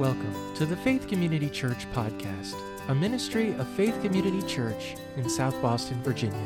Welcome 0.00 0.54
to 0.54 0.64
the 0.64 0.78
Faith 0.78 1.08
Community 1.08 1.50
Church 1.50 1.86
Podcast, 1.92 2.54
a 2.88 2.94
ministry 2.94 3.52
of 3.56 3.68
Faith 3.68 4.00
Community 4.00 4.40
Church 4.46 4.94
in 5.18 5.28
South 5.28 5.60
Boston, 5.60 6.02
Virginia. 6.02 6.42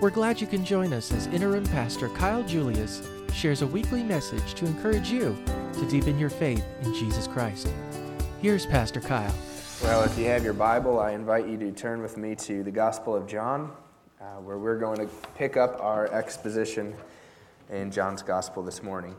We're 0.00 0.08
glad 0.08 0.40
you 0.40 0.46
can 0.46 0.64
join 0.64 0.94
us 0.94 1.12
as 1.12 1.26
Interim 1.26 1.66
Pastor 1.66 2.08
Kyle 2.08 2.42
Julius 2.42 3.06
shares 3.34 3.60
a 3.60 3.66
weekly 3.66 4.02
message 4.02 4.54
to 4.54 4.64
encourage 4.64 5.10
you 5.10 5.36
to 5.74 5.86
deepen 5.90 6.18
your 6.18 6.30
faith 6.30 6.64
in 6.80 6.94
Jesus 6.94 7.26
Christ. 7.26 7.68
Here's 8.40 8.64
Pastor 8.64 9.02
Kyle. 9.02 9.34
Well, 9.82 10.02
if 10.04 10.16
you 10.16 10.24
have 10.24 10.42
your 10.42 10.54
Bible, 10.54 10.98
I 10.98 11.10
invite 11.10 11.46
you 11.46 11.58
to 11.58 11.72
turn 11.72 12.00
with 12.00 12.16
me 12.16 12.34
to 12.36 12.62
the 12.62 12.70
Gospel 12.70 13.14
of 13.14 13.26
John, 13.26 13.70
uh, 14.18 14.36
where 14.36 14.56
we're 14.56 14.78
going 14.78 14.96
to 14.96 15.08
pick 15.36 15.58
up 15.58 15.78
our 15.82 16.10
exposition 16.10 16.94
in 17.68 17.90
John's 17.90 18.22
Gospel 18.22 18.62
this 18.62 18.82
morning. 18.82 19.14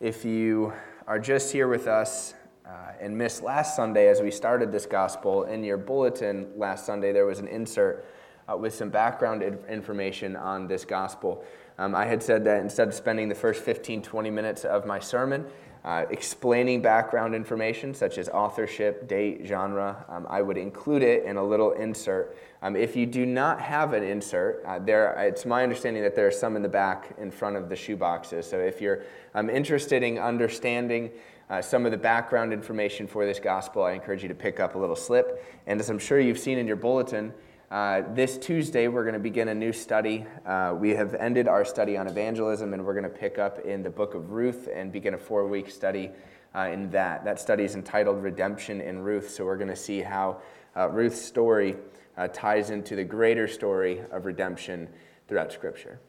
If 0.00 0.24
you 0.24 0.72
are 1.06 1.18
just 1.18 1.52
here 1.52 1.68
with 1.68 1.86
us 1.86 2.32
uh, 2.66 2.92
and 2.98 3.18
missed 3.18 3.42
last 3.42 3.76
Sunday 3.76 4.08
as 4.08 4.22
we 4.22 4.30
started 4.30 4.72
this 4.72 4.86
gospel, 4.86 5.44
in 5.44 5.62
your 5.62 5.76
bulletin 5.76 6.48
last 6.56 6.86
Sunday 6.86 7.12
there 7.12 7.26
was 7.26 7.38
an 7.38 7.46
insert 7.46 8.06
uh, 8.50 8.56
with 8.56 8.74
some 8.74 8.88
background 8.88 9.42
information 9.68 10.36
on 10.36 10.66
this 10.66 10.86
gospel. 10.86 11.44
Um, 11.76 11.94
I 11.94 12.06
had 12.06 12.22
said 12.22 12.44
that 12.44 12.62
instead 12.62 12.88
of 12.88 12.94
spending 12.94 13.28
the 13.28 13.34
first 13.34 13.62
15, 13.62 14.00
20 14.00 14.30
minutes 14.30 14.64
of 14.64 14.86
my 14.86 14.98
sermon 14.98 15.44
uh, 15.84 16.04
explaining 16.10 16.82
background 16.82 17.34
information 17.34 17.94
such 17.94 18.18
as 18.18 18.28
authorship, 18.28 19.08
date, 19.08 19.42
genre, 19.44 20.04
um, 20.08 20.26
I 20.28 20.42
would 20.42 20.58
include 20.58 21.02
it 21.02 21.24
in 21.24 21.36
a 21.36 21.44
little 21.44 21.72
insert. 21.72 22.36
Um, 22.62 22.76
if 22.76 22.94
you 22.94 23.06
do 23.06 23.24
not 23.24 23.60
have 23.60 23.94
an 23.94 24.02
insert, 24.02 24.62
uh, 24.66 24.78
there, 24.78 25.14
it's 25.18 25.46
my 25.46 25.62
understanding 25.62 26.02
that 26.02 26.14
there 26.14 26.26
are 26.26 26.32
some 26.32 26.56
in 26.56 26.62
the 26.62 26.68
back 26.68 27.14
in 27.18 27.30
front 27.30 27.56
of 27.56 27.68
the 27.70 27.76
shoe 27.76 27.96
boxes. 27.96 28.46
So 28.46 28.58
if 28.58 28.80
you're 28.80 29.02
um, 29.34 29.48
interested 29.48 30.02
in 30.02 30.18
understanding 30.18 31.10
uh, 31.48 31.62
some 31.62 31.86
of 31.86 31.92
the 31.92 31.98
background 31.98 32.52
information 32.52 33.06
for 33.06 33.24
this 33.24 33.40
gospel, 33.40 33.82
I 33.82 33.92
encourage 33.92 34.22
you 34.22 34.28
to 34.28 34.34
pick 34.34 34.60
up 34.60 34.74
a 34.74 34.78
little 34.78 34.96
slip. 34.96 35.44
And 35.66 35.80
as 35.80 35.88
I'm 35.88 35.98
sure 35.98 36.20
you've 36.20 36.38
seen 36.38 36.58
in 36.58 36.66
your 36.66 36.76
bulletin, 36.76 37.32
uh, 37.70 38.02
this 38.14 38.36
Tuesday, 38.36 38.88
we're 38.88 39.04
going 39.04 39.14
to 39.14 39.20
begin 39.20 39.46
a 39.46 39.54
new 39.54 39.72
study. 39.72 40.26
Uh, 40.44 40.74
we 40.76 40.90
have 40.90 41.14
ended 41.14 41.46
our 41.46 41.64
study 41.64 41.96
on 41.96 42.08
evangelism, 42.08 42.74
and 42.74 42.84
we're 42.84 42.94
going 42.94 43.04
to 43.04 43.08
pick 43.08 43.38
up 43.38 43.60
in 43.60 43.80
the 43.80 43.90
book 43.90 44.14
of 44.14 44.32
Ruth 44.32 44.68
and 44.74 44.90
begin 44.90 45.14
a 45.14 45.18
four 45.18 45.46
week 45.46 45.70
study 45.70 46.10
uh, 46.52 46.62
in 46.62 46.90
that. 46.90 47.24
That 47.24 47.38
study 47.38 47.62
is 47.62 47.76
entitled 47.76 48.24
Redemption 48.24 48.80
in 48.80 48.98
Ruth. 48.98 49.30
So 49.30 49.44
we're 49.44 49.56
going 49.56 49.68
to 49.68 49.76
see 49.76 50.00
how 50.00 50.42
uh, 50.76 50.88
Ruth's 50.88 51.22
story 51.22 51.76
uh, 52.16 52.26
ties 52.32 52.70
into 52.70 52.96
the 52.96 53.04
greater 53.04 53.46
story 53.46 54.02
of 54.10 54.26
redemption 54.26 54.88
throughout 55.28 55.52
Scripture. 55.52 56.00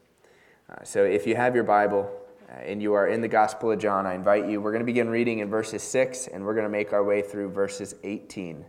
So 0.84 1.04
if 1.04 1.26
you 1.26 1.36
have 1.36 1.54
your 1.54 1.64
Bible, 1.64 2.10
and 2.48 2.82
you 2.82 2.94
are 2.94 3.06
in 3.06 3.20
the 3.20 3.28
Gospel 3.28 3.70
of 3.70 3.78
John, 3.78 4.06
I 4.06 4.14
invite 4.14 4.48
you. 4.48 4.60
We're 4.60 4.72
going 4.72 4.80
to 4.80 4.86
begin 4.86 5.08
reading 5.08 5.40
in 5.40 5.50
verses 5.50 5.82
6, 5.82 6.28
and 6.28 6.44
we're 6.44 6.54
going 6.54 6.64
to 6.64 6.70
make 6.70 6.92
our 6.92 7.04
way 7.04 7.22
through 7.22 7.50
verses 7.50 7.94
18. 8.02 8.64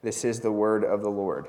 This 0.00 0.24
is 0.24 0.40
the 0.40 0.52
word 0.52 0.84
of 0.84 1.02
the 1.02 1.10
Lord 1.10 1.48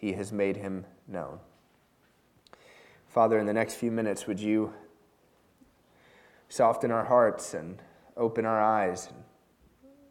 he 0.00 0.14
has 0.14 0.32
made 0.32 0.56
him 0.56 0.86
known. 1.06 1.38
Father, 3.06 3.38
in 3.38 3.44
the 3.44 3.52
next 3.52 3.74
few 3.74 3.90
minutes, 3.90 4.26
would 4.26 4.40
you 4.40 4.72
soften 6.48 6.90
our 6.90 7.04
hearts 7.04 7.52
and 7.52 7.82
open 8.16 8.46
our 8.46 8.60
eyes 8.60 9.08
and 9.08 9.22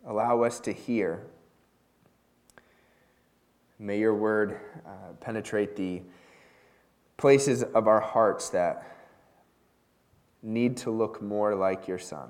allow 0.05 0.43
us 0.43 0.59
to 0.59 0.71
hear? 0.71 1.25
May 3.79 3.97
your 3.97 4.13
word 4.13 4.59
uh, 4.85 5.13
penetrate 5.21 5.75
the 5.75 6.03
places 7.17 7.63
of 7.63 7.87
our 7.87 7.99
hearts 7.99 8.49
that 8.49 8.85
need 10.43 10.77
to 10.77 10.91
look 10.91 11.19
more 11.21 11.55
like 11.55 11.87
your 11.87 11.99
Son. 11.99 12.29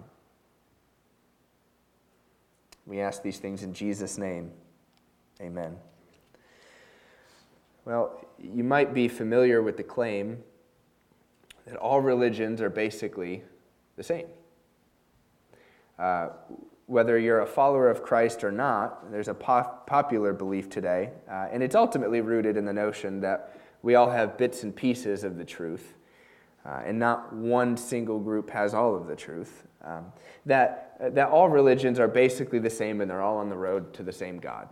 We 2.86 3.02
ask 3.02 3.22
these 3.22 3.38
things 3.38 3.64
in 3.64 3.74
Jesus' 3.74 4.18
name. 4.18 4.52
Amen. 5.42 5.76
Well, 7.86 8.26
you 8.38 8.64
might 8.64 8.94
be 8.94 9.08
familiar 9.08 9.62
with 9.62 9.78
the 9.78 9.84
claim 9.84 10.44
that 11.66 11.76
all 11.78 12.02
religions 12.02 12.62
are 12.62 12.70
basically 12.70 13.44
the 13.96 14.04
same. 14.04 14.28
Uh, 15.98 16.30
whether 16.88 17.20
you're 17.20 17.42
a 17.42 17.48
follower 17.48 17.90
of 17.90 18.02
Christ 18.02 18.44
or 18.44 18.52
not, 18.52 19.12
there's 19.12 19.28
a 19.28 19.34
popular 19.34 20.34
belief 20.34 20.70
today, 20.70 21.12
uh, 21.30 21.48
and 21.52 21.62
it's 21.62 21.76
ultimately 21.76 22.22
rooted 22.22 22.58
in 22.58 22.66
the 22.66 22.74
notion 22.74 23.22
that 23.22 23.56
we 23.84 23.96
all 23.96 24.10
have 24.10 24.38
bits 24.38 24.64
and 24.64 24.76
pieces 24.76 25.24
of 25.24 25.38
the 25.38 25.46
truth, 25.46 25.94
uh, 26.66 26.82
and 26.86 26.98
not 26.98 27.32
one 27.32 27.78
single 27.78 28.20
group 28.20 28.50
has 28.50 28.74
all 28.74 28.96
of 28.96 29.08
the 29.08 29.16
truth. 29.16 29.68
Um, 29.84 30.12
that, 30.46 30.98
that 31.14 31.30
all 31.30 31.48
religions 31.48 32.00
are 32.00 32.08
basically 32.08 32.60
the 32.60 32.70
same 32.70 33.02
and 33.02 33.10
they're 33.10 33.22
all 33.22 33.38
on 33.38 33.50
the 33.50 33.56
road 33.56 33.94
to 33.94 34.04
the 34.04 34.12
same 34.12 34.40
God. 34.40 34.68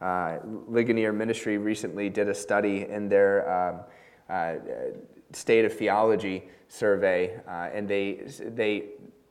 Uh, 0.00 0.38
Ligonier 0.68 1.12
Ministry 1.12 1.58
recently 1.58 2.08
did 2.08 2.28
a 2.28 2.34
study 2.34 2.86
in 2.88 3.08
their 3.08 3.50
um, 3.50 3.80
uh, 4.28 4.54
state 5.32 5.64
of 5.64 5.72
theology 5.72 6.44
survey, 6.68 7.40
uh, 7.48 7.68
and 7.72 7.88
they, 7.88 8.20
they 8.40 8.84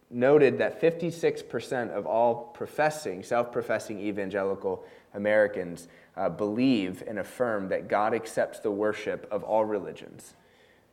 noted 0.09 0.57
that 0.57 0.81
56% 0.81 1.91
of 1.91 2.05
all 2.05 2.35
professing, 2.35 3.23
self 3.23 3.51
professing 3.51 3.99
evangelical 3.99 4.83
Americans 5.13 5.87
uh, 6.15 6.29
believe 6.29 7.03
and 7.07 7.19
affirm 7.19 7.69
that 7.69 7.87
God 7.87 8.13
accepts 8.13 8.59
the 8.59 8.71
worship 8.71 9.27
of 9.31 9.43
all 9.43 9.65
religions, 9.65 10.33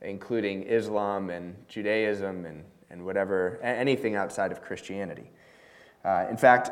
including 0.01 0.63
Islam 0.63 1.29
and 1.29 1.55
Judaism 1.67 2.45
and, 2.45 2.63
and 2.89 3.05
whatever, 3.05 3.59
anything 3.61 4.15
outside 4.15 4.51
of 4.51 4.61
Christianity. 4.61 5.31
Uh, 6.03 6.27
in 6.29 6.37
fact, 6.37 6.69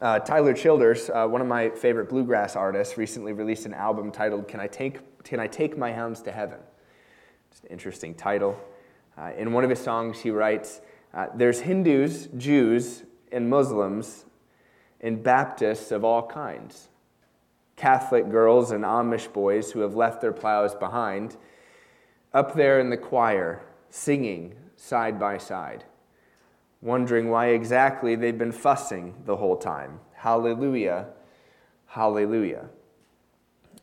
uh, 0.00 0.18
Tyler 0.20 0.54
Childers, 0.54 1.10
uh, 1.10 1.26
one 1.26 1.40
of 1.40 1.46
my 1.46 1.70
favorite 1.70 2.08
bluegrass 2.08 2.56
artists, 2.56 2.96
recently 2.96 3.32
released 3.32 3.66
an 3.66 3.74
album 3.74 4.10
titled 4.10 4.48
"Can 4.48 4.60
I 4.60 4.66
Take 4.66 5.22
Can 5.24 5.40
I 5.40 5.46
Take 5.46 5.76
My 5.76 5.92
Hounds 5.92 6.22
to 6.22 6.32
Heaven?" 6.32 6.58
It's 7.50 7.60
an 7.60 7.68
interesting 7.68 8.14
title. 8.14 8.58
Uh, 9.18 9.32
in 9.36 9.52
one 9.52 9.64
of 9.64 9.70
his 9.70 9.80
songs, 9.80 10.20
he 10.20 10.30
writes, 10.30 10.80
uh, 11.12 11.26
"There's 11.34 11.60
Hindus, 11.60 12.28
Jews, 12.36 13.04
and 13.32 13.50
Muslims, 13.50 14.24
and 15.00 15.22
Baptists 15.22 15.92
of 15.92 16.04
all 16.04 16.26
kinds, 16.26 16.88
Catholic 17.76 18.30
girls 18.30 18.70
and 18.70 18.84
Amish 18.84 19.32
boys 19.32 19.72
who 19.72 19.80
have 19.80 19.94
left 19.94 20.20
their 20.20 20.32
plows 20.32 20.74
behind, 20.74 21.36
up 22.32 22.54
there 22.54 22.78
in 22.78 22.90
the 22.90 22.96
choir, 22.96 23.62
singing 23.88 24.54
side 24.76 25.18
by 25.18 25.36
side, 25.36 25.84
wondering 26.82 27.30
why 27.30 27.48
exactly 27.48 28.16
they've 28.16 28.38
been 28.38 28.52
fussing 28.52 29.14
the 29.24 29.36
whole 29.36 29.56
time. 29.56 30.00
Hallelujah, 30.14 31.06
hallelujah. 31.86 32.68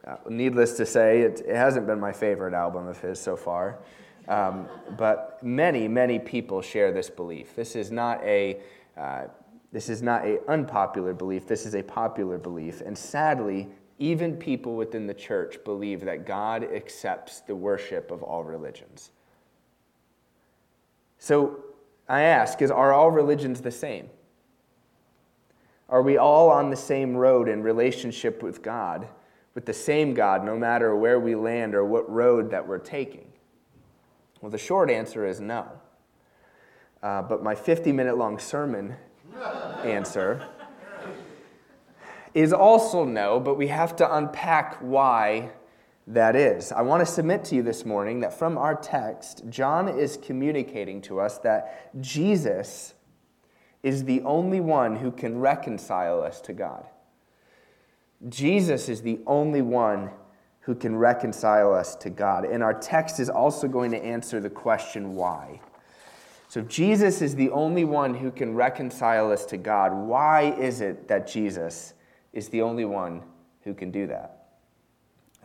Uh, 0.05 0.15
needless 0.29 0.73
to 0.77 0.85
say, 0.85 1.21
it, 1.21 1.41
it, 1.45 1.55
hasn't 1.55 1.85
been 1.85 1.99
my 1.99 2.13
favorite 2.13 2.53
album 2.53 2.87
of 2.87 2.99
his 3.01 3.19
so 3.19 3.35
far. 3.35 3.79
Um, 4.27 4.67
but 4.97 5.39
many, 5.43 5.87
many 5.87 6.17
people 6.19 6.61
share 6.61 6.91
this 6.91 7.09
belief. 7.09 7.55
This 7.55 7.75
is 7.75 7.91
not 7.91 8.23
a 8.23 8.61
uh, 8.95 9.25
this 9.71 9.89
is 9.89 10.01
not 10.01 10.25
a 10.25 10.39
unpopular 10.49 11.13
belief. 11.13 11.45
This 11.45 11.65
is 11.65 11.75
a 11.75 11.83
popular 11.83 12.37
belief, 12.37 12.81
and 12.81 12.97
sadly, 12.97 13.67
even 13.99 14.37
people 14.37 14.75
within 14.75 15.07
the 15.07 15.13
church 15.13 15.57
believe 15.65 16.01
that 16.05 16.25
God 16.25 16.63
accepts 16.63 17.41
the 17.41 17.55
worship 17.55 18.09
of 18.11 18.23
all 18.23 18.43
religions. 18.43 19.11
So 21.19 21.63
I 22.07 22.21
ask: 22.21 22.61
Is 22.61 22.71
are 22.71 22.93
all 22.93 23.11
religions 23.11 23.61
the 23.61 23.71
same? 23.71 24.09
Are 25.89 26.01
we 26.01 26.17
all 26.17 26.49
on 26.49 26.69
the 26.69 26.75
same 26.75 27.15
road 27.15 27.47
in 27.47 27.63
relationship 27.63 28.43
with 28.43 28.61
God? 28.61 29.07
with 29.57 29.65
the 29.65 29.73
same 29.73 30.13
God 30.13 30.45
no 30.45 30.55
matter 30.55 30.95
where 30.95 31.19
we 31.19 31.33
land 31.33 31.73
or 31.73 31.83
what 31.83 32.07
road 32.07 32.51
that 32.51 32.67
we're 32.67 32.77
taking? 32.77 33.25
Well, 34.39 34.51
the 34.51 34.59
short 34.59 34.91
answer 34.91 35.25
is 35.25 35.41
no. 35.41 35.65
Uh, 37.01 37.23
but 37.23 37.41
my 37.41 37.55
50 37.55 37.91
minute 37.91 38.19
long 38.19 38.37
sermon 38.37 38.95
answer 39.83 40.47
is 42.35 42.53
also 42.53 43.03
no, 43.03 43.39
but 43.39 43.55
we 43.55 43.69
have 43.69 43.95
to 43.95 44.15
unpack 44.15 44.77
why 44.79 45.49
that 46.07 46.35
is. 46.35 46.71
I 46.71 46.81
want 46.81 47.05
to 47.05 47.11
submit 47.11 47.43
to 47.45 47.55
you 47.55 47.61
this 47.61 47.85
morning 47.85 48.21
that 48.21 48.33
from 48.37 48.57
our 48.57 48.75
text, 48.75 49.43
John 49.49 49.89
is 49.89 50.17
communicating 50.17 51.01
to 51.03 51.19
us 51.19 51.37
that 51.39 52.01
Jesus 52.01 52.93
is 53.83 54.05
the 54.05 54.21
only 54.21 54.61
one 54.61 54.95
who 54.95 55.11
can 55.11 55.39
reconcile 55.39 56.21
us 56.21 56.39
to 56.41 56.53
God. 56.53 56.85
Jesus 58.29 58.89
is 58.89 59.01
the 59.01 59.19
only 59.27 59.61
one 59.61 60.09
who 60.61 60.75
can 60.75 60.95
reconcile 60.95 61.73
us 61.73 61.95
to 61.97 62.09
God. 62.09 62.45
And 62.45 62.63
our 62.63 62.73
text 62.73 63.19
is 63.19 63.29
also 63.29 63.67
going 63.67 63.91
to 63.91 64.03
answer 64.03 64.39
the 64.39 64.49
question 64.49 65.15
why. 65.15 65.61
So, 66.49 66.61
if 66.61 66.69
Jesus 66.69 67.21
is 67.21 67.35
the 67.35 67.49
only 67.49 67.83
one 67.83 68.13
who 68.13 68.31
can 68.31 68.55
reconcile 68.55 69.31
us 69.31 69.45
to 69.47 69.57
God. 69.57 69.93
Why 69.93 70.53
is 70.57 70.79
it 70.79 71.09
that 71.09 71.27
Jesus 71.27 71.93
is 72.31 72.47
the 72.47 72.61
only 72.61 72.85
one 72.85 73.21
who 73.61 73.73
can 73.73 73.91
do 73.91 74.07
that? 74.07 74.36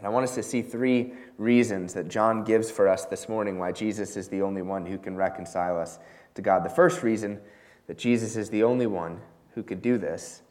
And 0.03 0.09
I 0.09 0.11
want 0.11 0.25
us 0.25 0.35
to 0.35 0.43
see 0.43 0.63
three 0.63 1.13
reasons 1.39 1.95
that 1.95 2.09
John 2.09 2.43
gives 2.43 2.73
for 2.73 2.89
us 2.89 3.05
this 3.05 3.29
morning 3.29 3.61
why 3.61 3.71
Jesus 3.71 4.17
is 4.17 4.27
the 4.27 4.43
only 4.43 4.61
one 4.61 4.85
who 4.85 4.99
can 4.99 5.15
reconcile 5.15 5.79
us 5.79 6.01
to 6.35 6.43
God. 6.43 6.65
The 6.65 6.71
first 6.71 7.05
reason 7.05 7.39
that 7.87 7.99
Jesus 7.99 8.35
is 8.35 8.51
the 8.51 8.65
only 8.65 8.89
one 8.89 9.21
who 9.55 9.63
could 9.63 9.81
do 9.81 9.99
this 9.99 10.43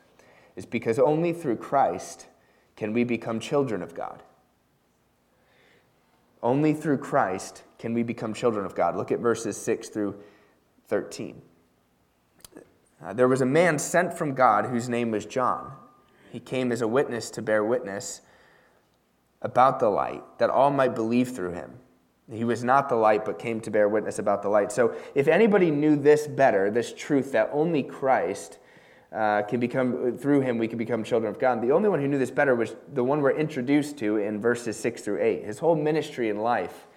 is 0.56 0.66
because 0.66 0.98
only 0.98 1.34
through 1.34 1.58
Christ 1.58 2.28
can 2.78 2.94
we 2.94 3.04
become 3.04 3.42
children 3.42 3.82
of 3.82 3.94
God. 3.94 4.24
Only 6.42 6.74
through 6.74 7.00
Christ 7.00 7.64
can 7.78 7.94
we 7.94 8.04
become 8.04 8.34
children 8.34 8.66
of 8.66 8.74
God. 8.74 8.96
Look 8.96 9.12
at 9.12 9.20
verses 9.20 9.58
6 9.58 9.90
through 9.90 10.16
13. 10.88 11.42
Uh, 13.04 13.12
there 13.12 13.28
was 13.28 13.42
a 13.42 13.46
man 13.46 13.80
sent 13.80 14.18
from 14.18 14.34
God 14.34 14.68
whose 14.68 14.88
name 14.88 15.12
was 15.12 15.26
John. 15.26 15.74
He 16.32 16.40
came 16.40 16.72
as 16.72 16.82
a 16.82 16.88
witness 16.88 17.30
to 17.32 17.42
bear 17.42 17.66
witness 17.66 18.22
about 19.42 19.80
the 19.80 19.90
light, 19.90 20.24
that 20.38 20.50
all 20.50 20.72
might 20.72 20.96
believe 20.96 21.30
through 21.30 21.54
him. 21.54 21.72
He 22.32 22.44
was 22.44 22.64
not 22.64 22.88
the 22.88 22.96
light, 22.96 23.26
but 23.26 23.40
came 23.40 23.60
to 23.62 23.72
bear 23.72 23.90
witness 23.90 24.20
about 24.20 24.42
the 24.42 24.50
light. 24.50 24.72
So, 24.72 24.96
if 25.16 25.28
anybody 25.28 25.70
knew 25.70 25.96
this 25.96 26.28
better, 26.28 26.72
this 26.72 26.94
truth 26.94 27.34
that 27.34 27.50
only 27.52 27.84
Christ 27.84 28.60
uh, 29.12 29.42
can 29.42 29.60
become, 29.60 30.18
through 30.18 30.42
him, 30.42 30.58
we 30.58 30.68
can 30.68 30.78
become 30.78 31.04
children 31.04 31.34
of 31.34 31.40
God. 31.40 31.62
The 31.62 31.72
only 31.72 31.90
one 31.90 32.00
who 32.00 32.08
knew 32.08 32.18
this 32.18 32.32
better 32.32 32.56
was 32.56 32.76
the 32.94 33.04
one 33.04 33.22
we're 33.22 33.38
introduced 33.38 33.98
to 33.98 34.18
in 34.18 34.40
verses 34.40 34.78
6 34.78 35.02
through 35.02 35.22
8. 35.22 35.44
His 35.44 35.60
whole 35.60 35.76
ministry 35.76 36.30
in 36.30 36.38
life, 36.38 36.88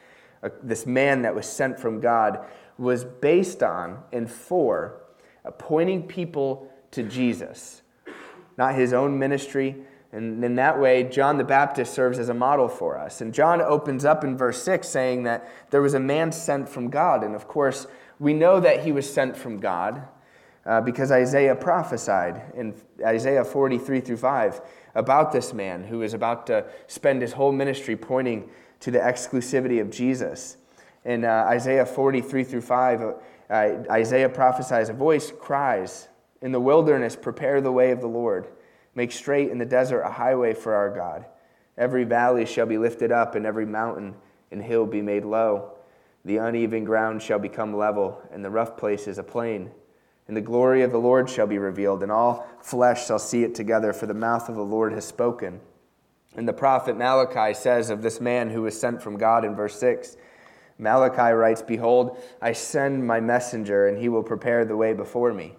uh, 0.42 0.50
this 0.62 0.86
man 0.86 1.22
that 1.22 1.34
was 1.34 1.46
sent 1.46 1.80
from 1.80 2.00
God, 2.00 2.46
was 2.78 3.04
based 3.04 3.62
on 3.62 4.02
and 4.12 4.30
for 4.30 5.02
uh, 5.44 5.50
pointing 5.50 6.06
people 6.06 6.70
to 6.92 7.02
Jesus, 7.02 7.82
not 8.56 8.76
his 8.76 8.92
own 8.92 9.18
ministry. 9.18 9.76
And 10.14 10.44
in 10.44 10.54
that 10.54 10.78
way, 10.78 11.02
John 11.02 11.38
the 11.38 11.44
Baptist 11.44 11.92
serves 11.92 12.20
as 12.20 12.28
a 12.28 12.34
model 12.34 12.68
for 12.68 12.96
us. 12.96 13.20
And 13.20 13.34
John 13.34 13.60
opens 13.60 14.04
up 14.04 14.22
in 14.22 14.36
verse 14.36 14.62
6 14.62 14.88
saying 14.88 15.24
that 15.24 15.50
there 15.70 15.82
was 15.82 15.94
a 15.94 16.00
man 16.00 16.30
sent 16.30 16.68
from 16.68 16.88
God. 16.88 17.24
And 17.24 17.34
of 17.34 17.48
course, 17.48 17.88
we 18.20 18.32
know 18.32 18.60
that 18.60 18.84
he 18.84 18.92
was 18.92 19.12
sent 19.12 19.36
from 19.36 19.58
God 19.58 20.06
uh, 20.64 20.80
because 20.82 21.10
Isaiah 21.10 21.56
prophesied 21.56 22.40
in 22.54 22.74
Isaiah 23.04 23.44
43 23.44 24.00
through 24.00 24.18
5 24.18 24.60
about 24.94 25.32
this 25.32 25.52
man 25.52 25.82
who 25.82 26.02
is 26.02 26.14
about 26.14 26.46
to 26.46 26.64
spend 26.86 27.20
his 27.20 27.32
whole 27.32 27.50
ministry 27.50 27.96
pointing 27.96 28.48
to 28.80 28.92
the 28.92 29.00
exclusivity 29.00 29.80
of 29.80 29.90
Jesus. 29.90 30.58
In 31.04 31.24
uh, 31.24 31.46
Isaiah 31.48 31.84
43 31.84 32.44
through 32.44 32.60
5, 32.60 33.02
uh, 33.02 33.12
Isaiah 33.90 34.28
prophesies, 34.28 34.88
A 34.90 34.92
voice 34.92 35.32
cries, 35.40 36.06
In 36.40 36.52
the 36.52 36.60
wilderness, 36.60 37.16
prepare 37.16 37.60
the 37.60 37.72
way 37.72 37.90
of 37.90 38.00
the 38.00 38.06
Lord. 38.06 38.46
Make 38.94 39.12
straight 39.12 39.50
in 39.50 39.58
the 39.58 39.64
desert 39.64 40.02
a 40.02 40.10
highway 40.10 40.54
for 40.54 40.74
our 40.74 40.94
God. 40.94 41.26
Every 41.76 42.04
valley 42.04 42.46
shall 42.46 42.66
be 42.66 42.78
lifted 42.78 43.10
up, 43.10 43.34
and 43.34 43.44
every 43.44 43.66
mountain 43.66 44.14
and 44.50 44.62
hill 44.62 44.86
be 44.86 45.02
made 45.02 45.24
low. 45.24 45.72
The 46.24 46.36
uneven 46.36 46.84
ground 46.84 47.22
shall 47.22 47.38
become 47.38 47.76
level, 47.76 48.22
and 48.32 48.44
the 48.44 48.50
rough 48.50 48.76
places 48.76 49.18
a 49.18 49.22
plain 49.22 49.70
and 50.26 50.36
the 50.36 50.40
glory 50.40 50.82
of 50.82 50.90
the 50.90 50.98
Lord 50.98 51.28
shall 51.28 51.46
be 51.46 51.58
revealed, 51.58 52.02
and 52.02 52.10
all 52.10 52.46
flesh 52.60 53.06
shall 53.06 53.18
see 53.18 53.44
it 53.44 53.54
together, 53.54 53.92
for 53.92 54.06
the 54.06 54.14
mouth 54.14 54.48
of 54.48 54.54
the 54.54 54.64
Lord 54.64 54.92
has 54.92 55.04
spoken. 55.04 55.60
And 56.36 56.48
the 56.48 56.52
prophet 56.52 56.96
Malachi 56.96 57.54
says 57.54 57.90
of 57.90 58.02
this 58.02 58.20
man 58.20 58.50
who 58.50 58.62
was 58.62 58.78
sent 58.78 59.02
from 59.02 59.18
God 59.18 59.44
in 59.44 59.54
verse 59.54 59.78
6 59.78 60.16
Malachi 60.76 61.32
writes, 61.32 61.62
Behold, 61.62 62.20
I 62.42 62.52
send 62.52 63.06
my 63.06 63.20
messenger, 63.20 63.86
and 63.86 63.96
he 63.96 64.08
will 64.08 64.24
prepare 64.24 64.64
the 64.64 64.76
way 64.76 64.92
before 64.92 65.32
me. 65.32 65.54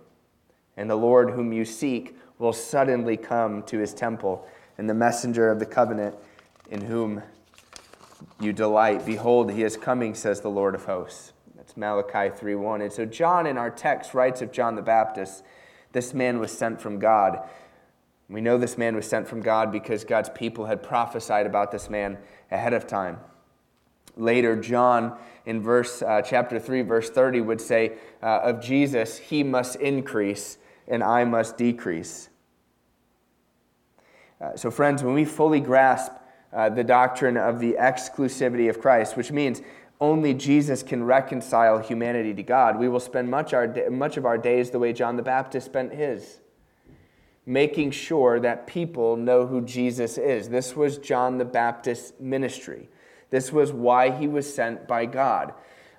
And 0.76 0.90
the 0.90 0.98
Lord 0.98 1.32
whom 1.32 1.54
you 1.54 1.64
seek 1.64 2.18
will 2.38 2.54
suddenly 2.54 3.18
come 3.18 3.64
to 3.64 3.80
his 3.80 3.94
temple, 3.94 4.48
and 4.78 4.90
the 4.90 4.94
messenger 4.94 5.50
of 5.50 5.60
the 5.60 5.66
covenant 5.66 6.16
in 6.70 6.82
whom 6.82 7.22
you 8.40 8.52
delight. 8.52 9.06
Behold, 9.06 9.52
he 9.52 9.64
is 9.64 9.78
coming, 9.78 10.14
says 10.16 10.42
the 10.42 10.50
Lord 10.50 10.76
of 10.76 10.86
hosts. 10.86 11.34
That's 11.56 11.78
Malachi 11.78 12.30
3:1. 12.30 12.82
And 12.82 12.92
so 12.92 13.06
John 13.06 13.48
in 13.48 13.58
our 13.58 13.72
text 13.72 14.14
writes 14.14 14.42
of 14.42 14.52
John 14.52 14.76
the 14.76 14.82
Baptist, 14.82 15.44
this 15.94 16.14
man 16.14 16.40
was 16.40 16.52
sent 16.52 16.82
from 16.82 17.00
God. 17.00 17.48
We 18.30 18.42
know 18.42 18.58
this 18.58 18.78
man 18.78 18.96
was 18.96 19.08
sent 19.08 19.28
from 19.28 19.42
God 19.42 19.72
because 19.72 20.04
God's 20.04 20.30
people 20.30 20.66
had 20.66 20.84
prophesied 20.84 21.46
about 21.46 21.72
this 21.72 21.90
man 21.90 22.18
ahead 22.52 22.74
of 22.74 22.86
time. 22.88 23.20
Later, 24.18 24.56
John 24.56 25.18
in 25.46 25.62
verse 25.62 26.02
uh, 26.02 26.22
chapter 26.22 26.60
3, 26.60 26.82
verse 26.82 27.10
30 27.10 27.42
would 27.42 27.62
say 27.62 27.94
uh, 28.22 28.42
of 28.44 28.62
Jesus, 28.62 29.18
he 29.18 29.44
must 29.44 29.76
increase 29.78 30.58
and 30.88 31.04
I 31.04 31.24
must 31.24 31.58
decrease. 31.58 32.30
Uh, 34.42 34.56
so, 34.56 34.70
friends, 34.70 35.04
when 35.04 35.14
we 35.14 35.26
fully 35.26 35.60
grasp 35.60 36.12
uh, 36.54 36.70
the 36.70 36.84
doctrine 36.84 37.38
of 37.38 37.60
the 37.60 37.76
exclusivity 37.80 38.70
of 38.70 38.80
Christ, 38.80 39.18
which 39.18 39.32
means 39.32 39.62
only 40.00 40.34
Jesus 40.34 40.84
can 40.84 41.04
reconcile 41.04 41.80
humanity 41.80 42.34
to 42.34 42.44
God. 42.44 42.78
We 42.78 42.90
will 42.90 43.00
spend 43.00 43.30
much, 43.30 43.54
our, 43.54 43.74
much 43.90 44.18
of 44.18 44.26
our 44.26 44.38
days 44.38 44.70
the 44.70 44.80
way 44.80 44.94
John 44.94 45.16
the 45.16 45.24
Baptist 45.24 45.66
spent 45.66 45.94
his, 45.94 46.40
making 47.46 47.92
sure 47.92 48.40
that 48.40 48.68
people 48.68 49.16
know 49.16 49.46
who 49.48 49.62
Jesus 49.62 50.18
is. 50.18 50.50
This 50.50 50.76
was 50.76 50.98
John 50.98 51.38
the 51.38 51.46
Baptist's 51.46 52.14
ministry. 52.20 52.90
This 53.30 53.52
was 53.52 53.72
why 53.72 54.12
he 54.12 54.28
was 54.28 54.54
sent 54.54 54.88
by 54.88 55.06
God. 55.06 55.54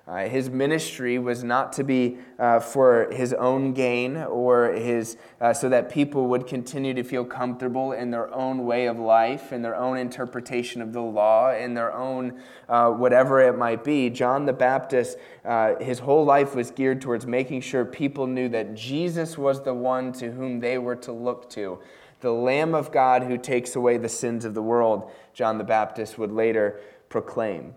Uh, 0.07 0.29
his 0.29 0.49
ministry 0.49 1.19
was 1.19 1.43
not 1.43 1.73
to 1.73 1.83
be 1.83 2.17
uh, 2.39 2.61
for 2.61 3.09
his 3.11 3.33
own 3.33 3.73
gain 3.73 4.15
or 4.15 4.71
his, 4.71 5.17
uh, 5.41 5.53
so 5.53 5.67
that 5.67 5.89
people 5.89 6.27
would 6.27 6.47
continue 6.47 6.93
to 6.93 7.03
feel 7.03 7.25
comfortable 7.25 7.91
in 7.91 8.09
their 8.09 8.33
own 8.33 8.65
way 8.65 8.85
of 8.85 8.97
life, 8.97 9.51
in 9.51 9.61
their 9.61 9.75
own 9.75 9.97
interpretation 9.97 10.81
of 10.81 10.93
the 10.93 11.01
law, 11.01 11.53
in 11.53 11.73
their 11.73 11.93
own 11.93 12.39
uh, 12.69 12.89
whatever 12.89 13.41
it 13.41 13.57
might 13.57 13.83
be. 13.83 14.09
John 14.09 14.45
the 14.45 14.53
Baptist, 14.53 15.17
uh, 15.43 15.75
his 15.81 15.99
whole 15.99 16.23
life 16.23 16.55
was 16.55 16.71
geared 16.71 17.01
towards 17.01 17.27
making 17.27 17.59
sure 17.59 17.83
people 17.83 18.27
knew 18.27 18.47
that 18.47 18.75
Jesus 18.75 19.37
was 19.37 19.61
the 19.61 19.73
one 19.73 20.13
to 20.13 20.31
whom 20.31 20.61
they 20.61 20.77
were 20.77 20.95
to 20.95 21.11
look 21.11 21.49
to. 21.49 21.79
The 22.21 22.31
Lamb 22.31 22.73
of 22.73 22.93
God 22.93 23.23
who 23.23 23.37
takes 23.37 23.75
away 23.75 23.97
the 23.97 24.09
sins 24.09 24.45
of 24.45 24.53
the 24.53 24.61
world, 24.61 25.11
John 25.33 25.57
the 25.57 25.65
Baptist 25.65 26.17
would 26.17 26.31
later 26.31 26.79
proclaim. 27.09 27.75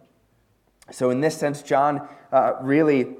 So, 0.93 1.11
in 1.11 1.21
this 1.21 1.37
sense, 1.37 1.63
John 1.63 2.09
uh, 2.33 2.55
really 2.61 3.17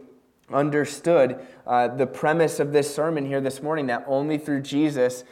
understood 0.53 1.41
uh, 1.67 1.89
the 1.89 2.07
premise 2.07 2.59
of 2.61 2.73
this 2.73 2.93
sermon 2.93 3.27
here 3.27 3.41
this 3.41 3.63
morning 3.63 3.87
that 3.87 4.05
only 4.07 4.39
through 4.39 4.63
Jesus 4.63 5.25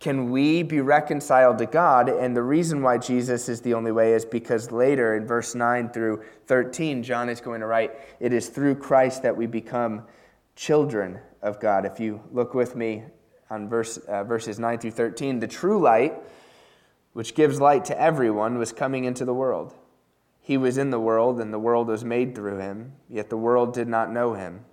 can 0.00 0.30
we 0.30 0.62
be 0.62 0.80
reconciled 0.80 1.58
to 1.58 1.66
God? 1.66 2.08
And 2.08 2.36
the 2.36 2.42
reason 2.42 2.82
why 2.82 2.98
Jesus 2.98 3.48
is 3.48 3.60
the 3.60 3.74
only 3.74 3.90
way 3.90 4.12
is 4.12 4.24
because 4.24 4.70
later 4.70 5.16
in 5.16 5.26
verse 5.26 5.56
9 5.56 5.88
through 5.90 6.22
13, 6.46 7.02
John 7.02 7.28
is 7.28 7.40
going 7.40 7.60
to 7.60 7.66
write, 7.66 7.92
It 8.20 8.32
is 8.32 8.48
through 8.48 8.76
Christ 8.76 9.22
that 9.24 9.36
we 9.36 9.46
become 9.46 10.04
children 10.54 11.18
of 11.42 11.58
God. 11.58 11.84
If 11.84 11.98
you 11.98 12.20
look 12.30 12.54
with 12.54 12.76
me 12.76 13.04
on 13.50 13.68
verse, 13.68 13.96
uh, 13.96 14.22
verses 14.22 14.60
9 14.60 14.78
through 14.78 14.92
13, 14.92 15.40
the 15.40 15.48
true 15.48 15.80
light, 15.80 16.14
which 17.12 17.34
gives 17.34 17.60
light 17.60 17.84
to 17.86 18.00
everyone, 18.00 18.56
was 18.56 18.72
coming 18.72 19.02
into 19.02 19.24
the 19.24 19.34
world. 19.34 19.74
He 20.48 20.56
was 20.56 20.78
in 20.78 20.88
the 20.88 20.98
world, 20.98 21.42
and 21.42 21.52
the 21.52 21.58
world 21.58 21.88
was 21.88 22.06
made 22.06 22.34
through 22.34 22.56
him, 22.56 22.92
yet 23.06 23.28
the 23.28 23.36
world 23.36 23.74
did 23.74 23.86
not 23.86 24.10
know 24.10 24.32
him. 24.32 24.64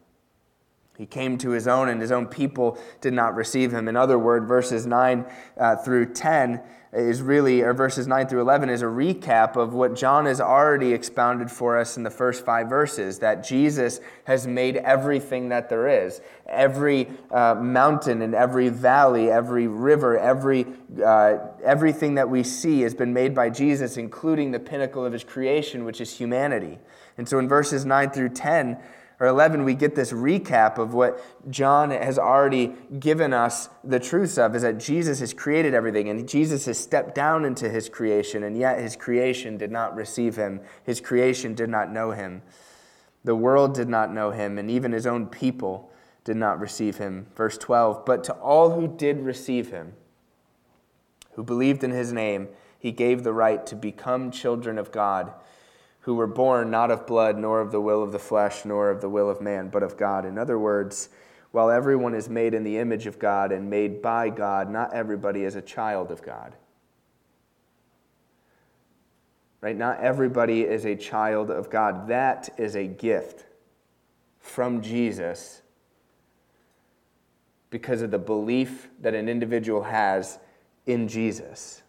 He 0.97 1.05
came 1.05 1.37
to 1.39 1.49
his 1.49 1.67
own, 1.67 1.89
and 1.89 2.01
his 2.01 2.11
own 2.11 2.27
people 2.27 2.77
did 3.01 3.13
not 3.13 3.35
receive 3.35 3.73
him. 3.73 3.87
In 3.87 3.95
other 3.95 4.17
words, 4.17 4.47
verses 4.47 4.85
9 4.85 5.25
uh, 5.57 5.75
through 5.77 6.13
10 6.13 6.61
is 6.95 7.21
really, 7.21 7.61
or 7.61 7.73
verses 7.73 8.07
9 8.07 8.27
through 8.27 8.39
11 8.39 8.69
is 8.69 8.81
a 8.81 8.85
recap 8.85 9.57
of 9.57 9.73
what 9.73 9.95
John 9.95 10.25
has 10.25 10.39
already 10.39 10.93
expounded 10.93 11.51
for 11.51 11.77
us 11.77 11.97
in 11.97 12.03
the 12.03 12.09
first 12.09 12.45
five 12.45 12.69
verses 12.69 13.19
that 13.19 13.43
Jesus 13.43 13.99
has 14.23 14.47
made 14.47 14.77
everything 14.77 15.49
that 15.49 15.67
there 15.67 15.89
is. 16.05 16.21
Every 16.47 17.09
uh, 17.31 17.55
mountain 17.55 18.21
and 18.21 18.33
every 18.33 18.69
valley, 18.69 19.29
every 19.29 19.67
river, 19.67 20.17
every, 20.17 20.65
uh, 21.05 21.37
everything 21.65 22.15
that 22.15 22.29
we 22.29 22.43
see 22.43 22.81
has 22.81 22.95
been 22.95 23.13
made 23.13 23.35
by 23.35 23.49
Jesus, 23.49 23.97
including 23.97 24.51
the 24.51 24.59
pinnacle 24.59 25.05
of 25.05 25.11
his 25.11 25.25
creation, 25.25 25.83
which 25.83 25.99
is 25.99 26.15
humanity. 26.15 26.79
And 27.17 27.27
so 27.27 27.39
in 27.39 27.49
verses 27.49 27.85
9 27.85 28.11
through 28.11 28.29
10, 28.29 28.77
or 29.19 29.27
11, 29.27 29.63
we 29.63 29.75
get 29.75 29.95
this 29.95 30.11
recap 30.11 30.77
of 30.77 30.93
what 30.93 31.23
John 31.49 31.91
has 31.91 32.19
already 32.19 32.73
given 32.99 33.31
us 33.31 33.69
the 33.83 33.99
truths 33.99 34.37
of 34.37 34.55
is 34.55 34.63
that 34.63 34.77
Jesus 34.77 35.19
has 35.21 35.33
created 35.33 35.73
everything 35.73 36.09
and 36.09 36.27
Jesus 36.27 36.65
has 36.65 36.77
stepped 36.77 37.15
down 37.15 37.45
into 37.45 37.69
his 37.69 37.87
creation, 37.87 38.43
and 38.43 38.57
yet 38.57 38.79
his 38.79 38.95
creation 38.95 39.57
did 39.57 39.71
not 39.71 39.95
receive 39.95 40.35
him. 40.35 40.59
His 40.83 40.99
creation 40.99 41.53
did 41.53 41.69
not 41.69 41.91
know 41.91 42.11
him. 42.11 42.41
The 43.23 43.35
world 43.35 43.73
did 43.73 43.87
not 43.89 44.13
know 44.13 44.31
him, 44.31 44.57
and 44.57 44.69
even 44.69 44.91
his 44.91 45.07
own 45.07 45.27
people 45.27 45.91
did 46.25 46.35
not 46.35 46.59
receive 46.59 46.97
him. 46.97 47.27
Verse 47.35 47.57
12 47.57 48.05
But 48.05 48.23
to 48.25 48.33
all 48.33 48.71
who 48.71 48.87
did 48.87 49.21
receive 49.21 49.71
him, 49.71 49.93
who 51.33 51.43
believed 51.43 51.83
in 51.83 51.91
his 51.91 52.11
name, 52.11 52.49
he 52.77 52.91
gave 52.91 53.23
the 53.23 53.33
right 53.33 53.65
to 53.65 53.75
become 53.75 54.29
children 54.29 54.77
of 54.77 54.91
God 54.91 55.33
who 56.05 56.13
were 56.13 56.27
born 56.27 56.69
not 56.69 56.91
of 56.91 57.07
blood, 57.07 57.35
nor 57.35 57.59
of 57.59 57.71
the 57.71 57.81
will 57.81 58.03
of 58.03 58.11
the 58.11 58.19
flesh, 58.19 58.63
nor 58.63 58.91
of 58.91 59.01
the 59.01 59.09
will 59.09 59.27
of 59.27 59.41
man, 59.41 59.69
but 59.69 59.81
of 59.81 59.97
God. 59.97 60.23
In 60.23 60.37
other 60.37 60.59
words, 60.59 61.09
while 61.49 61.71
everyone 61.71 62.13
is 62.13 62.29
made 62.29 62.53
in 62.53 62.63
the 62.63 62.77
image 62.77 63.07
of 63.07 63.17
God 63.17 63.51
and 63.51 63.71
made 63.71 64.03
by 64.03 64.29
God, 64.29 64.69
not 64.69 64.93
everybody 64.93 65.45
is 65.45 65.55
a 65.55 65.63
child 65.63 66.11
of 66.11 66.21
God. 66.21 66.55
Right? 69.61 69.75
Not 69.75 69.99
everybody 69.99 70.61
is 70.61 70.85
a 70.85 70.95
child 70.95 71.49
of 71.49 71.71
God. 71.71 72.07
That 72.07 72.49
is 72.55 72.75
a 72.75 72.85
gift 72.85 73.47
from 74.37 74.83
Jesus 74.83 75.63
because 77.71 78.03
of 78.03 78.11
the 78.11 78.19
belief 78.19 78.89
that 79.01 79.15
an 79.15 79.27
individual 79.27 79.81
has 79.81 80.37
in 80.85 81.07
Jesus 81.07 81.81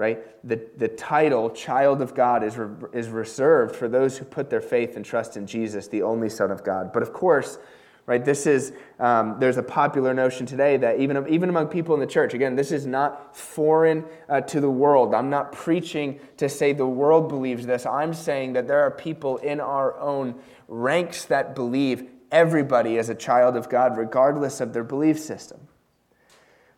right? 0.00 0.18
The, 0.48 0.58
the 0.78 0.88
title, 0.88 1.50
Child 1.50 2.00
of 2.00 2.14
God, 2.14 2.42
is, 2.42 2.56
re, 2.56 2.88
is 2.94 3.10
reserved 3.10 3.76
for 3.76 3.86
those 3.86 4.16
who 4.16 4.24
put 4.24 4.48
their 4.48 4.62
faith 4.62 4.96
and 4.96 5.04
trust 5.04 5.36
in 5.36 5.46
Jesus, 5.46 5.88
the 5.88 6.02
only 6.02 6.30
Son 6.30 6.50
of 6.50 6.64
God. 6.64 6.90
But 6.90 7.02
of 7.02 7.12
course, 7.12 7.58
right, 8.06 8.24
this 8.24 8.46
is, 8.46 8.72
um, 8.98 9.36
there's 9.38 9.58
a 9.58 9.62
popular 9.62 10.14
notion 10.14 10.46
today 10.46 10.78
that 10.78 11.00
even, 11.00 11.28
even 11.28 11.50
among 11.50 11.68
people 11.68 11.92
in 11.92 12.00
the 12.00 12.06
church, 12.06 12.32
again, 12.32 12.56
this 12.56 12.72
is 12.72 12.86
not 12.86 13.36
foreign 13.36 14.06
uh, 14.30 14.40
to 14.40 14.58
the 14.58 14.70
world. 14.70 15.14
I'm 15.14 15.28
not 15.28 15.52
preaching 15.52 16.18
to 16.38 16.48
say 16.48 16.72
the 16.72 16.86
world 16.86 17.28
believes 17.28 17.66
this. 17.66 17.84
I'm 17.84 18.14
saying 18.14 18.54
that 18.54 18.66
there 18.66 18.80
are 18.80 18.90
people 18.90 19.36
in 19.36 19.60
our 19.60 20.00
own 20.00 20.34
ranks 20.66 21.26
that 21.26 21.54
believe 21.54 22.08
everybody 22.32 22.96
is 22.96 23.10
a 23.10 23.14
child 23.14 23.54
of 23.54 23.68
God, 23.68 23.98
regardless 23.98 24.62
of 24.62 24.72
their 24.72 24.84
belief 24.84 25.18
system. 25.18 25.60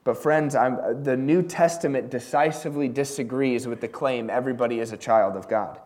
But, 0.05 0.17
friends, 0.17 0.55
I'm, 0.55 0.79
uh, 0.79 0.93
the 0.95 1.17
New 1.17 1.43
Testament 1.43 2.11
decisively 2.11 2.89
disagrees 2.89 3.67
with 3.67 3.81
the 3.81 3.89
claim 3.89 4.31
everybody 4.31 4.81
is 4.81 4.93
a 4.93 4.97
child 4.97 5.37
of 5.37 5.49
God. 5.49 5.79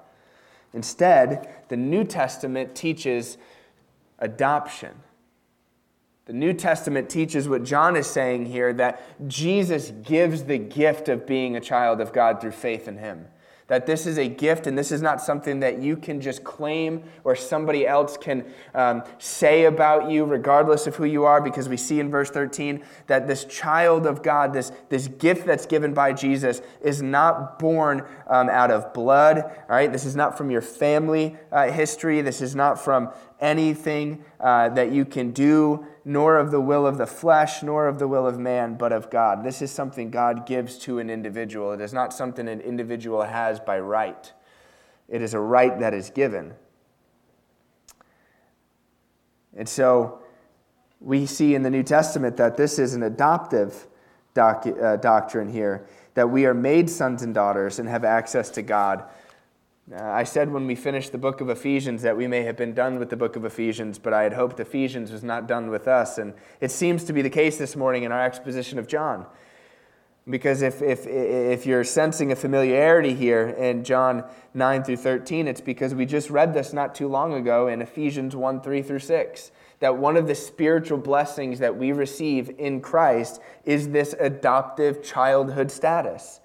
Instead, 0.72 1.48
the 1.68 1.76
New 1.76 2.04
Testament 2.04 2.74
teaches 2.74 3.38
adoption. 4.18 4.94
The 6.24 6.32
New 6.32 6.54
Testament 6.54 7.08
teaches 7.08 7.48
what 7.48 7.62
John 7.62 7.94
is 7.96 8.06
saying 8.06 8.46
here 8.46 8.72
that 8.74 9.28
Jesus 9.28 9.92
gives 10.02 10.44
the 10.44 10.58
gift 10.58 11.08
of 11.08 11.26
being 11.26 11.56
a 11.56 11.60
child 11.60 12.00
of 12.00 12.12
God 12.12 12.40
through 12.40 12.52
faith 12.52 12.88
in 12.88 12.98
him 12.98 13.26
that 13.68 13.86
this 13.86 14.06
is 14.06 14.16
a 14.16 14.28
gift 14.28 14.66
and 14.66 14.78
this 14.78 14.92
is 14.92 15.02
not 15.02 15.20
something 15.20 15.60
that 15.60 15.80
you 15.80 15.96
can 15.96 16.20
just 16.20 16.44
claim 16.44 17.02
or 17.24 17.34
somebody 17.34 17.86
else 17.86 18.16
can 18.16 18.44
um, 18.74 19.02
say 19.18 19.64
about 19.64 20.10
you, 20.10 20.24
regardless 20.24 20.86
of 20.86 20.94
who 20.96 21.04
you 21.04 21.24
are, 21.24 21.40
because 21.40 21.68
we 21.68 21.76
see 21.76 21.98
in 21.98 22.10
verse 22.10 22.30
13 22.30 22.82
that 23.08 23.26
this 23.26 23.44
child 23.44 24.06
of 24.06 24.22
God, 24.22 24.52
this, 24.52 24.70
this 24.88 25.08
gift 25.08 25.46
that's 25.46 25.66
given 25.66 25.94
by 25.94 26.12
Jesus, 26.12 26.62
is 26.80 27.02
not 27.02 27.58
born 27.58 28.04
um, 28.28 28.48
out 28.48 28.70
of 28.70 28.92
blood, 28.94 29.38
all 29.38 29.64
right? 29.68 29.92
This 29.92 30.04
is 30.04 30.14
not 30.14 30.38
from 30.38 30.50
your 30.50 30.62
family 30.62 31.36
uh, 31.50 31.70
history, 31.70 32.20
this 32.20 32.40
is 32.40 32.54
not 32.54 32.82
from 32.82 33.12
anything 33.40 34.24
uh, 34.40 34.68
that 34.70 34.92
you 34.92 35.04
can 35.04 35.32
do, 35.32 35.86
nor 36.04 36.36
of 36.36 36.50
the 36.50 36.60
will 36.60 36.86
of 36.86 36.98
the 36.98 37.06
flesh, 37.06 37.62
nor 37.62 37.88
of 37.88 37.98
the 37.98 38.08
will 38.08 38.26
of 38.26 38.38
man, 38.38 38.76
but 38.76 38.92
of 38.92 39.10
God. 39.10 39.44
This 39.44 39.60
is 39.62 39.70
something 39.70 40.10
God 40.10 40.46
gives 40.46 40.78
to 40.78 40.98
an 40.98 41.10
individual. 41.10 41.72
It 41.72 41.80
is 41.80 41.92
not 41.92 42.12
something 42.12 42.48
an 42.48 42.60
individual 42.60 43.22
has 43.22 43.60
by 43.60 43.80
right, 43.80 44.32
it 45.08 45.22
is 45.22 45.34
a 45.34 45.40
right 45.40 45.78
that 45.80 45.94
is 45.94 46.10
given. 46.10 46.54
And 49.56 49.68
so 49.68 50.20
we 51.00 51.24
see 51.24 51.54
in 51.54 51.62
the 51.62 51.70
New 51.70 51.82
Testament 51.82 52.36
that 52.36 52.56
this 52.56 52.78
is 52.78 52.94
an 52.94 53.02
adoptive 53.02 53.86
doc, 54.34 54.66
uh, 54.66 54.96
doctrine 54.96 55.50
here, 55.50 55.86
that 56.14 56.28
we 56.28 56.44
are 56.44 56.54
made 56.54 56.90
sons 56.90 57.22
and 57.22 57.34
daughters 57.34 57.78
and 57.78 57.88
have 57.88 58.04
access 58.04 58.50
to 58.50 58.62
God 58.62 59.04
uh, 59.92 60.02
I 60.02 60.24
said 60.24 60.52
when 60.52 60.66
we 60.66 60.74
finished 60.74 61.12
the 61.12 61.18
book 61.18 61.40
of 61.40 61.48
Ephesians 61.48 62.02
that 62.02 62.16
we 62.16 62.26
may 62.26 62.42
have 62.42 62.56
been 62.56 62.74
done 62.74 62.98
with 62.98 63.08
the 63.08 63.16
book 63.16 63.36
of 63.36 63.44
Ephesians, 63.44 64.00
but 64.00 64.12
I 64.12 64.24
had 64.24 64.32
hoped 64.32 64.58
Ephesians 64.58 65.12
was 65.12 65.22
not 65.22 65.46
done 65.46 65.70
with 65.70 65.86
us. 65.86 66.18
And 66.18 66.34
it 66.60 66.72
seems 66.72 67.04
to 67.04 67.12
be 67.12 67.22
the 67.22 67.30
case 67.30 67.56
this 67.56 67.76
morning 67.76 68.02
in 68.02 68.10
our 68.10 68.24
exposition 68.24 68.80
of 68.80 68.88
John. 68.88 69.26
Because 70.28 70.62
if, 70.62 70.82
if, 70.82 71.06
if 71.06 71.66
you're 71.66 71.84
sensing 71.84 72.32
a 72.32 72.36
familiarity 72.36 73.14
here 73.14 73.50
in 73.50 73.84
John 73.84 74.24
9 74.54 74.82
through 74.82 74.96
13, 74.96 75.46
it's 75.46 75.60
because 75.60 75.94
we 75.94 76.04
just 76.04 76.30
read 76.30 76.52
this 76.52 76.72
not 76.72 76.96
too 76.96 77.06
long 77.06 77.34
ago 77.34 77.68
in 77.68 77.80
Ephesians 77.80 78.34
1 78.34 78.62
3 78.62 78.82
through 78.82 78.98
6. 78.98 79.52
That 79.78 79.96
one 79.98 80.16
of 80.16 80.26
the 80.26 80.34
spiritual 80.34 80.98
blessings 80.98 81.60
that 81.60 81.76
we 81.76 81.92
receive 81.92 82.50
in 82.58 82.80
Christ 82.80 83.40
is 83.64 83.90
this 83.90 84.16
adoptive 84.18 85.04
childhood 85.04 85.70
status. 85.70 86.40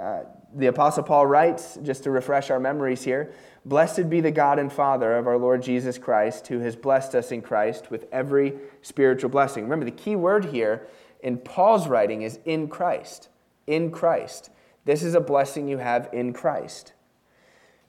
Uh, 0.00 0.20
the 0.54 0.66
Apostle 0.66 1.02
Paul 1.02 1.26
writes, 1.26 1.78
just 1.82 2.04
to 2.04 2.10
refresh 2.10 2.50
our 2.50 2.60
memories 2.60 3.02
here 3.02 3.32
Blessed 3.64 4.10
be 4.10 4.20
the 4.20 4.30
God 4.32 4.58
and 4.58 4.72
Father 4.72 5.16
of 5.16 5.28
our 5.28 5.38
Lord 5.38 5.62
Jesus 5.62 5.96
Christ, 5.96 6.48
who 6.48 6.58
has 6.60 6.74
blessed 6.74 7.14
us 7.14 7.30
in 7.30 7.42
Christ 7.42 7.92
with 7.92 8.06
every 8.10 8.54
spiritual 8.80 9.30
blessing. 9.30 9.62
Remember, 9.62 9.84
the 9.84 9.92
key 9.92 10.16
word 10.16 10.46
here 10.46 10.88
in 11.20 11.38
Paul's 11.38 11.86
writing 11.86 12.22
is 12.22 12.40
in 12.44 12.66
Christ. 12.66 13.28
In 13.68 13.92
Christ. 13.92 14.50
This 14.84 15.04
is 15.04 15.14
a 15.14 15.20
blessing 15.20 15.68
you 15.68 15.78
have 15.78 16.08
in 16.12 16.32
Christ. 16.32 16.92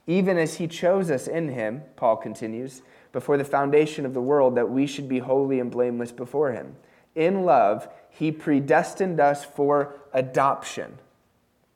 Even 0.06 0.38
as 0.38 0.54
he 0.58 0.68
chose 0.68 1.10
us 1.10 1.26
in 1.26 1.48
him, 1.48 1.82
Paul 1.96 2.18
continues, 2.18 2.82
before 3.10 3.36
the 3.36 3.44
foundation 3.44 4.06
of 4.06 4.14
the 4.14 4.20
world, 4.20 4.54
that 4.54 4.70
we 4.70 4.86
should 4.86 5.08
be 5.08 5.18
holy 5.18 5.58
and 5.58 5.72
blameless 5.72 6.12
before 6.12 6.52
him. 6.52 6.76
In 7.16 7.42
love, 7.42 7.88
he 8.10 8.30
predestined 8.30 9.18
us 9.18 9.44
for 9.44 9.96
adoption 10.12 10.98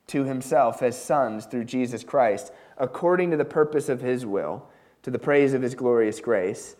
to 0.08 0.24
himself 0.24 0.82
as 0.82 1.00
sons 1.00 1.46
through 1.46 1.64
Jesus 1.64 2.02
Christ, 2.02 2.52
according 2.76 3.30
to 3.30 3.36
the 3.36 3.44
purpose 3.44 3.88
of 3.88 4.00
his 4.00 4.26
will, 4.26 4.68
to 5.02 5.10
the 5.10 5.18
praise 5.18 5.54
of 5.54 5.62
his 5.62 5.74
glorious 5.74 6.20
grace, 6.20 6.76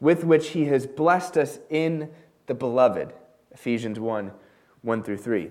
with 0.00 0.24
which 0.24 0.50
he 0.50 0.64
has 0.66 0.86
blessed 0.86 1.36
us 1.36 1.58
in 1.70 2.10
the 2.46 2.54
beloved. 2.54 3.12
Ephesians 3.52 4.00
1 4.00 4.32
1 4.82 5.02
through 5.04 5.18
3. 5.18 5.50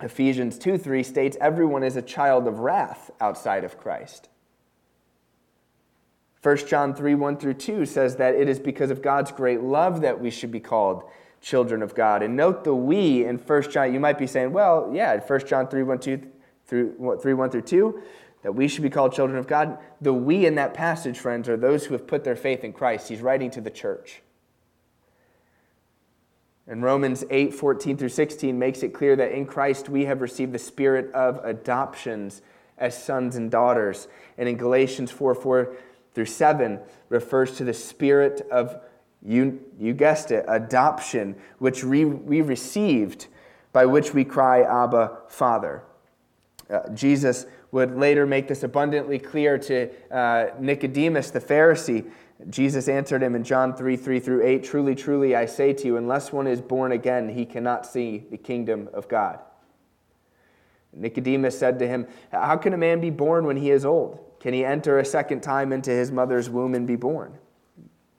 Ephesians 0.00 0.58
2 0.58 0.78
3 0.78 1.02
states 1.02 1.36
everyone 1.40 1.82
is 1.82 1.96
a 1.96 2.02
child 2.02 2.46
of 2.46 2.60
wrath 2.60 3.10
outside 3.20 3.64
of 3.64 3.78
Christ. 3.78 4.28
1 6.42 6.56
John 6.68 6.94
3 6.94 7.14
1 7.14 7.36
through 7.36 7.54
2 7.54 7.84
says 7.84 8.16
that 8.16 8.34
it 8.34 8.48
is 8.48 8.58
because 8.58 8.90
of 8.90 9.02
God's 9.02 9.32
great 9.32 9.60
love 9.60 10.00
that 10.02 10.20
we 10.20 10.30
should 10.30 10.52
be 10.52 10.60
called 10.60 11.04
children 11.40 11.82
of 11.82 11.94
God. 11.94 12.22
And 12.22 12.36
note 12.36 12.64
the 12.64 12.74
we 12.74 13.24
in 13.24 13.38
1 13.38 13.70
John. 13.70 13.92
You 13.92 14.00
might 14.00 14.18
be 14.18 14.26
saying, 14.26 14.52
well, 14.52 14.90
yeah, 14.92 15.18
1 15.18 15.46
John 15.46 15.68
3 15.68 15.82
1 15.82 15.98
2 15.98 16.22
through 16.66 17.18
3 17.20 17.34
1 17.34 17.50
through 17.50 17.62
2, 17.62 18.02
that 18.42 18.54
we 18.54 18.68
should 18.68 18.82
be 18.82 18.90
called 18.90 19.12
children 19.12 19.38
of 19.38 19.46
God. 19.46 19.78
The 20.00 20.12
we 20.12 20.46
in 20.46 20.56
that 20.56 20.74
passage, 20.74 21.18
friends, 21.18 21.48
are 21.48 21.56
those 21.56 21.86
who 21.86 21.94
have 21.94 22.06
put 22.06 22.24
their 22.24 22.36
faith 22.36 22.64
in 22.64 22.72
Christ. 22.72 23.08
He's 23.08 23.20
writing 23.20 23.50
to 23.52 23.60
the 23.60 23.70
church. 23.70 24.22
And 26.66 26.82
Romans 26.82 27.24
8, 27.30 27.54
14 27.54 27.96
through 27.96 28.10
16 28.10 28.58
makes 28.58 28.82
it 28.82 28.92
clear 28.92 29.16
that 29.16 29.32
in 29.32 29.46
Christ 29.46 29.88
we 29.88 30.04
have 30.04 30.20
received 30.20 30.52
the 30.52 30.58
spirit 30.58 31.10
of 31.12 31.42
adoptions 31.42 32.42
as 32.76 33.02
sons 33.02 33.36
and 33.36 33.50
daughters. 33.50 34.06
And 34.36 34.48
in 34.48 34.58
Galatians 34.58 35.10
4, 35.10 35.34
4 35.34 35.76
through 36.14 36.26
7 36.26 36.78
refers 37.08 37.56
to 37.56 37.64
the 37.64 37.72
spirit 37.72 38.46
of, 38.50 38.80
you, 39.24 39.60
you 39.78 39.94
guessed 39.94 40.30
it, 40.30 40.44
adoption, 40.48 41.36
which 41.58 41.84
we, 41.84 42.04
we 42.04 42.40
received, 42.40 43.26
by 43.72 43.84
which 43.84 44.14
we 44.14 44.24
cry, 44.24 44.62
Abba, 44.62 45.18
Father. 45.28 45.82
Uh, 46.70 46.88
Jesus 46.90 47.46
would 47.72 47.96
later 47.96 48.26
make 48.26 48.48
this 48.48 48.62
abundantly 48.62 49.18
clear 49.18 49.58
to 49.58 49.90
uh, 50.10 50.50
Nicodemus 50.58 51.30
the 51.30 51.40
Pharisee 51.40 52.10
Jesus 52.50 52.88
answered 52.88 53.22
him 53.22 53.34
in 53.34 53.42
John 53.42 53.74
3 53.74 53.96
3 53.96 54.20
through 54.20 54.46
8 54.46 54.62
Truly, 54.62 54.94
truly, 54.94 55.34
I 55.34 55.46
say 55.46 55.72
to 55.72 55.86
you, 55.86 55.96
unless 55.96 56.32
one 56.32 56.46
is 56.46 56.60
born 56.60 56.92
again, 56.92 57.28
he 57.28 57.44
cannot 57.44 57.84
see 57.84 58.24
the 58.30 58.36
kingdom 58.36 58.88
of 58.92 59.08
God. 59.08 59.40
Nicodemus 60.92 61.58
said 61.58 61.78
to 61.80 61.88
him, 61.88 62.06
How 62.30 62.56
can 62.56 62.72
a 62.72 62.78
man 62.78 63.00
be 63.00 63.10
born 63.10 63.44
when 63.44 63.56
he 63.56 63.70
is 63.70 63.84
old? 63.84 64.20
Can 64.40 64.54
he 64.54 64.64
enter 64.64 64.98
a 64.98 65.04
second 65.04 65.42
time 65.42 65.72
into 65.72 65.90
his 65.90 66.12
mother's 66.12 66.48
womb 66.48 66.74
and 66.74 66.86
be 66.86 66.96
born? 66.96 67.36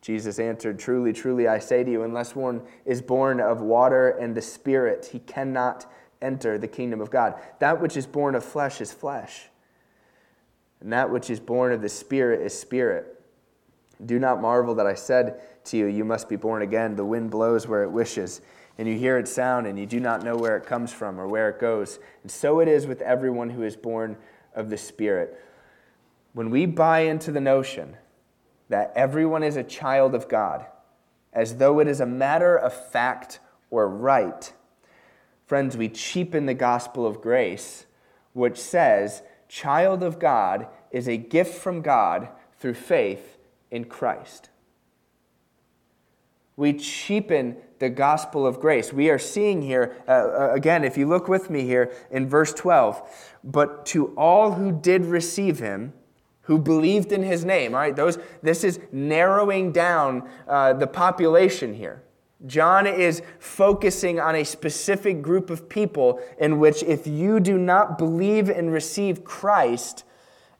Jesus 0.01 0.39
answered, 0.39 0.79
Truly, 0.79 1.13
truly, 1.13 1.47
I 1.47 1.59
say 1.59 1.83
to 1.83 1.91
you, 1.91 2.03
unless 2.03 2.35
one 2.35 2.61
is 2.85 3.01
born 3.01 3.39
of 3.39 3.61
water 3.61 4.09
and 4.09 4.33
the 4.33 4.41
Spirit, 4.41 5.09
he 5.11 5.19
cannot 5.19 5.91
enter 6.21 6.57
the 6.57 6.67
kingdom 6.67 7.01
of 7.01 7.09
God. 7.09 7.35
That 7.59 7.81
which 7.81 7.97
is 7.97 8.05
born 8.05 8.35
of 8.35 8.43
flesh 8.43 8.81
is 8.81 8.93
flesh, 8.93 9.49
and 10.79 10.93
that 10.93 11.09
which 11.09 11.29
is 11.29 11.39
born 11.39 11.71
of 11.71 11.81
the 11.81 11.89
Spirit 11.89 12.41
is 12.41 12.57
spirit. 12.57 13.15
Do 14.05 14.17
not 14.17 14.41
marvel 14.41 14.75
that 14.75 14.87
I 14.87 14.93
said 14.93 15.41
to 15.65 15.77
you, 15.77 15.85
You 15.87 16.05
must 16.05 16.29
be 16.29 16.37
born 16.37 16.61
again. 16.61 16.95
The 16.95 17.05
wind 17.05 17.31
blows 17.31 17.67
where 17.67 17.83
it 17.83 17.91
wishes, 17.91 18.41
and 18.77 18.87
you 18.87 18.97
hear 18.97 19.17
its 19.17 19.31
sound, 19.31 19.67
and 19.67 19.77
you 19.77 19.85
do 19.85 19.99
not 19.99 20.23
know 20.23 20.37
where 20.37 20.55
it 20.55 20.65
comes 20.65 20.93
from 20.93 21.19
or 21.19 21.27
where 21.27 21.49
it 21.49 21.59
goes. 21.59 21.99
And 22.23 22.31
so 22.31 22.61
it 22.61 22.69
is 22.69 22.87
with 22.87 23.01
everyone 23.01 23.49
who 23.49 23.63
is 23.63 23.75
born 23.75 24.15
of 24.55 24.69
the 24.69 24.77
Spirit. 24.77 25.43
When 26.31 26.49
we 26.49 26.65
buy 26.65 27.01
into 27.01 27.33
the 27.33 27.41
notion 27.41 27.97
that 28.69 28.93
everyone 28.95 29.43
is 29.43 29.55
a 29.55 29.63
child 29.63 30.15
of 30.15 30.29
God, 30.29 30.65
as 31.33 31.57
though 31.57 31.79
it 31.79 31.87
is 31.87 31.99
a 31.99 32.05
matter 32.05 32.55
of 32.55 32.73
fact 32.91 33.39
or 33.69 33.87
right, 33.87 34.53
friends, 35.45 35.75
we 35.75 35.89
cheapen 35.89 36.45
the 36.45 36.53
gospel 36.53 37.05
of 37.05 37.21
grace, 37.21 37.85
which 38.33 38.57
says, 38.57 39.21
Child 39.47 40.03
of 40.03 40.19
God 40.19 40.67
is 40.91 41.07
a 41.07 41.17
gift 41.17 41.55
from 41.55 41.81
God 41.81 42.29
through 42.59 42.75
faith 42.75 43.37
in 43.71 43.85
Christ. 43.85 44.49
We 46.55 46.73
cheapen 46.73 47.57
the 47.79 47.89
gospel 47.89 48.45
of 48.45 48.59
grace. 48.59 48.91
We 48.91 49.09
are 49.09 49.17
seeing 49.17 49.61
here, 49.61 49.95
uh, 50.07 50.11
uh, 50.11 50.51
again, 50.53 50.83
if 50.83 50.97
you 50.97 51.07
look 51.07 51.27
with 51.27 51.49
me 51.49 51.61
here 51.61 51.91
in 52.11 52.27
verse 52.27 52.53
12, 52.53 53.01
but 53.43 53.85
to 53.87 54.07
all 54.17 54.51
who 54.51 54.71
did 54.71 55.05
receive 55.05 55.59
him, 55.59 55.93
who 56.49 56.57
believed 56.57 57.11
in 57.11 57.21
his 57.21 57.45
name, 57.45 57.75
all 57.75 57.79
right, 57.79 57.95
those, 57.95 58.17
this 58.41 58.63
is 58.63 58.79
narrowing 58.91 59.71
down 59.71 60.27
uh, 60.47 60.73
the 60.73 60.87
population 60.87 61.75
here. 61.75 62.01
John 62.47 62.87
is 62.87 63.21
focusing 63.37 64.19
on 64.19 64.33
a 64.33 64.43
specific 64.43 65.21
group 65.21 65.51
of 65.51 65.69
people 65.69 66.19
in 66.39 66.57
which, 66.57 66.81
if 66.81 67.05
you 67.05 67.39
do 67.39 67.59
not 67.59 67.99
believe 67.99 68.49
and 68.49 68.73
receive 68.73 69.23
Christ, 69.23 70.05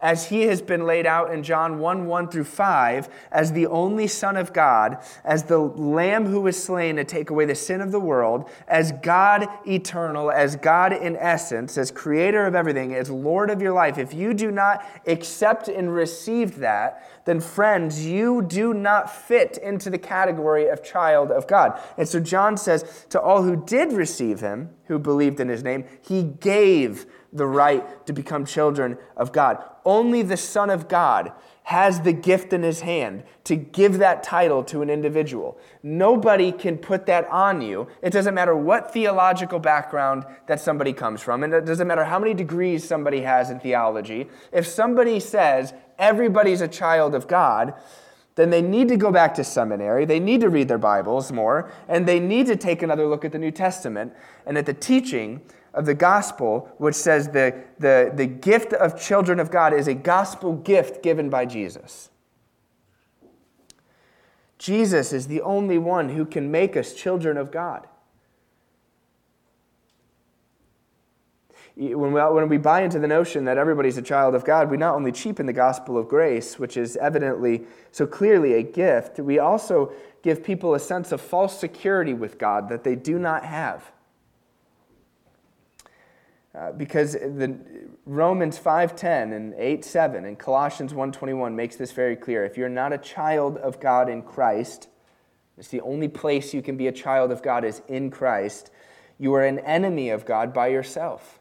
as 0.02 0.30
he 0.30 0.44
has 0.44 0.62
been 0.62 0.86
laid 0.86 1.06
out 1.06 1.34
in 1.34 1.44
John 1.44 1.80
1 1.80 2.06
1 2.06 2.30
through 2.30 2.46
5, 2.46 3.10
as 3.32 3.52
the 3.52 3.68
only 3.68 4.08
Son 4.08 4.38
of 4.38 4.54
God, 4.54 4.98
as 5.26 5.44
the 5.44 5.60
Lamb 5.60 6.26
who 6.26 6.42
was 6.42 6.62
slain 6.62 6.96
to 6.96 7.04
take 7.04 7.30
away 7.30 7.46
the 7.46 7.56
sin 7.56 7.82
of 7.82 7.92
the 7.92 8.00
world, 8.00 8.50
as 8.68 8.94
God 9.04 9.48
eternal, 9.68 10.32
as 10.32 10.56
God 10.56 10.94
in 10.94 11.18
essence, 11.18 11.78
as 11.78 11.92
creator 11.92 12.46
of 12.46 12.56
everything, 12.56 12.96
as 12.96 13.10
Lord 13.10 13.50
of 13.50 13.62
your 13.62 13.74
life, 13.74 13.98
if 13.98 14.14
you 14.14 14.34
do 14.34 14.52
not 14.52 14.86
accept 15.06 15.68
and 15.68 15.94
receive 15.94 16.58
that, 16.60 17.06
then 17.26 17.42
friends, 17.42 18.06
you 18.06 18.42
do 18.42 18.74
not 18.74 19.14
fit 19.14 19.58
into 19.58 19.90
the 19.90 19.98
category 19.98 20.68
of 20.68 20.84
child 20.84 21.30
of 21.30 21.46
God. 21.46 21.80
And 21.98 22.08
so 22.08 22.20
John 22.20 22.56
says, 22.58 23.06
to 23.10 23.22
all 23.22 23.44
who 23.44 23.56
did 23.66 23.92
receive 23.92 24.40
him, 24.40 24.70
who 24.86 24.98
believed 24.98 25.40
in 25.40 25.50
his 25.50 25.64
name, 25.64 25.84
he 26.02 26.24
gave 26.24 27.06
the 27.32 27.46
right 27.46 28.06
to 28.06 28.14
become 28.14 28.46
children 28.46 28.98
of 29.16 29.32
God. 29.32 29.64
Only 29.86 30.22
the 30.22 30.38
Son 30.38 30.70
of 30.70 30.88
God 30.88 31.32
has 31.64 32.02
the 32.02 32.14
gift 32.14 32.52
in 32.52 32.64
his 32.64 32.82
hand 32.82 33.24
to 33.44 33.56
give 33.56 34.00
that 34.00 34.24
title 34.24 34.64
to 34.64 34.82
an 34.82 34.90
individual. 34.90 35.60
Nobody 35.84 36.52
can 36.52 36.78
put 36.78 37.06
that 37.06 37.28
on 37.28 37.62
you. 37.62 37.88
It 38.02 38.12
doesn't 38.12 38.34
matter 38.34 38.56
what 38.56 38.92
theological 38.92 39.60
background 39.60 40.26
that 40.48 40.60
somebody 40.60 40.94
comes 40.94 41.22
from, 41.22 41.44
and 41.44 41.54
it 41.54 41.66
doesn't 41.66 41.88
matter 41.88 42.06
how 42.06 42.18
many 42.18 42.34
degrees 42.34 42.84
somebody 42.84 43.22
has 43.22 43.52
in 43.52 43.60
theology. 43.60 44.28
If 44.52 44.66
somebody 44.66 45.20
says 45.20 45.74
everybody's 46.00 46.62
a 46.62 46.68
child 46.68 47.14
of 47.14 47.28
God, 47.28 47.76
then 48.34 48.50
they 48.50 48.62
need 48.62 48.88
to 48.88 48.98
go 48.98 49.12
back 49.12 49.36
to 49.36 49.44
seminary, 49.44 50.06
they 50.06 50.20
need 50.20 50.42
to 50.42 50.50
read 50.50 50.70
their 50.70 50.78
Bibles 50.78 51.32
more, 51.32 51.72
and 51.88 52.08
they 52.08 52.20
need 52.20 52.48
to 52.48 52.56
take 52.56 52.82
another 52.82 53.06
look 53.06 53.26
at 53.26 53.32
the 53.32 53.38
New 53.38 53.52
Testament 53.52 54.14
and 54.46 54.58
at 54.58 54.66
the 54.66 54.74
teaching 54.74 55.42
of 55.74 55.86
the 55.86 55.94
gospel, 55.94 56.70
which 56.78 56.96
says 56.96 57.30
the, 57.30 57.64
the, 57.78 58.12
the 58.14 58.26
gift 58.26 58.74
of 58.74 59.00
children 59.00 59.40
of 59.40 59.52
God 59.52 59.74
is 59.74 59.88
a 59.88 59.94
gospel 59.94 60.54
gift 60.54 61.04
given 61.04 61.30
by 61.30 61.46
Jesus. 61.46 62.10
Jesus 64.58 65.14
is 65.14 65.28
the 65.28 65.42
only 65.42 65.78
one 65.78 66.10
who 66.10 66.26
can 66.26 66.52
make 66.52 66.76
us 66.76 66.94
children 66.94 67.38
of 67.38 67.52
God. 67.52 67.88
When 71.76 72.12
we, 72.12 72.20
when 72.20 72.50
we 72.50 72.58
buy 72.58 72.82
into 72.82 73.00
the 73.00 73.08
notion 73.08 73.46
that 73.46 73.58
everybody's 73.58 73.98
a 73.98 74.02
child 74.02 74.36
of 74.36 74.44
God, 74.44 74.70
we 74.70 74.76
not 74.76 74.96
only 74.96 75.14
cheapen 75.14 75.46
the 75.46 75.54
gospel 75.54 75.98
of 75.98 76.10
grace, 76.10 76.60
which 76.60 76.76
is 76.76 76.98
evidently 76.98 77.64
so 77.94 78.06
clearly 78.06 78.56
a 78.56 78.64
gift, 78.64 79.18
we 79.18 79.40
also 79.40 79.94
give 80.22 80.44
people 80.44 80.74
a 80.74 80.80
sense 80.80 81.14
of 81.14 81.22
false 81.22 81.58
security 81.58 82.14
with 82.14 82.38
God 82.38 82.68
that 82.68 82.84
they 82.84 82.96
do 82.96 83.18
not 83.18 83.46
have. 83.46 83.94
Uh, 86.60 86.74
because 86.74 87.14
the 87.14 87.58
Romans 88.06 88.58
5:10 88.58 89.32
and 89.32 89.54
8:7 89.54 90.26
and 90.26 90.38
Colossians 90.38 90.94
1:21 90.94 91.56
makes 91.56 91.78
this 91.78 91.94
very 91.94 92.18
clear. 92.18 92.44
If 92.44 92.58
you're 92.58 92.68
not 92.68 92.92
a 92.92 92.98
child 92.98 93.58
of 93.58 93.80
God 93.80 94.10
in 94.10 94.24
Christ, 94.24 94.90
it's 95.58 95.70
the 95.70 95.80
only 95.82 96.10
place 96.10 96.54
you 96.54 96.62
can 96.62 96.76
be 96.76 96.88
a 96.88 96.92
child 96.92 97.32
of 97.32 97.42
God 97.42 97.64
is 97.64 97.82
in 97.88 98.12
Christ. 98.12 98.72
You 99.18 99.34
are 99.36 99.44
an 99.44 99.60
enemy 99.60 100.10
of 100.10 100.26
God 100.26 100.54
by 100.54 100.68
yourself. 100.68 101.39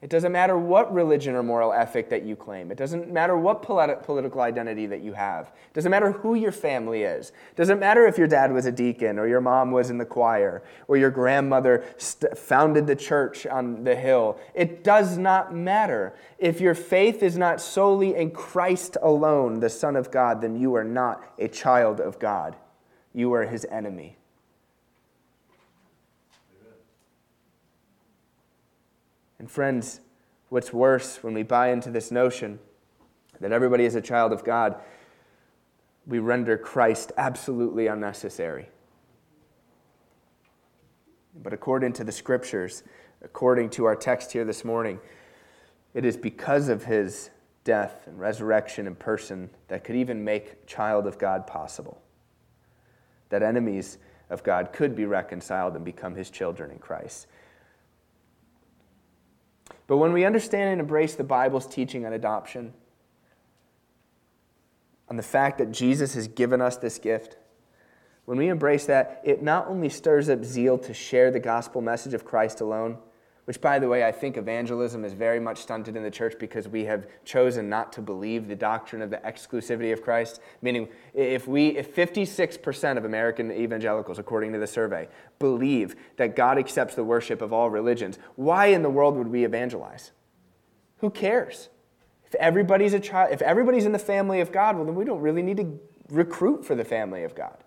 It 0.00 0.10
doesn't 0.10 0.30
matter 0.30 0.56
what 0.56 0.94
religion 0.94 1.34
or 1.34 1.42
moral 1.42 1.72
ethic 1.72 2.08
that 2.10 2.22
you 2.22 2.36
claim. 2.36 2.70
It 2.70 2.78
doesn't 2.78 3.10
matter 3.10 3.36
what 3.36 3.64
politi- 3.64 4.00
political 4.04 4.40
identity 4.42 4.86
that 4.86 5.00
you 5.00 5.12
have. 5.14 5.48
It 5.48 5.74
doesn't 5.74 5.90
matter 5.90 6.12
who 6.12 6.36
your 6.36 6.52
family 6.52 7.02
is. 7.02 7.30
It 7.30 7.56
doesn't 7.56 7.80
matter 7.80 8.06
if 8.06 8.16
your 8.16 8.28
dad 8.28 8.52
was 8.52 8.64
a 8.64 8.70
deacon 8.70 9.18
or 9.18 9.26
your 9.26 9.40
mom 9.40 9.72
was 9.72 9.90
in 9.90 9.98
the 9.98 10.04
choir 10.04 10.62
or 10.86 10.96
your 10.96 11.10
grandmother 11.10 11.84
st- 11.96 12.38
founded 12.38 12.86
the 12.86 12.94
church 12.94 13.44
on 13.44 13.82
the 13.82 13.96
hill. 13.96 14.38
It 14.54 14.84
does 14.84 15.18
not 15.18 15.52
matter. 15.52 16.14
If 16.38 16.60
your 16.60 16.76
faith 16.76 17.20
is 17.24 17.36
not 17.36 17.60
solely 17.60 18.14
in 18.14 18.30
Christ 18.30 18.96
alone, 19.02 19.58
the 19.58 19.68
Son 19.68 19.96
of 19.96 20.12
God, 20.12 20.40
then 20.40 20.60
you 20.60 20.76
are 20.76 20.84
not 20.84 21.24
a 21.40 21.48
child 21.48 21.98
of 21.98 22.20
God. 22.20 22.54
You 23.12 23.32
are 23.32 23.46
his 23.46 23.66
enemy. 23.68 24.16
And 29.38 29.50
friends, 29.50 30.00
what's 30.48 30.72
worse 30.72 31.22
when 31.22 31.34
we 31.34 31.42
buy 31.42 31.68
into 31.68 31.90
this 31.90 32.10
notion 32.10 32.58
that 33.40 33.52
everybody 33.52 33.84
is 33.84 33.94
a 33.94 34.00
child 34.00 34.32
of 34.32 34.44
God, 34.44 34.76
we 36.06 36.18
render 36.18 36.56
Christ 36.56 37.12
absolutely 37.16 37.86
unnecessary. 37.86 38.68
But 41.40 41.52
according 41.52 41.92
to 41.94 42.04
the 42.04 42.10
scriptures, 42.12 42.82
according 43.22 43.70
to 43.70 43.84
our 43.84 43.94
text 43.94 44.32
here 44.32 44.44
this 44.44 44.64
morning, 44.64 44.98
it 45.94 46.04
is 46.04 46.16
because 46.16 46.68
of 46.68 46.84
his 46.84 47.30
death 47.64 48.06
and 48.06 48.18
resurrection 48.18 48.86
in 48.86 48.94
person 48.94 49.50
that 49.68 49.84
could 49.84 49.94
even 49.94 50.24
make 50.24 50.66
child 50.66 51.06
of 51.06 51.18
God 51.18 51.46
possible. 51.46 52.00
That 53.28 53.42
enemies 53.42 53.98
of 54.30 54.42
God 54.42 54.72
could 54.72 54.96
be 54.96 55.04
reconciled 55.04 55.76
and 55.76 55.84
become 55.84 56.14
his 56.14 56.30
children 56.30 56.70
in 56.70 56.78
Christ. 56.78 57.26
But 59.88 59.96
when 59.96 60.12
we 60.12 60.24
understand 60.24 60.70
and 60.70 60.80
embrace 60.80 61.16
the 61.16 61.24
Bible's 61.24 61.66
teaching 61.66 62.06
on 62.06 62.12
adoption, 62.12 62.74
on 65.08 65.16
the 65.16 65.22
fact 65.22 65.58
that 65.58 65.72
Jesus 65.72 66.14
has 66.14 66.28
given 66.28 66.60
us 66.60 66.76
this 66.76 66.98
gift, 66.98 67.38
when 68.26 68.36
we 68.36 68.48
embrace 68.48 68.84
that, 68.86 69.22
it 69.24 69.42
not 69.42 69.66
only 69.66 69.88
stirs 69.88 70.28
up 70.28 70.44
zeal 70.44 70.76
to 70.78 70.92
share 70.92 71.30
the 71.30 71.40
gospel 71.40 71.80
message 71.80 72.12
of 72.12 72.26
Christ 72.26 72.60
alone, 72.60 72.98
which, 73.48 73.62
by 73.62 73.78
the 73.78 73.88
way, 73.88 74.04
I 74.04 74.12
think 74.12 74.36
evangelism 74.36 75.06
is 75.06 75.14
very 75.14 75.40
much 75.40 75.56
stunted 75.56 75.96
in 75.96 76.02
the 76.02 76.10
church 76.10 76.34
because 76.38 76.68
we 76.68 76.84
have 76.84 77.06
chosen 77.24 77.70
not 77.70 77.94
to 77.94 78.02
believe 78.02 78.46
the 78.46 78.54
doctrine 78.54 79.00
of 79.00 79.08
the 79.08 79.16
exclusivity 79.24 79.90
of 79.90 80.02
Christ. 80.02 80.42
Meaning, 80.60 80.86
if 81.14 81.48
we, 81.48 81.68
if 81.68 81.96
56% 81.96 82.98
of 82.98 83.06
American 83.06 83.50
evangelicals, 83.50 84.18
according 84.18 84.52
to 84.52 84.58
the 84.58 84.66
survey, 84.66 85.08
believe 85.38 85.96
that 86.18 86.36
God 86.36 86.58
accepts 86.58 86.94
the 86.94 87.04
worship 87.04 87.40
of 87.40 87.54
all 87.54 87.70
religions, 87.70 88.18
why 88.36 88.66
in 88.66 88.82
the 88.82 88.90
world 88.90 89.16
would 89.16 89.28
we 89.28 89.46
evangelize? 89.46 90.10
Who 90.98 91.08
cares? 91.08 91.70
If 92.26 92.34
everybody's 92.34 92.92
a 92.92 93.00
child, 93.00 93.32
if 93.32 93.40
everybody's 93.40 93.86
in 93.86 93.92
the 93.92 93.98
family 93.98 94.42
of 94.42 94.52
God, 94.52 94.76
well, 94.76 94.84
then 94.84 94.94
we 94.94 95.06
don't 95.06 95.22
really 95.22 95.40
need 95.40 95.56
to 95.56 95.80
recruit 96.10 96.66
for 96.66 96.74
the 96.74 96.84
family 96.84 97.24
of 97.24 97.34
God. 97.34 97.64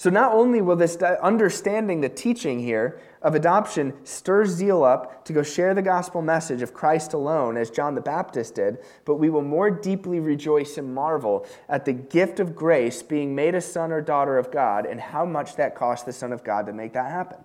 So, 0.00 0.08
not 0.08 0.32
only 0.32 0.62
will 0.62 0.76
this 0.76 0.96
understanding 0.96 2.00
the 2.00 2.08
teaching 2.08 2.60
here 2.60 2.98
of 3.20 3.34
adoption 3.34 3.92
stir 4.02 4.46
zeal 4.46 4.82
up 4.82 5.26
to 5.26 5.34
go 5.34 5.42
share 5.42 5.74
the 5.74 5.82
gospel 5.82 6.22
message 6.22 6.62
of 6.62 6.72
Christ 6.72 7.12
alone, 7.12 7.58
as 7.58 7.68
John 7.68 7.94
the 7.94 8.00
Baptist 8.00 8.54
did, 8.54 8.78
but 9.04 9.16
we 9.16 9.28
will 9.28 9.42
more 9.42 9.70
deeply 9.70 10.18
rejoice 10.18 10.78
and 10.78 10.94
marvel 10.94 11.46
at 11.68 11.84
the 11.84 11.92
gift 11.92 12.40
of 12.40 12.56
grace 12.56 13.02
being 13.02 13.34
made 13.34 13.54
a 13.54 13.60
son 13.60 13.92
or 13.92 14.00
daughter 14.00 14.38
of 14.38 14.50
God 14.50 14.86
and 14.86 14.98
how 14.98 15.26
much 15.26 15.56
that 15.56 15.74
cost 15.74 16.06
the 16.06 16.14
Son 16.14 16.32
of 16.32 16.42
God 16.44 16.64
to 16.64 16.72
make 16.72 16.94
that 16.94 17.10
happen. 17.10 17.44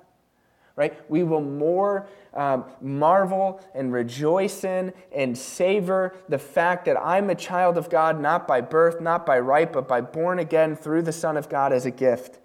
Right? 0.77 0.97
We 1.09 1.23
will 1.23 1.41
more 1.41 2.07
um, 2.33 2.63
marvel 2.79 3.59
and 3.73 3.91
rejoice 3.91 4.63
in 4.63 4.93
and 5.13 5.37
savor 5.37 6.15
the 6.29 6.39
fact 6.39 6.85
that 6.85 6.97
I'm 6.97 7.29
a 7.29 7.35
child 7.35 7.77
of 7.77 7.89
God, 7.89 8.21
not 8.21 8.47
by 8.47 8.61
birth, 8.61 9.01
not 9.01 9.25
by 9.25 9.39
right, 9.39 9.71
but 9.71 9.89
by 9.89 9.99
born 9.99 10.39
again 10.39 10.77
through 10.77 11.01
the 11.01 11.11
Son 11.11 11.35
of 11.35 11.49
God 11.49 11.73
as 11.73 11.85
a 11.85 11.91
gift. 11.91 12.39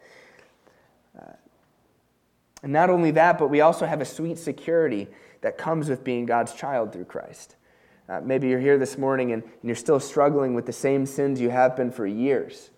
And 2.63 2.73
not 2.73 2.91
only 2.91 3.11
that, 3.13 3.39
but 3.39 3.49
we 3.49 3.61
also 3.61 3.87
have 3.87 4.01
a 4.01 4.05
sweet 4.05 4.39
security 4.39 5.09
that 5.41 5.57
comes 5.57 5.89
with 5.89 6.05
being 6.05 6.27
God's 6.27 6.53
child 6.53 6.93
through 6.93 7.07
Christ. 7.07 7.57
Uh, 8.09 8.21
maybe 8.23 8.49
you're 8.49 8.61
here 8.61 8.77
this 8.77 8.99
morning 8.99 9.33
and, 9.33 9.43
and 9.43 9.53
you're 9.63 9.77
still 9.77 10.01
struggling 10.01 10.55
with 10.55 10.67
the 10.67 10.73
same 10.73 11.07
sins 11.07 11.41
you 11.41 11.51
have 11.51 11.77
been 11.77 11.91
for 11.91 12.07
years. 12.07 12.71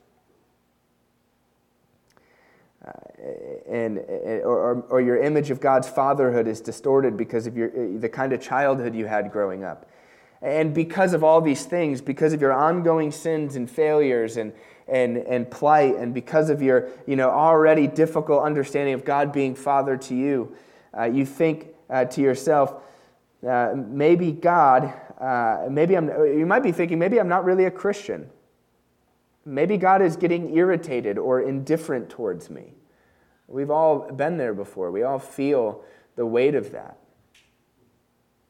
Uh, 2.87 2.91
and, 3.69 3.99
or, 4.45 4.85
or 4.89 5.01
your 5.01 5.23
image 5.23 5.51
of 5.51 5.61
God's 5.61 5.89
fatherhood 5.89 6.47
is 6.47 6.61
distorted 6.61 7.17
because 7.17 7.47
of 7.47 7.57
your, 7.57 7.99
the 7.99 8.09
kind 8.09 8.33
of 8.33 8.41
childhood 8.41 8.95
you 8.95 9.07
had 9.07 9.33
growing 9.33 9.65
up. 9.65 9.89
And 10.43 10.75
because 10.75 11.15
of 11.15 11.23
all 11.23 11.41
these 11.41 11.65
things, 11.65 12.01
because 12.01 12.33
of 12.33 12.41
your 12.41 12.53
ongoing 12.53 13.13
sins 13.13 13.55
and 13.55 13.71
failures 13.71 14.37
and, 14.37 14.53
and, 14.93 15.17
and 15.17 15.51
plight, 15.51 15.97
and 15.97 16.13
because 16.13 16.51
of 16.51 16.61
your 16.61 16.91
you 17.07 17.17
know, 17.17 17.31
already 17.31 17.87
difficult 17.87 18.45
understanding 18.45 18.93
of 18.93 19.07
God 19.07 19.33
being 19.33 19.55
Father 19.55 19.97
to 19.97 20.15
you, 20.15 20.55
uh, 20.97 21.05
you 21.05 21.25
think 21.25 21.69
uh, 21.89 22.05
to 22.05 22.21
yourself, 22.21 22.75
uh, 23.49 23.73
maybe 23.75 24.33
God, 24.33 24.93
uh, 25.19 25.67
maybe 25.71 25.97
I'm, 25.97 26.09
you 26.09 26.45
might 26.45 26.63
be 26.63 26.73
thinking, 26.73 26.99
maybe 26.99 27.19
I'm 27.19 27.29
not 27.29 27.47
really 27.47 27.65
a 27.65 27.71
Christian. 27.71 28.29
Maybe 29.47 29.79
God 29.79 30.03
is 30.03 30.15
getting 30.15 30.55
irritated 30.55 31.17
or 31.17 31.41
indifferent 31.41 32.11
towards 32.11 32.51
me. 32.51 32.75
We've 33.49 33.71
all 33.71 34.13
been 34.13 34.37
there 34.37 34.55
before. 34.55 34.91
We 34.91 35.05
all 35.05 35.19
feel 35.19 35.83
the 36.17 36.27
weight 36.27 36.55
of 36.55 36.73
that. 36.73 36.99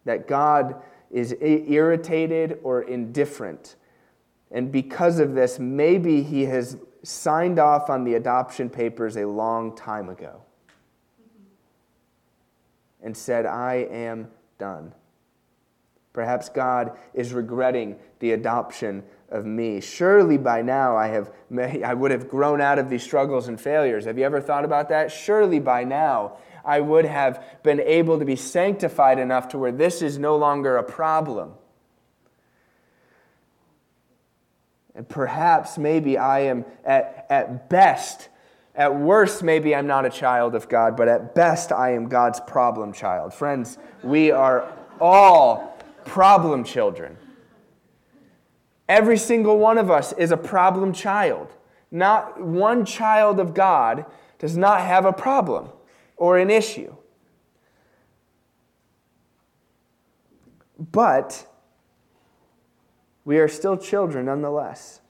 That 0.04 0.26
God 0.26 0.82
is 1.12 1.36
irritated 1.40 2.58
or 2.64 2.82
indifferent 2.82 3.76
and 4.52 4.70
because 4.70 5.18
of 5.18 5.34
this, 5.34 5.58
maybe 5.58 6.22
he 6.22 6.44
has 6.44 6.76
signed 7.02 7.58
off 7.58 7.90
on 7.90 8.04
the 8.04 8.14
adoption 8.14 8.68
papers 8.70 9.16
a 9.16 9.26
long 9.26 9.74
time 9.74 10.08
ago 10.08 10.42
and 13.02 13.16
said, 13.16 13.46
I 13.46 13.86
am 13.90 14.28
done. 14.58 14.92
Perhaps 16.12 16.50
God 16.50 16.96
is 17.14 17.32
regretting 17.32 17.96
the 18.20 18.32
adoption 18.32 19.02
of 19.30 19.46
me. 19.46 19.80
Surely 19.80 20.36
by 20.36 20.60
now 20.60 20.96
I, 20.96 21.08
have, 21.08 21.32
I 21.82 21.94
would 21.94 22.10
have 22.10 22.28
grown 22.28 22.60
out 22.60 22.78
of 22.78 22.90
these 22.90 23.02
struggles 23.02 23.48
and 23.48 23.58
failures. 23.58 24.04
Have 24.04 24.18
you 24.18 24.24
ever 24.24 24.40
thought 24.40 24.64
about 24.66 24.90
that? 24.90 25.10
Surely 25.10 25.58
by 25.58 25.84
now 25.84 26.36
I 26.64 26.80
would 26.80 27.06
have 27.06 27.42
been 27.62 27.80
able 27.80 28.18
to 28.18 28.24
be 28.26 28.36
sanctified 28.36 29.18
enough 29.18 29.48
to 29.48 29.58
where 29.58 29.72
this 29.72 30.02
is 30.02 30.18
no 30.18 30.36
longer 30.36 30.76
a 30.76 30.82
problem. 30.82 31.54
And 34.94 35.08
perhaps, 35.08 35.78
maybe 35.78 36.18
I 36.18 36.40
am 36.40 36.64
at, 36.84 37.26
at 37.30 37.68
best, 37.68 38.28
at 38.74 38.94
worst, 38.94 39.42
maybe 39.42 39.74
I'm 39.74 39.86
not 39.86 40.04
a 40.04 40.10
child 40.10 40.54
of 40.54 40.68
God, 40.68 40.96
but 40.96 41.08
at 41.08 41.34
best, 41.34 41.72
I 41.72 41.92
am 41.92 42.08
God's 42.08 42.40
problem 42.40 42.92
child. 42.92 43.32
Friends, 43.32 43.78
we 44.02 44.30
are 44.30 44.70
all 45.00 45.78
problem 46.04 46.64
children. 46.64 47.16
Every 48.88 49.16
single 49.16 49.58
one 49.58 49.78
of 49.78 49.90
us 49.90 50.12
is 50.12 50.30
a 50.30 50.36
problem 50.36 50.92
child. 50.92 51.48
Not 51.90 52.42
one 52.42 52.84
child 52.84 53.40
of 53.40 53.54
God 53.54 54.04
does 54.38 54.56
not 54.56 54.80
have 54.80 55.04
a 55.04 55.12
problem 55.12 55.68
or 56.16 56.38
an 56.38 56.50
issue. 56.50 56.94
But 60.78 61.46
we 63.24 63.38
are 63.38 63.48
still 63.48 63.76
children 63.76 64.26
nonetheless. 64.26 65.00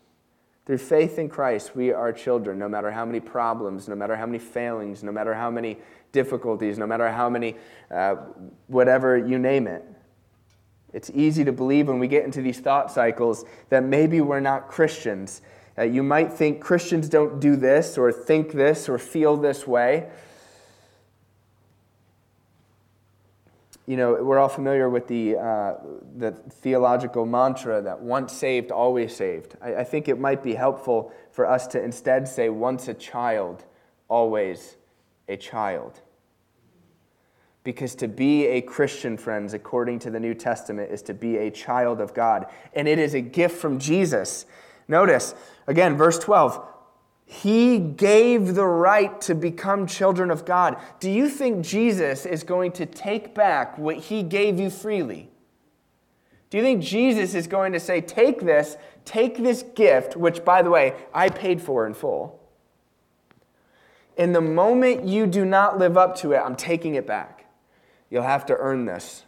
Through 0.65 0.79
faith 0.79 1.19
in 1.19 1.29
Christ, 1.29 1.75
we 1.75 1.93
are 1.93 2.13
children, 2.13 2.59
no 2.59 2.69
matter 2.69 2.93
how 2.93 3.05
many 3.05 3.19
problems, 3.19 3.89
no 3.89 3.97
matter 3.97 4.15
how 4.15 4.27
many 4.27 4.39
failings, 4.39 5.03
no 5.03 5.11
matter 5.11 5.35
how 5.35 5.51
many 5.51 5.79
difficulties, 6.13 6.79
no 6.79 6.87
matter 6.87 7.11
how 7.11 7.29
many, 7.29 7.57
uh, 7.91 8.17
whatever 8.69 9.17
you 9.19 9.39
name 9.39 9.67
it. 9.67 9.85
It's 10.93 11.11
easy 11.15 11.45
to 11.45 11.53
believe 11.53 11.89
when 11.89 11.99
we 11.99 12.07
get 12.07 12.25
into 12.25 12.43
these 12.43 12.61
thought 12.61 12.93
cycles 12.93 13.45
that 13.71 13.83
maybe 13.83 14.21
we're 14.21 14.41
not 14.41 14.69
Christians. 14.69 15.41
Uh, 15.77 15.83
you 15.83 16.03
might 16.03 16.33
think 16.33 16.61
Christians 16.61 17.09
don't 17.09 17.41
do 17.41 17.57
this 17.57 17.97
or 17.97 18.13
think 18.13 18.53
this 18.53 18.89
or 18.89 18.99
feel 18.99 19.37
this 19.37 19.67
way. 19.67 20.11
You 23.87 23.97
know, 23.97 24.15
we're 24.23 24.39
all 24.39 24.49
familiar 24.49 24.89
with 24.89 25.09
the, 25.09 25.37
uh, 25.37 25.75
the 26.17 26.33
theological 26.33 27.27
mantra 27.27 27.83
that 27.83 28.01
once 28.01 28.33
saved, 28.33 28.71
always 28.71 29.15
saved. 29.15 29.57
I, 29.61 29.77
I, 29.77 29.85
think 29.85 30.07
it 30.09 30.21
might 30.21 30.43
be 30.43 30.55
helpful 30.55 31.13
for 31.33 31.47
us 31.47 31.67
to 31.69 31.83
instead 31.83 32.29
say, 32.29 32.49
once 32.49 32.87
a 32.87 32.95
child, 32.95 33.65
always 34.09 34.77
a 35.29 35.37
child. 35.37 36.01
Because 37.65 37.95
to 37.97 38.09
be 38.09 38.47
a 38.47 38.61
Christian, 38.61 39.17
friends, 39.17 39.53
according 39.53 39.99
to 40.01 40.11
the 40.11 40.21
New 40.21 40.35
Testament, 40.35 40.93
is 40.93 41.03
to 41.03 41.15
be 41.15 41.39
a 41.39 41.51
child 41.51 42.01
of 42.01 42.15
God. 42.15 42.47
And 42.75 42.87
it 42.87 43.01
is 43.01 43.15
a 43.15 43.21
gift 43.21 43.57
from 43.57 43.81
Jesus. 43.81 44.47
Notice, 44.87 45.35
again, 45.67 45.97
verse 45.97 46.19
12 46.19 46.69
he 47.33 47.79
gave 47.79 48.55
the 48.55 48.67
right 48.67 49.19
to 49.23 49.35
become 49.35 49.87
children 49.87 50.31
of 50.31 50.45
God. 50.45 50.77
Do 51.01 51.11
you 51.11 51.31
think 51.31 51.65
Jesus 51.65 52.27
is 52.27 52.45
going 52.45 52.73
to 52.73 52.85
take 52.85 53.35
back 53.35 53.79
what 53.79 53.97
he 53.97 54.23
gave 54.23 54.61
you 54.61 54.69
freely? 54.69 55.31
Do 56.51 56.59
you 56.59 56.63
think 56.63 56.83
Jesus 56.83 57.33
is 57.35 57.47
going 57.47 57.73
to 57.73 57.81
say, 57.81 58.03
Take 58.03 58.43
this, 58.43 58.77
take 59.07 59.39
this 59.39 59.63
gift, 59.63 60.15
which, 60.15 60.45
by 60.45 60.61
the 60.61 60.69
way, 60.69 60.95
I 61.15 61.31
paid 61.31 61.63
for 61.63 61.87
in 61.87 61.95
full. 61.95 62.39
In 64.19 64.35
the 64.35 64.43
moment 64.43 65.05
you 65.05 65.27
do 65.27 65.47
not 65.47 65.79
live 65.79 65.97
up 65.97 66.15
to 66.17 66.33
it, 66.33 66.39
I'm 66.39 66.55
taking 66.55 66.97
it 66.97 67.07
back. 67.07 67.47
You'll 68.11 68.25
have 68.25 68.45
to 68.47 68.57
earn 68.59 68.85
this. 68.85 69.25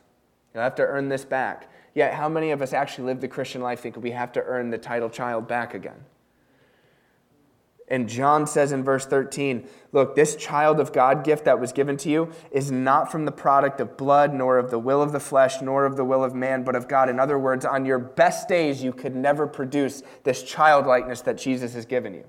You'll 0.53 0.65
have 0.65 0.75
to 0.75 0.85
earn 0.85 1.09
this 1.09 1.25
back. 1.25 1.73
Yet, 1.95 2.13
how 2.13 2.29
many 2.29 2.51
of 2.51 2.61
us 2.61 2.75
actually 2.75 3.07
live 3.07 3.23
the 3.23 3.29
Christian 3.29 3.63
life 3.63 3.81
think 3.81 3.97
we 3.97 4.11
have 4.11 4.31
to 4.33 4.43
earn 4.43 4.69
the 4.69 4.77
title 4.77 5.09
child 5.09 5.49
back 5.49 5.73
again? 5.73 6.05
And 7.89 8.09
John 8.09 8.47
says 8.47 8.73
in 8.73 8.83
verse 8.83 9.05
13, 9.05 9.69
Look, 9.93 10.17
this 10.17 10.37
child 10.37 10.81
of 10.81 10.93
God 10.93 11.23
gift 11.23 11.45
that 11.45 11.61
was 11.61 11.73
given 11.73 11.97
to 11.99 12.09
you 12.09 12.31
is 12.51 12.73
not 12.73 13.13
from 13.13 13.27
the 13.27 13.33
product 13.33 13.79
of 13.79 13.97
blood, 13.99 14.33
nor 14.33 14.59
of 14.59 14.71
the 14.71 14.79
will 14.79 15.03
of 15.03 15.13
the 15.13 15.21
flesh, 15.21 15.61
nor 15.61 15.85
of 15.85 15.97
the 15.97 16.05
will 16.05 16.25
of 16.25 16.35
man, 16.35 16.65
but 16.65 16.75
of 16.75 16.89
God. 16.89 17.11
In 17.11 17.21
other 17.21 17.39
words, 17.39 17.65
on 17.65 17.85
your 17.85 17.99
best 17.99 18.49
days, 18.49 18.83
you 18.83 18.93
could 18.93 19.15
never 19.15 19.47
produce 19.47 20.03
this 20.23 20.43
childlikeness 20.43 21.21
that 21.23 21.37
Jesus 21.37 21.75
has 21.75 21.85
given 21.85 22.15
you. 22.15 22.25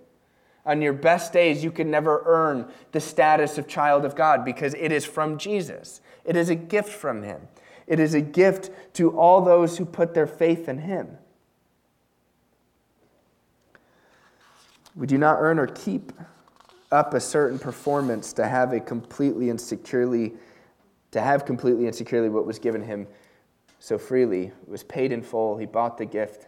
On 0.65 0.81
your 0.81 0.93
best 0.93 1.31
days, 1.31 1.63
you 1.63 1.71
could 1.71 1.87
never 1.87 2.23
earn 2.25 2.69
the 2.91 2.99
status 2.99 3.57
of 3.57 3.67
child 3.67 4.03
of 4.03 4.15
God 4.15 4.43
because 4.43 4.73
it 4.73 4.91
is 4.91 5.05
from 5.05 5.37
Jesus. 5.37 6.01
It 6.25 6.35
is 6.35 6.49
a 6.49 6.55
gift 6.55 6.89
from 6.89 7.23
Him. 7.23 7.47
It 7.87 7.99
is 7.99 8.13
a 8.13 8.21
gift 8.21 8.71
to 8.93 9.17
all 9.17 9.41
those 9.41 9.77
who 9.77 9.85
put 9.85 10.13
their 10.13 10.27
faith 10.27 10.67
in 10.67 10.79
Him. 10.79 11.17
We 14.95 15.07
do 15.07 15.17
not 15.17 15.37
earn 15.39 15.59
or 15.59 15.67
keep 15.67 16.13
up 16.91 17.13
a 17.13 17.19
certain 17.19 17.59
performance 17.59 18.31
to 18.33 18.47
have 18.47 18.71
a 18.71 18.79
completely 18.79 19.49
and 19.49 19.59
securely 19.59 20.33
to 21.11 21.21
have 21.21 21.45
completely 21.45 21.85
and 21.85 21.95
securely 21.95 22.27
what 22.27 22.45
was 22.45 22.59
given 22.59 22.81
him 22.81 23.07
so 23.79 23.97
freely. 23.97 24.47
It 24.47 24.67
was 24.67 24.83
paid 24.83 25.11
in 25.13 25.21
full. 25.21 25.57
He 25.57 25.65
bought 25.65 25.97
the 25.97 26.05
gift. 26.05 26.47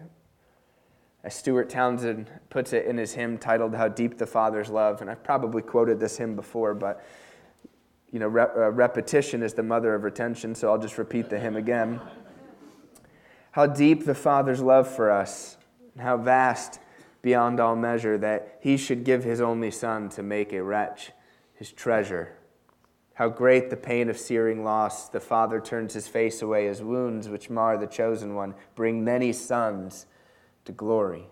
As 1.23 1.35
Stuart 1.35 1.69
Townend 1.69 2.29
puts 2.49 2.73
it 2.73 2.85
in 2.85 2.97
his 2.97 3.13
hymn 3.13 3.37
titled 3.37 3.75
How 3.75 3.87
Deep 3.87 4.17
the 4.17 4.27
Father's 4.27 4.69
Love, 4.69 5.01
and 5.01 5.09
I've 5.09 5.23
probably 5.23 5.61
quoted 5.61 5.99
this 5.99 6.17
hymn 6.17 6.35
before, 6.35 6.73
but 6.73 7.05
you 8.11 8.19
know, 8.19 8.27
uh, 8.27 8.71
repetition 8.71 9.43
is 9.43 9.53
the 9.53 9.63
mother 9.63 9.93
of 9.93 10.03
retention, 10.03 10.55
so 10.55 10.69
I'll 10.69 10.77
just 10.77 10.97
repeat 10.97 11.29
the 11.29 11.39
hymn 11.39 11.55
again. 11.55 12.01
How 13.51 13.67
deep 13.67 14.05
the 14.05 14.15
Father's 14.15 14.61
love 14.61 14.87
for 14.87 15.11
us, 15.11 15.57
and 15.93 16.03
how 16.03 16.17
vast 16.17 16.79
beyond 17.27 17.59
all 17.59 17.75
measure 17.75 18.17
that 18.17 18.57
he 18.61 18.77
should 18.77 19.03
give 19.03 19.25
his 19.25 19.41
only 19.41 19.69
Son 19.69 20.07
to 20.07 20.23
make 20.23 20.53
a 20.53 20.63
wretch 20.63 21.11
his 21.55 21.73
treasure. 21.73 22.37
How 23.15 23.27
great 23.27 23.69
the 23.69 23.75
pain 23.75 24.09
of 24.09 24.17
searing 24.17 24.63
loss, 24.63 25.09
the 25.09 25.19
Father 25.19 25.59
turns 25.59 25.93
his 25.93 26.07
face 26.07 26.41
away, 26.41 26.67
his 26.67 26.81
wounds 26.81 27.27
which 27.27 27.49
mar 27.49 27.77
the 27.77 27.85
chosen 27.85 28.33
one 28.33 28.55
bring 28.75 29.03
many 29.03 29.33
sons 29.33 30.05
to 30.63 30.71
glory. 30.71 31.27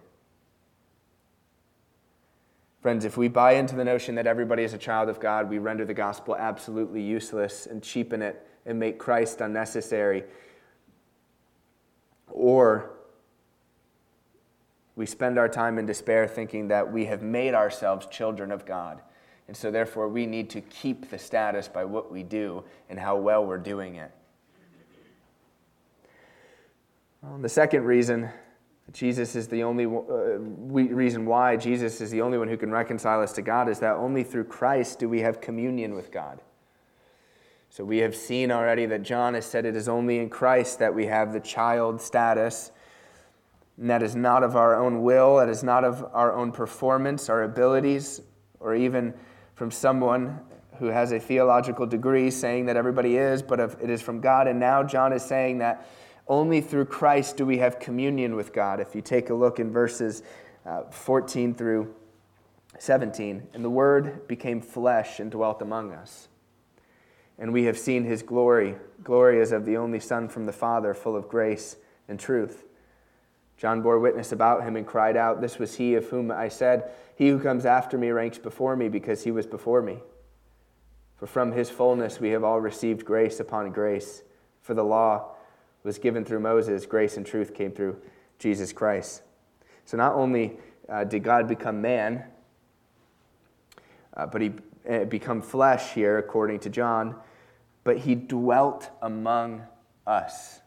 Friends, 2.82 3.06
if 3.06 3.16
we 3.16 3.30
buy 3.30 3.54
into 3.54 3.78
the 3.78 3.86
notion 3.86 4.16
that 4.16 4.28
everybody 4.28 4.64
is 4.64 4.74
a 4.74 4.78
child 4.78 5.08
of 5.08 5.22
God, 5.22 5.50
we 5.50 5.60
render 5.60 5.86
the 5.86 5.94
gospel 5.94 6.36
absolutely 6.36 7.02
useless 7.02 7.68
and 7.68 7.82
cheapen 7.82 8.22
it 8.22 8.46
and 8.66 8.78
make 8.78 9.00
Christ 9.00 9.40
unnecessary. 9.40 10.26
Or 12.28 12.95
we 14.96 15.06
spend 15.06 15.38
our 15.38 15.50
time 15.50 15.78
in 15.78 15.86
despair 15.86 16.28
thinking 16.28 16.68
that 16.70 16.92
we 16.92 17.06
have 17.06 17.22
made 17.22 17.54
ourselves 17.54 18.08
children 18.08 18.52
of 18.52 18.66
God. 18.66 19.02
And 19.48 19.56
so, 19.56 19.70
therefore, 19.70 20.10
we 20.10 20.26
need 20.26 20.50
to 20.52 20.62
keep 20.62 21.10
the 21.10 21.20
status 21.20 21.68
by 21.68 21.86
what 21.86 22.12
we 22.12 22.24
do 22.24 22.64
and 22.90 23.00
how 23.00 23.18
well 23.18 23.46
we're 23.46 23.58
doing 23.58 23.96
it. 23.96 24.12
Well, 27.22 27.38
the 27.38 27.50
second 27.50 27.84
reason 27.84 28.30
Jesus 28.94 29.36
is 29.36 29.48
the 29.48 29.64
only 29.64 29.86
uh, 29.86 30.40
reason 30.40 31.26
why 31.26 31.58
Jesus 31.58 32.00
is 32.02 32.12
the 32.12 32.22
only 32.22 32.38
one 32.38 32.48
who 32.48 32.58
can 32.58 32.72
reconcile 32.72 33.22
us 33.22 33.34
to 33.34 33.42
God 33.42 33.68
is 33.68 33.80
that 33.80 33.96
only 33.96 34.24
through 34.24 34.46
Christ 34.46 35.00
do 35.00 35.10
we 35.10 35.22
have 35.22 35.42
communion 35.42 35.96
with 35.96 36.12
God. 36.12 36.42
So 37.70 37.84
we 37.84 37.98
have 37.98 38.16
seen 38.16 38.52
already 38.52 38.86
that 38.86 39.02
John 39.02 39.34
has 39.34 39.46
said 39.46 39.66
it 39.66 39.76
is 39.76 39.90
only 39.90 40.20
in 40.20 40.30
Christ 40.30 40.80
that 40.80 40.94
we 40.94 41.08
have 41.08 41.34
the 41.34 41.40
child 41.40 42.00
status. 42.00 42.72
And 43.78 43.90
that 43.90 44.02
is 44.02 44.16
not 44.16 44.44
of 44.44 44.56
our 44.56 44.76
own 44.76 45.04
will, 45.04 45.38
that 45.38 45.50
is 45.50 45.64
not 45.64 45.84
of 45.84 46.06
our 46.14 46.34
own 46.34 46.52
performance, 46.52 47.30
our 47.30 47.44
abilities, 47.44 48.22
or 48.60 48.76
even 48.76 49.14
from 49.56 49.72
someone 49.72 50.40
who 50.80 50.88
has 50.88 51.12
a 51.12 51.20
theological 51.20 51.86
degree 51.86 52.30
saying 52.30 52.66
that 52.66 52.76
everybody 52.76 53.18
is, 53.18 53.42
but 53.42 53.60
it 53.60 53.90
is 53.90 54.02
from 54.02 54.20
God. 54.20 54.48
And 54.48 54.60
now 54.60 54.84
John 54.84 55.14
is 55.14 55.24
saying 55.24 55.60
that 55.60 55.88
only 56.28 56.62
through 56.62 56.86
Christ 56.86 57.38
do 57.38 57.46
we 57.46 57.58
have 57.60 57.80
communion 57.80 58.36
with 58.36 58.52
God. 58.54 58.80
If 58.80 58.96
you 58.96 59.02
take 59.02 59.30
a 59.30 59.34
look 59.34 59.60
in 59.60 59.72
verses 59.72 60.24
uh, 60.66 60.84
14 60.90 61.54
through 61.54 61.94
17, 62.80 63.48
and 63.54 63.64
the 63.64 63.70
Word 63.70 64.28
became 64.28 64.60
flesh 64.60 65.20
and 65.20 65.32
dwelt 65.32 65.62
among 65.62 65.94
us. 65.94 66.28
And 67.38 67.54
we 67.54 67.66
have 67.66 67.78
seen 67.78 68.04
his 68.04 68.24
glory. 68.24 68.76
Glory 69.04 69.40
is 69.40 69.52
of 69.52 69.66
the 69.66 69.78
only 69.78 70.00
Son 70.00 70.28
from 70.28 70.46
the 70.46 70.54
Father, 70.54 70.94
full 70.94 71.16
of 71.16 71.30
grace 71.30 71.78
and 72.08 72.20
truth. 72.20 72.66
John 73.58 73.82
bore 73.82 74.00
witness 74.00 74.32
about 74.32 74.64
him 74.64 74.76
and 74.76 74.86
cried 74.86 75.16
out, 75.16 75.42
This 75.42 75.60
was 75.60 75.76
he 75.76 75.96
of 75.96 76.06
whom 76.10 76.32
I 76.32 76.50
said, 76.50 76.92
He 77.16 77.30
who 77.30 77.40
comes 77.40 77.66
after 77.66 77.98
me 77.98 78.10
ranks 78.10 78.38
before 78.38 78.76
me, 78.76 78.90
because 78.90 79.24
he 79.24 79.32
was 79.32 79.46
before 79.46 79.82
me. 79.82 80.00
For 81.18 81.28
from 81.28 81.54
his 81.54 81.70
fullness 81.70 82.20
we 82.20 82.32
have 82.32 82.44
all 82.44 82.60
received 82.60 83.06
grace 83.06 83.40
upon 83.40 83.72
grace. 83.72 84.24
For 84.62 84.74
the 84.74 84.84
law, 84.84 85.36
was 85.86 86.00
given 86.00 86.26
through 86.26 86.40
Moses, 86.40 86.86
grace 86.86 87.16
and 87.16 87.26
truth 87.26 87.54
came 87.54 87.72
through 87.72 87.96
Jesus 88.40 88.74
Christ. 88.74 89.22
So 89.86 89.96
not 89.96 90.14
only 90.14 90.58
uh, 90.90 91.04
did 91.04 91.24
God 91.24 91.48
become 91.48 91.80
man, 91.80 92.26
uh, 94.18 94.26
but 94.26 94.42
he 94.42 94.54
uh, 94.90 95.06
become 95.06 95.42
flesh 95.42 95.94
here, 95.94 96.18
according 96.18 96.60
to 96.62 96.70
John, 96.70 97.16
but 97.84 98.00
he 98.00 98.16
dwelt 98.16 98.90
among 99.02 99.62
us. 100.08 100.60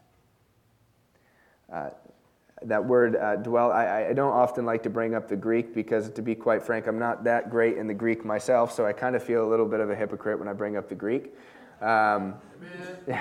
That 2.63 2.83
word 2.83 3.15
uh, 3.15 3.37
dwell, 3.37 3.71
I, 3.71 4.07
I, 4.09 4.13
don't 4.13 4.33
often 4.33 4.65
like 4.65 4.83
to 4.83 4.89
bring 4.89 5.15
up 5.15 5.29
the 5.29 5.37
Greek 5.37 5.73
because, 5.73 6.09
to 6.09 6.21
be 6.21 6.35
quite 6.35 6.61
frank, 6.61 6.87
I'm 6.87 6.99
not 6.99 7.23
that 7.23 7.49
great 7.49 7.77
in 7.77 7.87
the 7.87 7.93
Greek 7.93 8.25
myself, 8.25 8.73
so 8.73 8.85
I 8.85 8.91
kind 8.91 9.15
of 9.15 9.23
feel 9.23 9.47
a 9.47 9.49
little 9.49 9.65
bit 9.65 9.79
of 9.79 9.89
a 9.89 9.95
hypocrite 9.95 10.37
when 10.37 10.49
I 10.49 10.53
bring 10.53 10.75
up 10.75 10.89
the 10.89 10.95
Greek. 10.95 11.33
Um, 11.81 12.35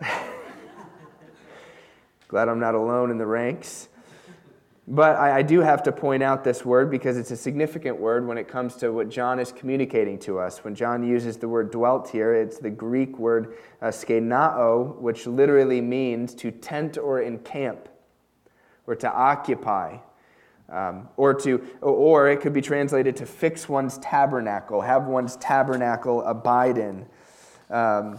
Glad 2.28 2.48
I'm 2.48 2.60
not 2.60 2.74
alone 2.74 3.10
in 3.10 3.18
the 3.18 3.26
ranks. 3.26 3.88
But 4.88 5.16
I, 5.16 5.38
I, 5.38 5.42
do 5.42 5.60
have 5.60 5.82
to 5.84 5.92
point 5.92 6.22
out 6.22 6.44
this 6.44 6.64
word 6.64 6.92
because 6.92 7.16
it's 7.16 7.32
a 7.32 7.36
significant 7.36 7.98
word 7.98 8.24
when 8.24 8.38
it 8.38 8.46
comes 8.46 8.76
to 8.76 8.90
what 8.90 9.08
John 9.08 9.40
is 9.40 9.50
communicating 9.50 10.16
to 10.20 10.38
us. 10.38 10.62
When 10.62 10.76
John 10.76 11.02
uses 11.02 11.38
the 11.38 11.48
word 11.48 11.72
dwelt 11.72 12.08
here, 12.08 12.34
it's 12.34 12.58
the 12.58 12.70
Greek 12.70 13.18
word 13.18 13.56
uh, 13.82 13.86
skenao, 13.86 14.96
which 15.00 15.26
literally 15.26 15.80
means 15.80 16.34
to 16.36 16.52
tent 16.52 16.98
or 16.98 17.20
encamp 17.20 17.88
or 18.86 18.94
to 18.94 19.12
occupy. 19.12 19.98
Um, 20.68 21.08
or 21.16 21.32
to 21.32 21.64
or 21.80 22.28
it 22.28 22.40
could 22.40 22.52
be 22.52 22.60
translated 22.60 23.14
to 23.18 23.26
fix 23.26 23.68
one's 23.68 23.98
tabernacle 23.98 24.80
have 24.80 25.04
one's 25.04 25.36
tabernacle 25.36 26.24
abide 26.24 26.76
in 26.76 27.06
um, 27.70 28.18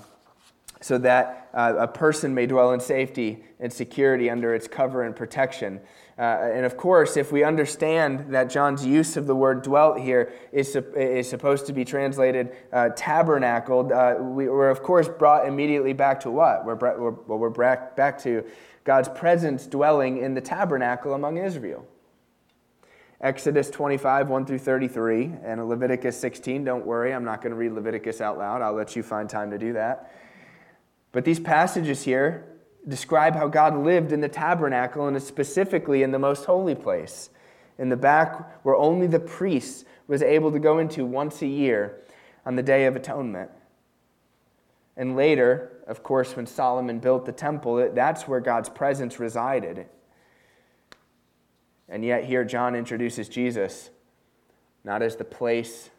so 0.79 0.97
that 0.97 1.49
uh, 1.53 1.73
a 1.77 1.87
person 1.87 2.33
may 2.33 2.45
dwell 2.45 2.71
in 2.71 2.79
safety 2.79 3.43
and 3.59 3.71
security 3.71 4.29
under 4.29 4.53
its 4.53 4.67
cover 4.67 5.03
and 5.03 5.15
protection. 5.15 5.81
Uh, 6.19 6.49
and 6.51 6.65
of 6.65 6.77
course, 6.77 7.15
if 7.15 7.31
we 7.31 7.43
understand 7.43 8.33
that 8.33 8.49
John's 8.49 8.83
use 8.83 9.17
of 9.17 9.27
the 9.27 9.35
word 9.35 9.61
dwelt 9.61 9.99
here 9.99 10.33
is, 10.51 10.75
is 10.95 11.29
supposed 11.29 11.67
to 11.67 11.73
be 11.73 11.85
translated 11.85 12.55
uh, 12.73 12.89
tabernacled, 12.95 13.91
uh, 13.91 14.15
we, 14.19 14.47
are 14.47 14.69
of 14.69 14.81
course 14.81 15.07
brought 15.07 15.47
immediately 15.47 15.93
back 15.93 16.19
to 16.21 16.31
what? 16.31 16.65
We're, 16.65 16.75
we're, 16.75 17.11
well, 17.11 17.37
we're 17.37 17.51
back, 17.51 17.95
back 17.95 18.17
to 18.23 18.43
God's 18.83 19.09
presence 19.09 19.67
dwelling 19.67 20.17
in 20.17 20.33
the 20.33 20.41
tabernacle 20.41 21.13
among 21.13 21.37
Israel. 21.37 21.85
Exodus 23.21 23.69
25, 23.69 24.29
1 24.29 24.45
through 24.45 24.59
33, 24.59 25.33
and 25.43 25.67
Leviticus 25.69 26.19
16. 26.19 26.63
Don't 26.63 26.85
worry, 26.85 27.13
I'm 27.13 27.25
not 27.25 27.41
going 27.41 27.51
to 27.51 27.57
read 27.57 27.73
Leviticus 27.73 28.21
out 28.21 28.39
loud. 28.39 28.63
I'll 28.63 28.73
let 28.73 28.95
you 28.95 29.03
find 29.03 29.29
time 29.29 29.51
to 29.51 29.57
do 29.59 29.73
that. 29.73 30.11
But 31.11 31.25
these 31.25 31.39
passages 31.39 32.03
here 32.03 32.56
describe 32.87 33.35
how 33.35 33.47
God 33.47 33.77
lived 33.77 34.11
in 34.11 34.21
the 34.21 34.29
tabernacle 34.29 35.07
and 35.07 35.21
specifically 35.21 36.03
in 36.03 36.11
the 36.11 36.19
most 36.19 36.45
holy 36.45 36.75
place, 36.75 37.29
in 37.77 37.89
the 37.89 37.97
back 37.97 38.63
where 38.63 38.75
only 38.75 39.07
the 39.07 39.19
priest 39.19 39.85
was 40.07 40.21
able 40.21 40.51
to 40.51 40.59
go 40.59 40.79
into 40.79 41.05
once 41.05 41.41
a 41.41 41.47
year 41.47 41.97
on 42.45 42.55
the 42.55 42.63
Day 42.63 42.85
of 42.85 42.95
Atonement. 42.95 43.51
And 44.95 45.15
later, 45.15 45.71
of 45.85 46.01
course, 46.01 46.35
when 46.35 46.47
Solomon 46.47 46.99
built 46.99 47.25
the 47.25 47.31
temple, 47.31 47.91
that's 47.93 48.27
where 48.27 48.39
God's 48.39 48.69
presence 48.69 49.19
resided. 49.19 49.85
And 51.87 52.03
yet, 52.03 52.23
here 52.23 52.43
John 52.43 52.75
introduces 52.75 53.29
Jesus 53.29 53.89
not 54.83 55.01
as 55.01 55.17
the 55.17 55.25
place, 55.25 55.89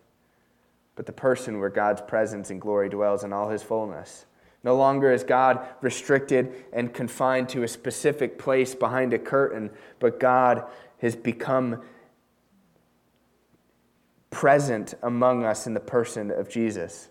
but 0.97 1.07
the 1.07 1.13
person 1.13 1.61
where 1.61 1.69
God's 1.69 2.01
presence 2.01 2.51
and 2.51 2.61
glory 2.61 2.89
dwells 2.89 3.23
in 3.23 3.33
all 3.33 3.51
his 3.51 3.63
fullness. 3.63 4.27
No 4.69 4.77
longer 4.77 5.11
is 5.11 5.25
God 5.25 5.67
restricted 5.81 6.67
and 6.75 6.93
confined 6.93 7.49
to 7.49 7.63
a 7.63 7.69
specific 7.69 8.39
place 8.39 8.75
behind 8.75 9.15
a 9.15 9.19
curtain, 9.19 9.71
but 9.99 10.21
God 10.21 10.63
has 10.99 11.17
become 11.17 11.81
present 14.29 14.93
among 15.03 15.43
us 15.43 15.67
in 15.67 15.73
the 15.73 15.81
person 15.81 16.31
of 16.31 16.51
Jesus. 16.51 17.09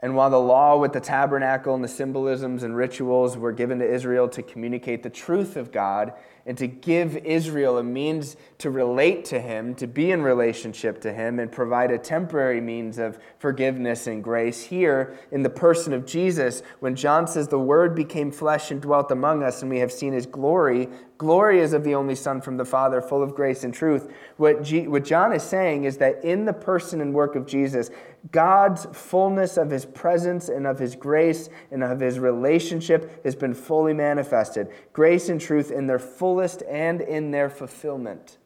And 0.00 0.16
while 0.16 0.30
the 0.30 0.40
law 0.40 0.78
with 0.78 0.94
the 0.94 1.00
tabernacle 1.00 1.74
and 1.74 1.84
the 1.84 1.88
symbolisms 1.88 2.62
and 2.62 2.74
rituals 2.74 3.36
were 3.36 3.52
given 3.52 3.80
to 3.80 3.94
Israel 3.94 4.30
to 4.30 4.42
communicate 4.42 5.02
the 5.02 5.10
truth 5.10 5.58
of 5.58 5.72
God 5.72 6.14
and 6.46 6.56
to 6.58 6.66
give 6.68 7.16
Israel 7.18 7.76
a 7.78 7.82
means 7.82 8.36
to 8.58 8.70
relate 8.70 9.24
to 9.26 9.40
Him, 9.40 9.74
to 9.74 9.86
be 9.86 10.12
in 10.12 10.22
relationship 10.22 11.00
to 11.02 11.12
Him, 11.12 11.40
and 11.40 11.50
provide 11.50 11.90
a 11.90 11.98
temporary 11.98 12.60
means 12.60 12.98
of 12.98 13.18
forgiveness 13.38 14.06
and 14.06 14.22
grace. 14.22 14.62
Here, 14.62 15.18
in 15.32 15.42
the 15.42 15.50
person 15.50 15.92
of 15.92 16.06
Jesus, 16.06 16.62
when 16.78 16.94
John 16.94 17.26
says, 17.26 17.48
The 17.48 17.58
Word 17.58 17.94
became 17.96 18.30
flesh 18.30 18.70
and 18.70 18.80
dwelt 18.80 19.10
among 19.10 19.42
us, 19.42 19.60
and 19.60 19.70
we 19.70 19.80
have 19.80 19.92
seen 19.92 20.12
His 20.12 20.26
glory, 20.26 20.88
glory 21.18 21.60
is 21.60 21.72
of 21.72 21.82
the 21.82 21.94
only 21.94 22.14
Son 22.14 22.40
from 22.40 22.56
the 22.56 22.64
Father, 22.64 23.00
full 23.02 23.22
of 23.22 23.34
grace 23.34 23.64
and 23.64 23.74
truth. 23.74 24.12
What, 24.36 24.62
G- 24.62 24.86
what 24.86 25.04
John 25.04 25.32
is 25.32 25.42
saying 25.42 25.84
is 25.84 25.96
that 25.98 26.24
in 26.24 26.44
the 26.44 26.52
person 26.52 27.00
and 27.00 27.12
work 27.12 27.34
of 27.34 27.46
Jesus, 27.46 27.90
God's 28.32 28.86
fullness 28.92 29.56
of 29.56 29.70
His 29.70 29.84
presence 29.84 30.48
and 30.48 30.66
of 30.66 30.78
His 30.78 30.94
grace 30.94 31.48
and 31.70 31.82
of 31.82 32.00
His 32.00 32.18
relationship 32.18 33.24
has 33.24 33.34
been 33.34 33.54
fully 33.54 33.92
manifested. 33.92 34.68
Grace 34.92 35.28
and 35.28 35.40
truth 35.40 35.70
in 35.70 35.86
their 35.86 35.98
full 35.98 36.35
fullest 36.36 36.62
and 36.68 37.00
in 37.00 37.30
their 37.30 37.48
fulfillment. 37.48 38.36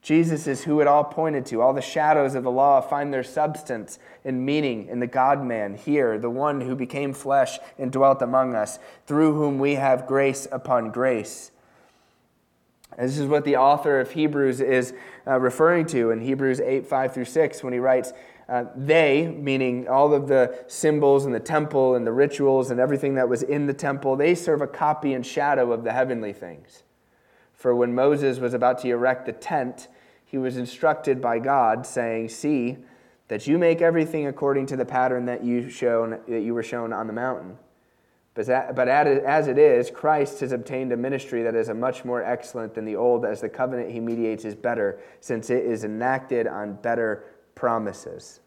Jesus 0.00 0.46
is 0.46 0.64
who 0.64 0.80
it 0.80 0.86
all 0.86 1.04
pointed 1.04 1.44
to. 1.44 1.60
All 1.60 1.74
the 1.74 1.82
shadows 1.82 2.34
of 2.34 2.44
the 2.44 2.50
law 2.50 2.80
find 2.80 3.12
their 3.12 3.22
substance 3.22 3.98
and 4.24 4.46
meaning 4.46 4.88
in 4.88 4.98
the 4.98 5.06
God 5.06 5.44
man 5.44 5.74
here, 5.74 6.18
the 6.18 6.30
one 6.30 6.62
who 6.62 6.74
became 6.74 7.12
flesh 7.12 7.58
and 7.78 7.92
dwelt 7.92 8.22
among 8.22 8.54
us, 8.54 8.78
through 9.06 9.34
whom 9.34 9.58
we 9.58 9.74
have 9.74 10.06
grace 10.06 10.48
upon 10.50 10.90
grace. 10.90 11.50
This 12.98 13.18
is 13.18 13.26
what 13.26 13.44
the 13.44 13.56
author 13.56 14.00
of 14.00 14.10
Hebrews 14.10 14.60
is 14.60 14.94
uh, 15.26 15.38
referring 15.38 15.86
to 15.86 16.10
in 16.10 16.20
Hebrews 16.20 16.60
8 16.60 16.86
5 16.86 17.14
through 17.14 17.24
6 17.24 17.62
when 17.62 17.72
he 17.72 17.78
writes, 17.78 18.12
uh, 18.48 18.64
They, 18.76 19.26
meaning 19.28 19.88
all 19.88 20.12
of 20.12 20.28
the 20.28 20.64
symbols 20.66 21.24
and 21.24 21.34
the 21.34 21.40
temple 21.40 21.94
and 21.94 22.06
the 22.06 22.12
rituals 22.12 22.70
and 22.70 22.78
everything 22.78 23.14
that 23.14 23.28
was 23.28 23.42
in 23.42 23.66
the 23.66 23.74
temple, 23.74 24.16
they 24.16 24.34
serve 24.34 24.60
a 24.60 24.66
copy 24.66 25.14
and 25.14 25.24
shadow 25.24 25.72
of 25.72 25.84
the 25.84 25.92
heavenly 25.92 26.32
things. 26.32 26.82
For 27.52 27.74
when 27.74 27.94
Moses 27.94 28.38
was 28.38 28.54
about 28.54 28.78
to 28.80 28.88
erect 28.88 29.26
the 29.26 29.32
tent, 29.32 29.88
he 30.24 30.38
was 30.38 30.56
instructed 30.56 31.20
by 31.20 31.38
God, 31.38 31.86
saying, 31.86 32.30
See, 32.30 32.78
that 33.28 33.46
you 33.46 33.56
make 33.56 33.80
everything 33.80 34.26
according 34.26 34.66
to 34.66 34.76
the 34.76 34.84
pattern 34.84 35.26
that 35.26 35.44
you, 35.44 35.70
shown, 35.70 36.18
that 36.28 36.40
you 36.40 36.54
were 36.54 36.62
shown 36.62 36.92
on 36.92 37.06
the 37.06 37.12
mountain. 37.12 37.56
But, 38.34 38.88
as 38.88 39.46
it 39.46 39.58
is, 39.58 39.90
Christ 39.90 40.40
has 40.40 40.52
obtained 40.52 40.90
a 40.92 40.96
ministry 40.96 41.42
that 41.42 41.54
is 41.54 41.68
a 41.68 41.74
much 41.74 42.04
more 42.04 42.24
excellent 42.24 42.74
than 42.74 42.86
the 42.86 42.96
old, 42.96 43.26
as 43.26 43.42
the 43.42 43.48
covenant 43.48 43.90
he 43.90 44.00
mediates 44.00 44.46
is 44.46 44.54
better, 44.54 45.00
since 45.20 45.50
it 45.50 45.64
is 45.64 45.84
enacted 45.84 46.46
on 46.46 46.74
better 46.74 47.24
promises. 47.54 48.40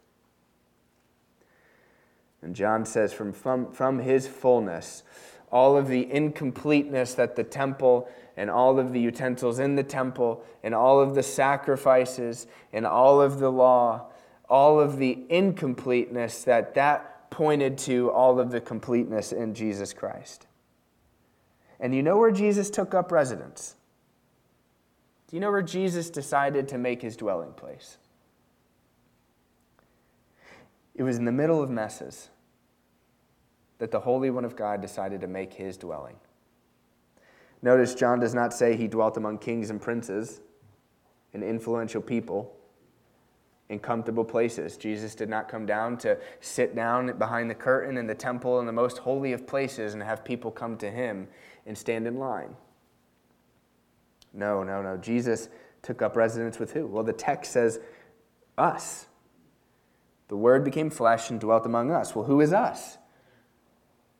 And 2.41 2.55
John 2.55 2.85
says, 2.85 3.13
from, 3.13 3.31
from, 3.31 3.71
from 3.71 3.99
his 3.99 4.27
fullness, 4.27 5.03
all 5.51 5.77
of 5.77 5.87
the 5.87 6.11
incompleteness 6.11 7.13
that 7.13 7.35
the 7.35 7.43
temple 7.43 8.09
and 8.35 8.49
all 8.49 8.79
of 8.79 8.91
the 8.91 8.99
utensils 8.99 9.59
in 9.59 9.75
the 9.75 9.83
temple 9.83 10.43
and 10.63 10.73
all 10.73 10.99
of 10.99 11.13
the 11.13 11.23
sacrifices 11.23 12.47
and 12.73 12.87
all 12.87 13.21
of 13.21 13.39
the 13.39 13.51
law, 13.51 14.07
all 14.49 14.79
of 14.79 14.97
the 14.97 15.25
incompleteness 15.29 16.43
that 16.43 16.73
that 16.73 17.14
pointed 17.35 17.77
to 17.77 18.09
all 18.11 18.39
of 18.39 18.49
the 18.49 18.61
completeness 18.61 19.33
in 19.33 19.53
Jesus 19.53 19.91
Christ. 19.91 20.47
And 21.81 21.93
you 21.93 22.01
know 22.01 22.15
where 22.15 22.31
Jesus 22.31 22.69
took 22.69 22.93
up 22.93 23.11
residence? 23.11 23.75
Do 25.27 25.35
you 25.35 25.41
know 25.41 25.51
where 25.51 25.61
Jesus 25.61 26.09
decided 26.09 26.69
to 26.69 26.77
make 26.77 27.01
his 27.01 27.17
dwelling 27.17 27.51
place? 27.51 27.97
It 30.95 31.03
was 31.03 31.17
in 31.17 31.25
the 31.25 31.31
middle 31.33 31.61
of 31.61 31.69
messes 31.69 32.29
that 33.79 33.91
the 33.91 33.99
Holy 33.99 34.29
One 34.29 34.45
of 34.45 34.55
God 34.55 34.81
decided 34.81 35.19
to 35.19 35.27
make 35.27 35.53
his 35.53 35.75
dwelling. 35.75 36.15
Notice 37.61 37.95
John 37.95 38.21
does 38.21 38.33
not 38.33 38.53
say 38.53 38.77
he 38.77 38.87
dwelt 38.87 39.17
among 39.17 39.39
kings 39.39 39.71
and 39.71 39.81
princes 39.81 40.39
and 41.33 41.43
influential 41.43 42.01
people 42.01 42.55
in 43.69 43.79
comfortable 43.79 44.23
places. 44.23 44.77
Jesus 44.77 45.15
did 45.15 45.29
not 45.29 45.49
come 45.49 45.65
down 45.65 45.97
to 45.97 46.17
sit 46.39 46.75
down 46.75 47.17
behind 47.17 47.49
the 47.49 47.55
curtain 47.55 47.97
in 47.97 48.05
the 48.05 48.15
temple 48.15 48.59
in 48.59 48.65
the 48.65 48.71
most 48.71 48.99
holy 48.99 49.33
of 49.33 49.47
places 49.47 49.93
and 49.93 50.03
have 50.03 50.23
people 50.23 50.51
come 50.51 50.77
to 50.77 50.91
him 50.91 51.27
and 51.65 51.77
stand 51.77 52.05
in 52.05 52.17
line. 52.17 52.55
No, 54.33 54.63
no, 54.63 54.81
no. 54.81 54.97
Jesus 54.97 55.49
took 55.81 56.01
up 56.01 56.15
residence 56.15 56.59
with 56.59 56.73
who? 56.73 56.85
Well, 56.85 57.03
the 57.03 57.13
text 57.13 57.53
says 57.53 57.79
us. 58.57 59.07
The 60.27 60.37
Word 60.37 60.63
became 60.63 60.89
flesh 60.89 61.29
and 61.29 61.39
dwelt 61.39 61.65
among 61.65 61.91
us. 61.91 62.15
Well, 62.15 62.25
who 62.25 62.41
is 62.41 62.53
us? 62.53 62.97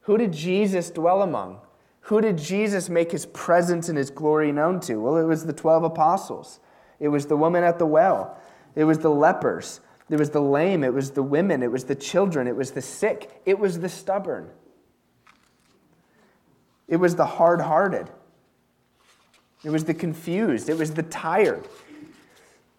Who 0.01 0.17
did 0.17 0.34
Jesus 0.34 0.89
dwell 0.89 1.21
among? 1.21 1.60
Who 2.01 2.21
did 2.21 2.38
Jesus 2.38 2.89
make 2.89 3.12
his 3.12 3.25
presence 3.25 3.89
and 3.89 3.97
his 3.97 4.12
glory 4.12 4.51
known 4.51 4.79
to? 4.81 4.97
Well, 4.97 5.17
it 5.17 5.23
was 5.23 5.45
the 5.45 5.53
12 5.53 5.84
apostles. 5.84 6.60
It 6.99 7.08
was 7.08 7.25
the 7.25 7.38
woman 7.38 7.63
at 7.63 7.79
the 7.79 7.88
well. 7.88 8.39
It 8.75 8.83
was 8.83 8.99
the 8.99 9.09
lepers. 9.09 9.79
It 10.09 10.19
was 10.19 10.29
the 10.29 10.41
lame. 10.41 10.83
It 10.83 10.93
was 10.93 11.11
the 11.11 11.23
women. 11.23 11.63
It 11.63 11.71
was 11.71 11.85
the 11.85 11.95
children. 11.95 12.47
It 12.47 12.55
was 12.55 12.71
the 12.71 12.81
sick. 12.81 13.41
It 13.45 13.57
was 13.57 13.79
the 13.79 13.89
stubborn. 13.89 14.49
It 16.88 16.97
was 16.97 17.15
the 17.15 17.25
hard 17.25 17.61
hearted. 17.61 18.09
It 19.63 19.71
was 19.71 19.85
the 19.85 19.93
confused. 19.93 20.69
It 20.69 20.77
was 20.77 20.93
the 20.93 21.03
tired. 21.03 21.67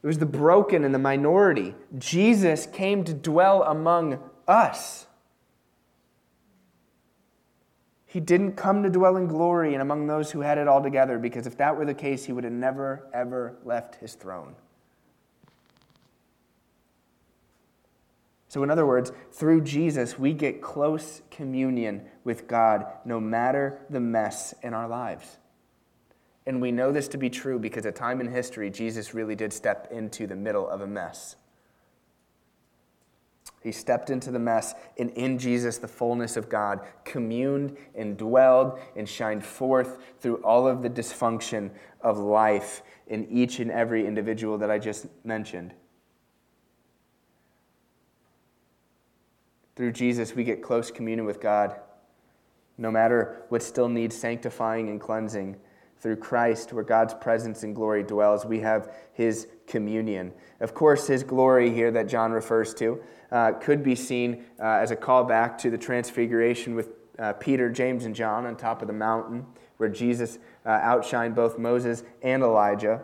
It 0.03 0.07
was 0.07 0.19
the 0.19 0.27
broken 0.27 0.85
and 0.85 0.95
the 0.95 1.01
minority. 1.01 1.75
Jesus 1.99 2.67
came 2.67 3.03
to 3.05 3.13
dwell 3.13 3.65
among 3.65 4.21
us. 4.47 5.07
He 8.05 8.21
didn't 8.21 8.53
come 8.53 8.85
to 8.85 8.89
dwell 8.89 9.17
in 9.17 9.27
glory 9.27 9.73
and 9.73 9.83
among 9.83 10.07
those 10.07 10.31
who 10.31 10.41
had 10.41 10.59
it 10.59 10.69
all 10.69 10.81
together, 10.81 11.19
because 11.19 11.47
if 11.47 11.57
that 11.57 11.77
were 11.77 11.85
the 11.85 11.93
case, 11.93 12.25
he 12.25 12.33
would 12.33 12.45
have 12.45 12.53
never, 12.53 13.09
ever 13.13 13.57
left 13.65 13.97
his 13.97 14.15
throne. 14.15 14.55
So, 18.57 18.63
in 18.63 18.71
other 18.71 18.87
words, 18.87 19.13
through 19.33 19.65
Jesus, 19.65 20.19
we 20.19 20.33
get 20.33 20.63
close 20.63 21.21
communion 21.31 22.07
with 22.25 22.49
God 22.49 22.87
no 23.05 23.21
matter 23.21 23.81
the 23.91 24.01
mess 24.01 24.55
in 24.63 24.73
our 24.73 24.89
lives. 24.89 25.37
And 26.47 26.63
we 26.63 26.73
know 26.73 26.91
this 26.91 27.07
to 27.09 27.19
be 27.19 27.29
true 27.29 27.59
because 27.59 27.85
at 27.85 27.97
time 27.97 28.19
in 28.19 28.33
history, 28.33 28.71
Jesus 28.71 29.13
really 29.13 29.35
did 29.35 29.53
step 29.53 29.89
into 29.93 30.27
the 30.27 30.37
middle 30.37 30.67
of 30.67 30.81
a 30.81 30.87
mess. 30.87 31.37
He 33.63 33.73
stepped 33.73 34.09
into 34.09 34.31
the 34.31 34.39
mess, 34.39 34.73
and 34.99 35.11
in 35.11 35.39
Jesus, 35.39 35.77
the 35.77 35.87
fullness 35.87 36.39
of 36.39 36.49
God 36.49 36.81
communed 37.05 37.77
and 37.95 38.17
dwelled 38.17 38.79
and 38.97 39.07
shined 39.07 39.45
forth 39.45 39.99
through 40.19 40.37
all 40.37 40.67
of 40.67 40.81
the 40.81 40.89
dysfunction 40.89 41.73
of 42.01 42.17
life 42.17 42.81
in 43.07 43.29
each 43.29 43.61
and 43.61 43.71
every 43.71 44.07
individual 44.07 44.57
that 44.57 44.71
I 44.71 44.79
just 44.79 45.09
mentioned. 45.27 45.75
Through 49.77 49.93
Jesus, 49.93 50.35
we 50.35 50.43
get 50.43 50.63
close 50.63 50.91
communion 50.91 51.27
with 51.27 51.41
God. 51.41 51.77
No 52.79 52.91
matter 52.91 53.45
what 53.51 53.63
still 53.63 53.89
needs 53.89 54.17
sanctifying 54.17 54.89
and 54.89 55.01
cleansing, 55.01 55.57
through 55.99 56.17
Christ, 56.17 56.73
where 56.73 56.85
God's 56.85 57.15
presence 57.15 57.63
and 57.63 57.75
glory 57.75 58.03
dwells, 58.03 58.45
we 58.45 58.61
have 58.61 58.95
his 59.13 59.49
communion. 59.67 60.33
Of 60.61 60.75
course, 60.75 61.07
his 61.07 61.23
glory 61.23 61.73
here 61.73 61.91
that 61.91 62.07
John 62.07 62.33
refers 62.33 62.75
to 62.75 63.01
uh, 63.33 63.53
could 63.53 63.83
be 63.83 63.95
seen 63.95 64.45
uh, 64.61 64.65
as 64.65 64.91
a 64.91 64.97
callback 64.97 65.59
to 65.59 65.71
the 65.71 65.79
transfiguration 65.79 66.75
with 66.75 66.91
uh, 67.19 67.33
Peter, 67.35 67.71
James, 67.71 68.05
and 68.05 68.15
John 68.15 68.47
on 68.47 68.57
top 68.57 68.83
of 68.83 68.89
the 68.89 68.95
mountain, 68.95 69.47
where 69.79 69.89
Jesus 69.89 70.39
uh, 70.65 70.79
outshined 70.81 71.35
both 71.35 71.59
Moses 71.59 72.05
and 72.23 72.43
Elijah. 72.43 73.03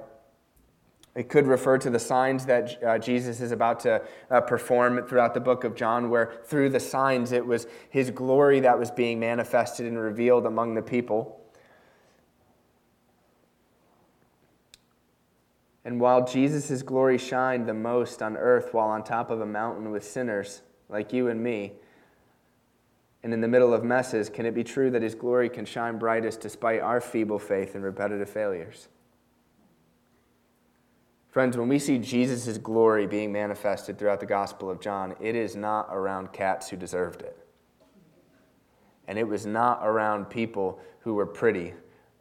It 1.14 1.28
could 1.28 1.46
refer 1.46 1.76
to 1.78 1.90
the 1.90 1.98
signs 1.98 2.46
that 2.46 2.82
uh, 2.82 2.98
Jesus 2.98 3.40
is 3.42 3.52
about 3.52 3.80
to 3.80 4.02
uh, 4.30 4.40
perform 4.40 5.06
throughout 5.06 5.34
the 5.34 5.40
book 5.40 5.64
of 5.64 5.74
John, 5.74 6.08
where 6.08 6.32
through 6.44 6.70
the 6.70 6.80
signs 6.80 7.32
it 7.32 7.46
was 7.46 7.66
his 7.90 8.10
glory 8.10 8.60
that 8.60 8.78
was 8.78 8.90
being 8.90 9.20
manifested 9.20 9.86
and 9.86 9.98
revealed 9.98 10.46
among 10.46 10.74
the 10.74 10.82
people. 10.82 11.38
And 15.84 16.00
while 16.00 16.24
Jesus' 16.24 16.82
glory 16.82 17.18
shined 17.18 17.66
the 17.66 17.74
most 17.74 18.22
on 18.22 18.36
earth 18.36 18.72
while 18.72 18.88
on 18.88 19.04
top 19.04 19.30
of 19.30 19.40
a 19.40 19.46
mountain 19.46 19.90
with 19.90 20.04
sinners 20.04 20.62
like 20.88 21.12
you 21.12 21.28
and 21.28 21.42
me, 21.42 21.72
and 23.22 23.34
in 23.34 23.40
the 23.40 23.48
middle 23.48 23.74
of 23.74 23.84
messes, 23.84 24.30
can 24.30 24.46
it 24.46 24.54
be 24.54 24.64
true 24.64 24.90
that 24.90 25.02
his 25.02 25.14
glory 25.14 25.48
can 25.48 25.64
shine 25.64 25.98
brightest 25.98 26.40
despite 26.40 26.80
our 26.80 27.00
feeble 27.00 27.38
faith 27.38 27.74
and 27.74 27.84
repetitive 27.84 28.30
failures? 28.30 28.88
Friends, 31.32 31.56
when 31.56 31.66
we 31.66 31.78
see 31.78 31.96
Jesus' 31.96 32.58
glory 32.58 33.06
being 33.06 33.32
manifested 33.32 33.98
throughout 33.98 34.20
the 34.20 34.26
Gospel 34.26 34.68
of 34.68 34.82
John, 34.82 35.16
it 35.18 35.34
is 35.34 35.56
not 35.56 35.88
around 35.90 36.30
cats 36.34 36.68
who 36.68 36.76
deserved 36.76 37.22
it. 37.22 37.34
And 39.08 39.18
it 39.18 39.26
was 39.26 39.46
not 39.46 39.80
around 39.82 40.26
people 40.26 40.78
who 41.00 41.14
were 41.14 41.24
pretty 41.24 41.72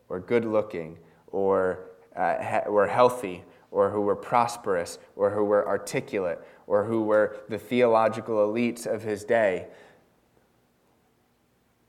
or 0.08 0.22
good 0.22 0.46
looking 0.46 0.98
or 1.28 1.90
uh, 2.16 2.62
were 2.70 2.88
healthy 2.88 3.44
or 3.70 3.90
who 3.90 4.00
were 4.00 4.16
prosperous 4.16 4.98
or 5.18 5.30
who 5.30 5.44
were 5.44 5.68
articulate 5.68 6.40
or 6.66 6.86
who 6.86 7.02
were 7.02 7.36
the 7.50 7.58
theological 7.58 8.38
elites 8.38 8.88
of 8.88 9.04
his 9.04 9.26
day. 9.26 9.68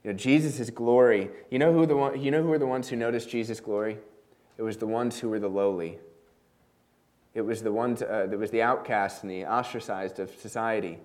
You 0.03 0.11
know, 0.11 0.17
Jesus' 0.17 0.69
glory, 0.69 1.29
you 1.49 1.57
know, 1.57 1.71
who 1.71 1.85
the 1.85 1.95
one, 1.95 2.21
you 2.21 2.31
know 2.31 2.41
who 2.41 2.49
were 2.49 2.59
the 2.59 2.67
ones 2.67 2.89
who 2.89 2.97
noticed 2.97 3.29
Jesus' 3.29 3.61
glory? 3.61 3.97
It 4.57 4.61
was 4.61 4.75
the 4.75 4.87
ones 4.87 5.21
who 5.21 5.29
were 5.29 5.39
the 5.39 5.47
lowly. 5.47 5.99
It 7.33 7.41
was 7.41 7.63
the 7.63 7.71
ones 7.71 8.01
uh, 8.01 8.27
that 8.29 8.37
was 8.37 8.51
the 8.51 8.61
outcast 8.61 9.23
and 9.23 9.31
the 9.31 9.45
ostracized 9.45 10.19
of 10.19 10.29
society. 10.39 10.99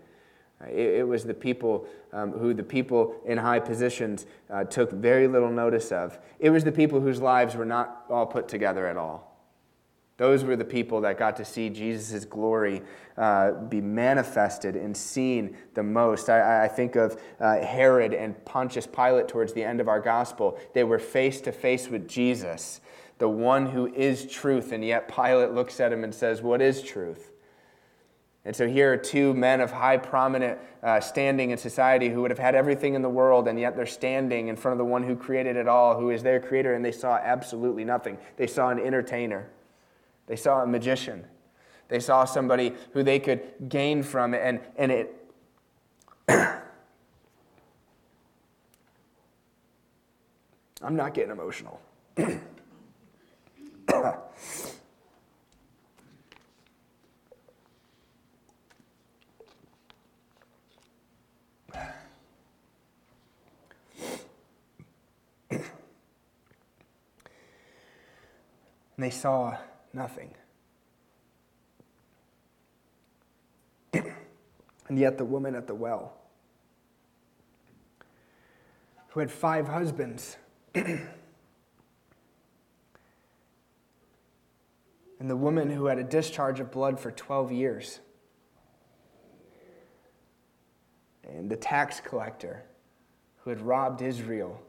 It, 0.67 1.01
it 1.01 1.09
was 1.09 1.25
the 1.25 1.35
people 1.35 1.87
um, 2.13 2.33
who 2.33 2.53
the 2.53 2.63
people 2.63 3.15
in 3.25 3.39
high 3.39 3.61
positions 3.61 4.27
uh, 4.51 4.65
took 4.65 4.91
very 4.93 5.29
little 5.29 5.51
notice 5.51 5.93
of. 5.93 6.19
It 6.39 6.51
was 6.51 6.65
the 6.65 6.73
people 6.73 7.01
whose 7.01 7.21
lives 7.21 7.55
were 7.55 7.65
not 7.65 8.05
all 8.11 8.27
put 8.27 8.49
together 8.49 8.87
at 8.87 8.97
all. 8.97 9.29
Those 10.19 10.43
were 10.43 10.57
the 10.57 10.65
people 10.65 11.01
that 11.03 11.17
got 11.17 11.37
to 11.37 11.45
see 11.45 11.71
Jesus' 11.71 12.25
glory 12.25 12.83
uh, 13.17 13.53
be 13.53 13.81
manifested 13.81 14.75
and 14.75 14.97
seen 14.97 15.57
the 15.75 15.83
most. 15.85 16.29
I, 16.29 16.65
I 16.65 16.69
think 16.69 16.97
of 16.97 17.23
uh, 17.39 17.61
Herod 17.61 18.13
and 18.13 18.45
Pontius 18.45 18.87
Pilate 18.87 19.29
towards 19.29 19.53
the 19.53 19.63
end 19.63 19.81
of 19.81 19.87
our 19.87 20.01
gospel. 20.01 20.59
They 20.75 20.83
were 20.83 20.99
face 20.99 21.41
to 21.43 21.53
face 21.53 21.89
with 21.89 22.09
Jesus 22.09 22.81
the 23.19 23.29
one 23.29 23.67
who 23.67 23.87
is 23.93 24.27
truth. 24.27 24.73
And 24.73 24.85
yet 24.85 25.15
Pilate 25.15 25.53
looks 25.53 25.81
at 25.81 25.93
him 25.93 26.05
and 26.05 26.15
says, 26.15 26.41
What 26.43 26.63
is 26.63 26.83
truth? 26.83 27.33
And 28.45 28.57
so 28.57 28.67
here 28.67 28.93
are 28.95 28.97
two 28.97 29.35
men 29.35 29.61
of 29.61 29.71
high 29.73 29.99
prominent 29.99 30.59
uh, 30.83 31.01
standing 31.01 31.51
in 31.51 31.59
society 31.59 32.09
who 32.09 32.23
would 32.23 32.31
have 32.31 32.39
had 32.39 32.55
everything 32.55 32.95
in 32.95 33.03
the 33.03 33.09
world, 33.11 33.47
and 33.47 33.61
yet 33.61 33.77
they're 33.77 33.85
standing 33.85 34.49
in 34.49 34.57
front 34.57 34.73
of 34.73 34.79
the 34.79 34.87
one 34.87 35.03
who 35.03 35.17
created 35.17 35.57
it 35.57 35.69
all, 35.69 36.01
who 36.01 36.09
is 36.09 36.23
their 36.23 36.41
creator, 36.41 36.73
and 36.73 36.83
they 36.83 36.93
saw 36.93 37.17
absolutely 37.17 37.85
nothing. 37.85 38.17
They 38.39 38.47
saw 38.47 38.71
an 38.71 38.79
entertainer, 38.79 39.51
they 40.27 40.37
saw 40.37 40.63
a 40.63 40.67
magician, 40.67 41.27
they 41.89 42.01
saw 42.01 42.25
somebody 42.25 42.73
who 42.93 43.03
they 43.03 43.19
could 43.19 43.43
gain 43.69 44.03
from, 44.03 44.33
and, 44.33 44.61
and 44.77 44.93
it. 44.93 45.15
I'm 50.81 50.97
not 50.97 51.13
getting 51.13 51.33
emotional. 51.33 51.83
and 68.99 69.05
they 69.05 69.11
saw 69.11 69.57
nothing. 69.93 70.35
and 73.93 74.99
yet, 74.99 75.17
the 75.19 75.25
woman 75.25 75.55
at 75.55 75.69
the 75.69 75.75
well, 75.75 76.15
who 79.11 79.21
had 79.21 79.31
five 79.31 79.69
husbands, 79.69 80.37
and 85.21 85.29
the 85.29 85.37
woman 85.37 85.71
who 85.71 85.87
had 85.87 85.99
a 85.99 86.05
discharge 86.05 86.61
of 86.61 86.71
blood 86.71 86.99
for 86.99 87.11
12 87.11 87.53
years, 87.53 88.01
and 91.25 91.51
the 91.51 91.57
tax 91.57 92.01
collector 92.01 92.65
who 93.39 93.51
had 93.51 93.61
robbed 93.61 94.03
Israel, 94.03 94.61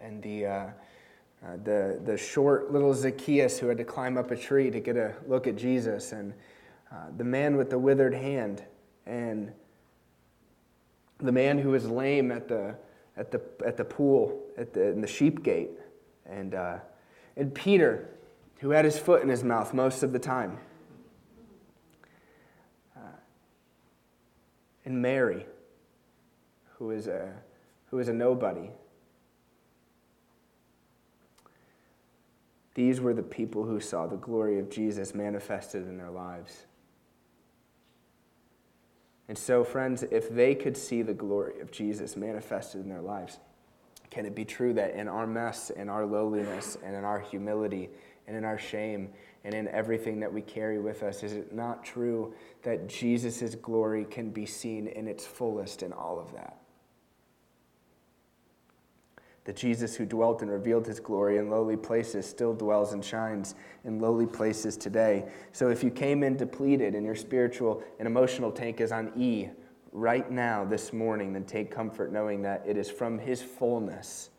and 0.00 0.22
the 0.22 0.46
uh, 0.46 0.66
uh, 1.44 1.56
the, 1.64 2.00
the 2.04 2.16
short 2.16 2.72
little 2.72 2.94
Zacchaeus 2.94 3.58
who 3.58 3.68
had 3.68 3.78
to 3.78 3.84
climb 3.84 4.16
up 4.16 4.30
a 4.30 4.36
tree 4.36 4.70
to 4.70 4.80
get 4.80 4.96
a 4.96 5.14
look 5.28 5.46
at 5.46 5.56
Jesus, 5.56 6.12
and 6.12 6.32
uh, 6.90 7.06
the 7.16 7.24
man 7.24 7.56
with 7.56 7.70
the 7.70 7.78
withered 7.78 8.14
hand, 8.14 8.64
and 9.06 9.52
the 11.18 11.32
man 11.32 11.58
who 11.58 11.70
was 11.70 11.88
lame 11.88 12.32
at 12.32 12.48
the, 12.48 12.74
at 13.16 13.30
the, 13.30 13.40
at 13.64 13.76
the 13.76 13.84
pool, 13.84 14.42
at 14.56 14.72
the, 14.72 14.88
in 14.88 15.00
the 15.00 15.06
sheep 15.06 15.42
gate, 15.42 15.70
and, 16.24 16.54
uh, 16.54 16.78
and 17.36 17.54
Peter, 17.54 18.08
who 18.58 18.70
had 18.70 18.84
his 18.84 18.98
foot 18.98 19.22
in 19.22 19.28
his 19.28 19.44
mouth 19.44 19.74
most 19.74 20.02
of 20.02 20.12
the 20.12 20.18
time, 20.18 20.58
uh, 22.96 23.00
and 24.84 25.00
Mary, 25.00 25.46
who 26.78 26.90
is 26.90 27.06
a, 27.06 27.32
who 27.90 27.98
is 27.98 28.08
a 28.08 28.12
nobody. 28.12 28.70
These 32.74 33.00
were 33.00 33.14
the 33.14 33.22
people 33.22 33.64
who 33.64 33.80
saw 33.80 34.06
the 34.06 34.16
glory 34.16 34.58
of 34.58 34.68
Jesus 34.68 35.14
manifested 35.14 35.86
in 35.86 35.96
their 35.96 36.10
lives. 36.10 36.66
And 39.28 39.36
so, 39.36 39.64
friends, 39.64 40.04
if 40.10 40.28
they 40.28 40.54
could 40.54 40.76
see 40.76 41.02
the 41.02 41.14
glory 41.14 41.60
of 41.60 41.70
Jesus 41.70 42.16
manifested 42.16 42.82
in 42.82 42.88
their 42.88 43.00
lives, 43.00 43.38
can 44.10 44.24
it 44.24 44.34
be 44.34 44.44
true 44.44 44.72
that 44.74 44.94
in 44.94 45.08
our 45.08 45.26
mess, 45.26 45.70
in 45.70 45.88
our 45.88 46.06
lowliness, 46.06 46.76
and 46.84 46.94
in 46.94 47.04
our 47.04 47.18
humility, 47.18 47.90
and 48.26 48.36
in 48.36 48.44
our 48.44 48.58
shame, 48.58 49.10
and 49.44 49.54
in 49.54 49.68
everything 49.68 50.18
that 50.20 50.32
we 50.32 50.42
carry 50.42 50.80
with 50.80 51.02
us, 51.02 51.22
is 51.22 51.32
it 51.32 51.54
not 51.54 51.84
true 51.84 52.34
that 52.62 52.88
Jesus' 52.88 53.54
glory 53.54 54.04
can 54.04 54.30
be 54.30 54.44
seen 54.44 54.88
in 54.88 55.06
its 55.06 55.24
fullest 55.24 55.82
in 55.82 55.92
all 55.92 56.18
of 56.18 56.32
that? 56.32 56.58
The 59.44 59.52
Jesus, 59.52 59.94
who 59.94 60.04
dwelt 60.04 60.42
and 60.42 60.50
revealed 60.50 60.88
his 60.88 60.98
glory 60.98 61.38
in 61.38 61.48
lowly 61.48 61.76
places, 61.76 62.26
still 62.26 62.52
dwells 62.52 62.92
and 62.92 63.04
shines 63.04 63.54
in 63.84 64.00
lowly 64.00 64.26
places 64.26 64.76
today. 64.76 65.26
So 65.52 65.68
if 65.68 65.84
you 65.84 65.90
came 65.92 66.24
in 66.24 66.36
depleted 66.36 66.96
and 66.96 67.06
your 67.06 67.14
spiritual 67.14 67.84
and 68.00 68.08
emotional 68.08 68.50
tank 68.50 68.80
is 68.80 68.90
on 68.90 69.12
E 69.16 69.48
right 69.92 70.28
now, 70.28 70.64
this 70.64 70.92
morning, 70.92 71.32
then 71.32 71.44
take 71.44 71.70
comfort 71.70 72.12
knowing 72.12 72.42
that 72.42 72.64
it 72.66 72.76
is 72.76 72.90
from 72.90 73.20
his 73.20 73.40
fullness. 73.40 74.30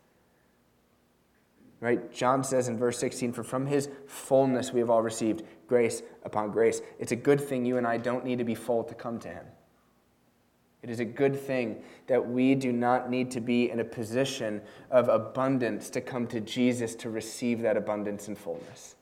Right? 1.80 2.12
John 2.12 2.42
says 2.42 2.68
in 2.68 2.76
verse 2.76 2.98
16, 2.98 3.32
For 3.32 3.44
from 3.44 3.66
his 3.66 3.88
fullness 4.06 4.72
we 4.72 4.80
have 4.80 4.90
all 4.90 5.02
received 5.02 5.44
grace 5.68 6.02
upon 6.24 6.50
grace. 6.50 6.80
It's 6.98 7.12
a 7.12 7.16
good 7.16 7.40
thing 7.40 7.64
you 7.64 7.76
and 7.76 7.86
I 7.86 7.98
don't 7.98 8.24
need 8.24 8.38
to 8.38 8.44
be 8.44 8.56
full 8.56 8.82
to 8.84 8.94
come 8.94 9.18
to 9.20 9.28
him. 9.28 9.44
It 10.82 10.90
is 10.90 11.00
a 11.00 11.04
good 11.04 11.38
thing 11.38 11.82
that 12.06 12.28
we 12.28 12.54
do 12.54 12.72
not 12.72 13.10
need 13.10 13.30
to 13.32 13.40
be 13.40 13.70
in 13.70 13.80
a 13.80 13.84
position 13.84 14.60
of 14.90 15.08
abundance 15.08 15.90
to 15.90 16.00
come 16.00 16.26
to 16.28 16.40
Jesus 16.40 16.94
to 16.96 17.10
receive 17.10 17.60
that 17.62 17.76
abundance 17.76 18.28
and 18.28 18.38
fullness. 18.38 18.94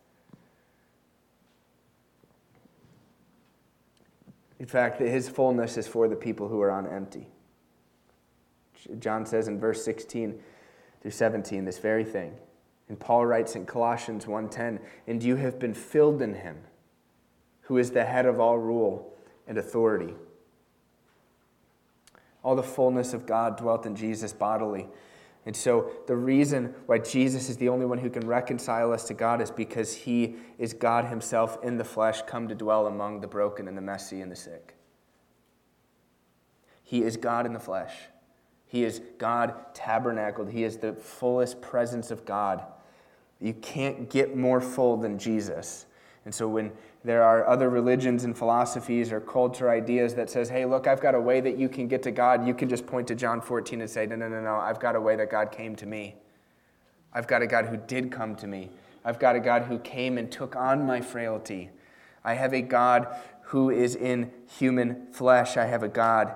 In 4.59 4.67
fact, 4.67 5.01
his 5.01 5.29
fullness 5.29 5.77
is 5.77 5.87
for 5.87 6.09
the 6.09 6.17
people 6.17 6.49
who 6.49 6.61
are 6.63 6.71
on 6.71 6.87
empty. 6.87 7.29
John 8.99 9.27
says 9.27 9.49
in 9.49 9.59
verse 9.59 9.85
16 9.85 10.39
through 11.03 11.11
17 11.11 11.65
this 11.65 11.79
very 11.79 12.05
thing. 12.05 12.35
And 12.89 12.99
Paul 13.01 13.27
writes 13.27 13.57
in 13.57 13.67
Colossians 13.67 14.27
1:10, 14.27 14.81
"And 15.07 15.23
you 15.23 15.37
have 15.37 15.59
been 15.59 15.75
filled 15.75 16.23
in 16.23 16.35
him, 16.35 16.65
who 17.63 17.79
is 17.79 17.91
the 17.91 18.05
head 18.05 18.27
of 18.27 18.39
all 18.39 18.59
rule 18.59 19.13
and 19.47 19.59
authority." 19.59 20.15
All 22.45 22.55
the 22.55 22.63
fullness 22.63 23.13
of 23.13 23.27
God 23.27 23.57
dwelt 23.57 23.87
in 23.87 23.97
Jesus 23.97 24.33
bodily. 24.33 24.89
And 25.45 25.57
so, 25.57 25.91
the 26.07 26.17
reason 26.17 26.75
why 26.87 26.99
Jesus 26.99 27.49
is 27.49 27.57
the 27.57 27.69
only 27.69 27.87
one 27.87 27.99
who 27.99 28.11
can 28.11 28.27
reconcile 28.27 28.93
us 28.93 29.05
to 29.09 29.15
God 29.15 29.41
is 29.41 29.51
because 29.51 29.95
he 29.95 30.37
is 30.59 30.73
God 30.73 31.07
himself 31.07 31.63
in 31.63 31.77
the 31.77 31.85
flesh, 31.85 32.23
come 32.23 32.49
to 32.49 32.55
dwell 32.55 32.87
among 32.87 33.21
the 33.21 33.29
broken 33.29 33.69
and 33.69 33.77
the 33.77 33.83
messy 33.83 34.21
and 34.21 34.31
the 34.31 34.37
sick. 34.37 34.75
He 36.83 37.03
is 37.03 37.17
God 37.17 37.47
in 37.47 37.53
the 37.53 37.61
flesh. 37.61 38.09
He 38.65 38.85
is 38.85 39.01
God 39.19 39.55
tabernacled. 39.75 40.51
He 40.51 40.65
is 40.65 40.79
the 40.79 40.93
fullest 40.93 41.61
presence 41.61 42.11
of 42.11 42.25
God. 42.25 42.65
You 43.41 43.55
can't 43.55 44.09
get 44.09 44.37
more 44.37 44.61
full 44.61 44.97
than 44.97 45.19
Jesus. 45.19 45.87
And 46.25 46.35
so 46.35 46.49
when 46.49 46.73
there 47.05 47.23
are 47.23 47.47
other 47.47 47.71
religions 47.71 48.25
and 48.25 48.37
philosophies 48.37 49.13
or 49.13 49.21
culture 49.21 49.71
ideas 49.71 50.15
that 50.15 50.29
says, 50.29 50.49
hey, 50.49 50.65
look, 50.65 50.89
I've 50.89 51.01
got 51.01 51.15
a 51.15 51.21
way 51.21 51.41
that 51.41 51.57
you 51.57 51.69
can 51.69 51.87
get 51.87 52.03
to 52.03 52.11
God, 52.11 52.47
you 52.47 52.55
can 52.55 52.69
just 52.69 52.87
point 52.87 53.07
to 53.09 53.15
John 53.15 53.41
14 53.41 53.81
and 53.81 53.89
say, 53.89 54.07
no, 54.07 54.17
no, 54.17 54.29
no, 54.29 54.41
no, 54.41 54.57
I've 54.57 54.81
got 54.81 54.97
a 54.97 55.01
way 55.01 55.15
that 55.17 55.31
God 55.31 55.53
came 55.53 55.77
to 55.77 55.87
me. 55.87 56.17
I've 57.13 57.29
got 57.29 57.43
a 57.43 57.47
God 57.47 57.67
who 57.67 57.77
did 57.77 58.11
come 58.11 58.35
to 58.37 58.47
me. 58.47 58.71
I've 59.05 59.21
got 59.21 59.37
a 59.37 59.41
God 59.41 59.63
who 59.63 59.79
came 59.79 60.19
and 60.19 60.31
took 60.31 60.57
on 60.57 60.85
my 60.85 61.01
frailty. 61.01 61.71
I 62.25 62.35
have 62.35 62.53
a 62.53 62.61
God 62.61 63.07
who 63.43 63.71
is 63.71 63.95
in 63.95 64.33
human 64.59 65.07
flesh. 65.13 65.57
I 65.57 65.67
have 65.67 65.85
a 65.85 65.89
God. 65.89 66.35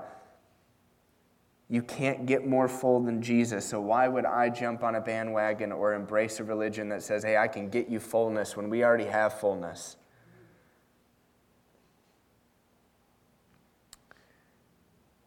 You 1.72 1.82
can't 1.82 2.26
get 2.26 2.44
more 2.44 2.66
full 2.66 2.98
than 2.98 3.22
Jesus. 3.22 3.64
So, 3.64 3.80
why 3.80 4.08
would 4.08 4.26
I 4.26 4.48
jump 4.48 4.82
on 4.82 4.96
a 4.96 5.00
bandwagon 5.00 5.70
or 5.70 5.94
embrace 5.94 6.40
a 6.40 6.44
religion 6.44 6.88
that 6.88 7.00
says, 7.00 7.22
hey, 7.22 7.36
I 7.36 7.46
can 7.46 7.70
get 7.70 7.88
you 7.88 8.00
fullness 8.00 8.56
when 8.56 8.68
we 8.68 8.82
already 8.82 9.04
have 9.04 9.38
fullness? 9.38 9.96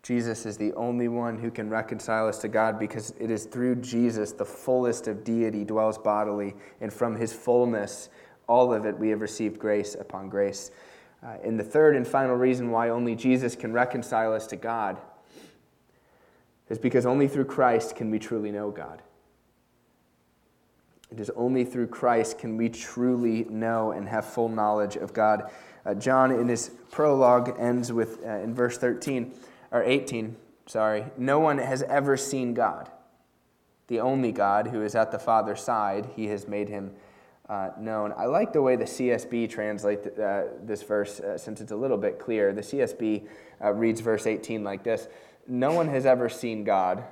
Jesus 0.02 0.46
is 0.46 0.58
the 0.58 0.74
only 0.74 1.08
one 1.08 1.38
who 1.38 1.50
can 1.50 1.70
reconcile 1.70 2.28
us 2.28 2.40
to 2.40 2.50
God 2.50 2.78
because 2.78 3.14
it 3.22 3.32
is 3.32 3.46
through 3.46 3.76
Jesus 3.76 4.34
the 4.34 4.44
fullest 4.44 5.08
of 5.08 5.24
deity 5.24 5.64
dwells 5.64 5.98
bodily, 5.98 6.56
and 6.82 6.92
from 6.92 7.16
his 7.16 7.32
fullness, 7.32 8.10
all 8.50 8.74
of 8.74 8.86
it, 8.86 9.00
we 9.00 9.08
have 9.12 9.22
received 9.22 9.58
grace 9.58 9.96
upon 9.96 10.28
grace. 10.28 10.72
Uh, 11.26 11.38
and 11.42 11.58
the 11.58 11.64
third 11.64 11.96
and 11.96 12.06
final 12.06 12.36
reason 12.36 12.70
why 12.70 12.90
only 12.90 13.16
Jesus 13.16 13.56
can 13.56 13.72
reconcile 13.72 14.34
us 14.34 14.46
to 14.48 14.58
God 14.58 15.00
is 16.74 16.80
because 16.80 17.06
only 17.06 17.28
through 17.28 17.46
Christ 17.46 17.96
can 17.96 18.10
we 18.10 18.18
truly 18.18 18.52
know 18.52 18.72
God. 18.72 19.04
It 21.12 21.20
is 21.20 21.30
only 21.36 21.66
through 21.66 21.86
Christ 21.86 22.40
can 22.40 22.58
we 22.58 22.68
truly 22.68 23.44
know 23.44 23.92
and 23.92 24.10
have 24.10 24.26
full 24.26 24.50
knowledge 24.50 24.96
of 24.96 25.14
God. 25.14 25.52
Uh, 25.86 25.94
John, 25.94 26.32
in 26.32 26.48
his 26.48 26.72
prologue, 26.90 27.56
ends 27.60 27.94
with, 27.94 28.26
uh, 28.26 28.38
in 28.40 28.56
verse 28.56 28.80
13, 28.80 29.32
or 29.72 29.84
18, 29.84 30.36
sorry, 30.66 31.06
no 31.16 31.40
one 31.40 31.60
has 31.60 31.84
ever 31.84 32.18
seen 32.18 32.56
God. 32.56 32.90
The 33.86 34.00
only 34.00 34.32
God 34.32 34.70
who 34.70 34.82
is 34.82 34.96
at 34.96 35.12
the 35.12 35.20
Father's 35.20 35.62
side, 35.62 36.10
he 36.16 36.26
has 36.30 36.48
made 36.48 36.70
him 36.70 36.96
uh, 37.50 37.70
known. 37.78 38.16
I 38.18 38.26
like 38.26 38.52
the 38.52 38.64
way 38.64 38.78
the 38.78 38.86
CSB 38.86 39.48
translates 39.48 40.08
uh, 40.08 40.48
this 40.64 40.82
verse 40.82 41.20
uh, 41.20 41.38
since 41.38 41.62
it's 41.62 41.72
a 41.72 41.76
little 41.76 41.98
bit 41.98 42.18
clear. 42.18 42.52
The 42.52 42.62
CSB 42.62 43.28
uh, 43.64 43.74
reads 43.74 44.02
verse 44.02 44.26
18 44.26 44.64
like 44.64 44.84
this 44.84 45.08
No 45.48 45.74
one 45.74 45.88
has 45.90 46.06
ever 46.06 46.30
seen 46.30 46.64
God, 46.64 47.04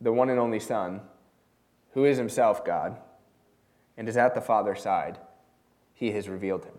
the 0.00 0.12
one 0.12 0.30
and 0.30 0.38
only 0.38 0.60
Son, 0.60 1.00
who 1.92 2.04
is 2.04 2.16
himself 2.16 2.64
God, 2.64 2.96
and 3.96 4.08
is 4.08 4.16
at 4.16 4.34
the 4.34 4.40
Father's 4.40 4.82
side. 4.82 5.18
He 5.92 6.12
has 6.12 6.28
revealed 6.28 6.64
him. 6.64 6.74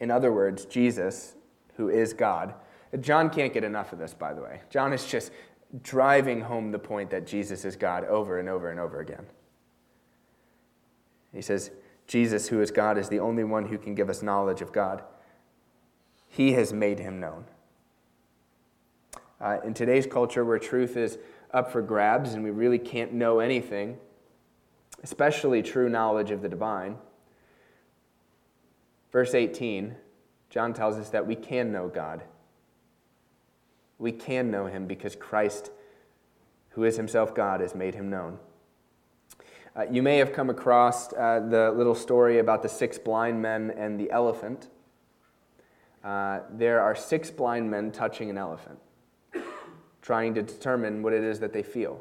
In 0.00 0.10
other 0.10 0.32
words, 0.32 0.64
Jesus, 0.64 1.34
who 1.76 1.88
is 1.88 2.12
God. 2.12 2.54
John 3.00 3.30
can't 3.30 3.52
get 3.52 3.64
enough 3.64 3.92
of 3.92 3.98
this, 3.98 4.14
by 4.14 4.34
the 4.34 4.42
way. 4.42 4.60
John 4.70 4.92
is 4.92 5.06
just 5.06 5.32
driving 5.82 6.40
home 6.40 6.70
the 6.70 6.78
point 6.78 7.10
that 7.10 7.26
Jesus 7.26 7.64
is 7.64 7.76
God 7.76 8.04
over 8.04 8.38
and 8.38 8.48
over 8.48 8.70
and 8.70 8.78
over 8.78 9.00
again. 9.00 9.26
He 11.32 11.40
says, 11.40 11.70
Jesus, 12.06 12.48
who 12.48 12.60
is 12.60 12.70
God, 12.70 12.98
is 12.98 13.08
the 13.08 13.20
only 13.20 13.44
one 13.44 13.66
who 13.66 13.78
can 13.78 13.94
give 13.94 14.10
us 14.10 14.22
knowledge 14.22 14.60
of 14.60 14.72
God. 14.72 15.02
He 16.28 16.52
has 16.52 16.72
made 16.72 16.98
him 16.98 17.20
known. 17.20 17.44
Uh, 19.42 19.58
in 19.64 19.74
today's 19.74 20.06
culture, 20.06 20.44
where 20.44 20.58
truth 20.58 20.96
is 20.96 21.18
up 21.52 21.72
for 21.72 21.82
grabs 21.82 22.34
and 22.34 22.44
we 22.44 22.50
really 22.50 22.78
can't 22.78 23.12
know 23.12 23.40
anything, 23.40 23.98
especially 25.02 25.62
true 25.62 25.88
knowledge 25.88 26.30
of 26.30 26.42
the 26.42 26.48
divine, 26.48 26.96
verse 29.10 29.34
18, 29.34 29.96
John 30.48 30.72
tells 30.72 30.96
us 30.96 31.10
that 31.10 31.26
we 31.26 31.34
can 31.34 31.72
know 31.72 31.88
God. 31.88 32.22
We 33.98 34.12
can 34.12 34.50
know 34.50 34.66
him 34.66 34.86
because 34.86 35.16
Christ, 35.16 35.70
who 36.70 36.84
is 36.84 36.96
himself 36.96 37.34
God, 37.34 37.60
has 37.60 37.74
made 37.74 37.94
him 37.94 38.10
known. 38.10 38.38
Uh, 39.74 39.86
you 39.90 40.02
may 40.02 40.18
have 40.18 40.32
come 40.32 40.50
across 40.50 41.12
uh, 41.14 41.40
the 41.48 41.72
little 41.74 41.94
story 41.94 42.38
about 42.38 42.62
the 42.62 42.68
six 42.68 42.98
blind 42.98 43.40
men 43.40 43.72
and 43.76 43.98
the 43.98 44.10
elephant. 44.10 44.68
Uh, 46.04 46.40
there 46.50 46.80
are 46.80 46.94
six 46.94 47.30
blind 47.30 47.70
men 47.70 47.90
touching 47.90 48.28
an 48.28 48.36
elephant, 48.36 48.78
trying 50.02 50.34
to 50.34 50.42
determine 50.42 51.02
what 51.02 51.12
it 51.12 51.22
is 51.22 51.40
that 51.40 51.52
they 51.52 51.62
feel. 51.62 52.00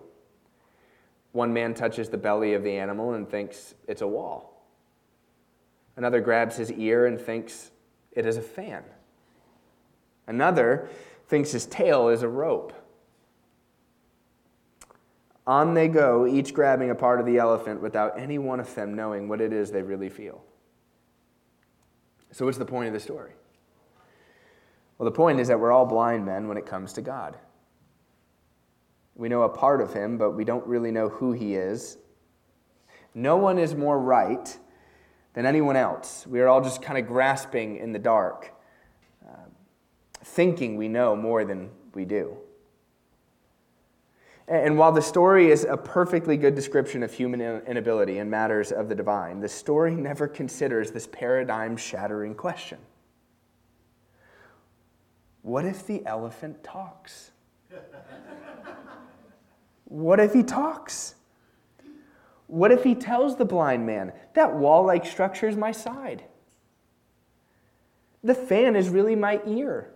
One 1.31 1.53
man 1.53 1.73
touches 1.73 2.09
the 2.09 2.17
belly 2.17 2.53
of 2.53 2.63
the 2.63 2.75
animal 2.75 3.13
and 3.13 3.29
thinks 3.29 3.75
it's 3.87 4.01
a 4.01 4.07
wall. 4.07 4.65
Another 5.95 6.19
grabs 6.19 6.57
his 6.57 6.71
ear 6.71 7.05
and 7.05 7.19
thinks 7.19 7.71
it 8.11 8.25
is 8.25 8.37
a 8.37 8.41
fan. 8.41 8.83
Another 10.27 10.89
thinks 11.27 11.51
his 11.51 11.65
tail 11.65 12.09
is 12.09 12.23
a 12.23 12.27
rope. 12.27 12.73
On 15.47 15.73
they 15.73 15.87
go, 15.87 16.27
each 16.27 16.53
grabbing 16.53 16.89
a 16.91 16.95
part 16.95 17.19
of 17.19 17.25
the 17.25 17.37
elephant 17.37 17.81
without 17.81 18.19
any 18.19 18.37
one 18.37 18.59
of 18.59 18.73
them 18.75 18.95
knowing 18.95 19.27
what 19.27 19.41
it 19.41 19.51
is 19.51 19.71
they 19.71 19.81
really 19.81 20.09
feel. 20.09 20.43
So, 22.31 22.45
what's 22.45 22.57
the 22.57 22.65
point 22.65 22.87
of 22.87 22.93
the 22.93 22.99
story? 22.99 23.31
Well, 24.97 25.05
the 25.05 25.15
point 25.15 25.39
is 25.39 25.47
that 25.47 25.59
we're 25.59 25.71
all 25.71 25.85
blind 25.85 26.25
men 26.25 26.47
when 26.47 26.57
it 26.57 26.65
comes 26.65 26.93
to 26.93 27.01
God. 27.01 27.35
We 29.21 29.29
know 29.29 29.43
a 29.43 29.49
part 29.49 29.81
of 29.81 29.93
him, 29.93 30.17
but 30.17 30.31
we 30.31 30.43
don't 30.43 30.65
really 30.65 30.89
know 30.89 31.07
who 31.07 31.31
he 31.31 31.53
is. 31.53 31.99
No 33.13 33.37
one 33.37 33.59
is 33.59 33.75
more 33.75 33.99
right 33.99 34.57
than 35.35 35.45
anyone 35.45 35.75
else. 35.75 36.25
We 36.25 36.41
are 36.41 36.47
all 36.47 36.59
just 36.59 36.81
kind 36.81 36.97
of 36.97 37.05
grasping 37.05 37.77
in 37.77 37.91
the 37.91 37.99
dark, 37.99 38.51
uh, 39.23 39.45
thinking 40.23 40.75
we 40.75 40.87
know 40.87 41.15
more 41.15 41.45
than 41.45 41.69
we 41.93 42.03
do. 42.03 42.35
And 44.47 44.75
while 44.75 44.91
the 44.91 45.03
story 45.03 45.51
is 45.51 45.65
a 45.65 45.77
perfectly 45.77 46.35
good 46.35 46.55
description 46.55 47.03
of 47.03 47.13
human 47.13 47.41
inability 47.41 48.17
in 48.17 48.27
matters 48.27 48.71
of 48.71 48.89
the 48.89 48.95
divine, 48.95 49.39
the 49.39 49.47
story 49.47 49.93
never 49.93 50.27
considers 50.27 50.89
this 50.89 51.05
paradigm 51.05 51.77
shattering 51.77 52.33
question 52.33 52.79
What 55.43 55.63
if 55.63 55.85
the 55.85 56.03
elephant 56.07 56.63
talks? 56.63 57.29
what 59.91 60.21
if 60.21 60.31
he 60.31 60.41
talks? 60.41 61.15
What 62.47 62.71
if 62.71 62.85
he 62.85 62.95
tells 62.95 63.35
the 63.35 63.43
blind 63.43 63.85
man, 63.85 64.13
That 64.35 64.55
wall 64.55 64.85
like 64.85 65.05
structure 65.05 65.49
is 65.49 65.57
my 65.57 65.73
side? 65.73 66.23
The 68.23 68.33
fan 68.33 68.77
is 68.77 68.87
really 68.87 69.15
my 69.17 69.41
ear. 69.45 69.91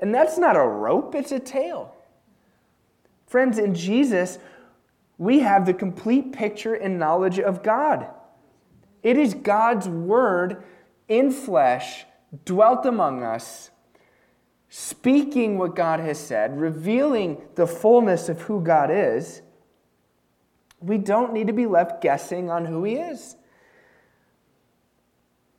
And 0.00 0.12
that's 0.12 0.36
not 0.36 0.56
a 0.56 0.66
rope, 0.66 1.14
it's 1.14 1.30
a 1.30 1.38
tail. 1.38 1.94
Friends, 3.28 3.56
in 3.56 3.72
Jesus, 3.72 4.40
we 5.16 5.38
have 5.40 5.64
the 5.64 5.74
complete 5.74 6.32
picture 6.32 6.74
and 6.74 6.98
knowledge 6.98 7.38
of 7.38 7.62
God. 7.62 8.08
It 9.04 9.16
is 9.16 9.32
God's 9.32 9.88
Word 9.88 10.64
in 11.06 11.30
flesh, 11.30 12.04
dwelt 12.44 12.84
among 12.84 13.22
us, 13.22 13.70
speaking 14.76 15.56
what 15.56 15.76
God 15.76 16.00
has 16.00 16.18
said, 16.18 16.58
revealing 16.58 17.40
the 17.54 17.64
fullness 17.64 18.28
of 18.28 18.40
who 18.42 18.60
God 18.60 18.90
is. 18.90 19.40
We 20.80 20.98
don't 20.98 21.32
need 21.32 21.46
to 21.46 21.52
be 21.52 21.66
left 21.66 22.02
guessing 22.02 22.50
on 22.50 22.64
who 22.64 22.82
He 22.82 22.96
is. 22.96 23.36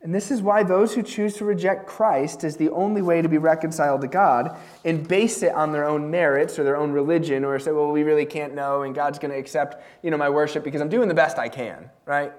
And 0.01 0.13
this 0.13 0.31
is 0.31 0.41
why 0.41 0.63
those 0.63 0.93
who 0.93 1.01
choose 1.01 1.35
to 1.35 1.45
reject 1.45 1.87
Christ 1.87 2.43
as 2.43 2.57
the 2.57 2.69
only 2.71 3.01
way 3.01 3.21
to 3.21 3.29
be 3.29 3.37
reconciled 3.37 4.01
to 4.01 4.07
God 4.07 4.57
and 4.83 5.07
base 5.07 5.43
it 5.43 5.53
on 5.53 5.71
their 5.71 5.85
own 5.85 6.11
merits 6.11 6.59
or 6.59 6.65
their 6.65 6.75
own 6.75 6.91
religion 6.91 7.45
or 7.45 7.57
say, 7.57 7.71
well, 7.71 7.93
we 7.93 8.03
really 8.03 8.25
can't 8.25 8.53
know 8.53 8.81
and 8.81 8.93
God's 8.93 9.17
going 9.17 9.31
to 9.31 9.37
accept, 9.37 9.81
you 10.03 10.11
know, 10.11 10.17
my 10.17 10.29
worship 10.29 10.65
because 10.65 10.81
I'm 10.81 10.89
doing 10.89 11.07
the 11.07 11.15
best 11.15 11.39
I 11.39 11.47
can, 11.47 11.89
right? 12.05 12.33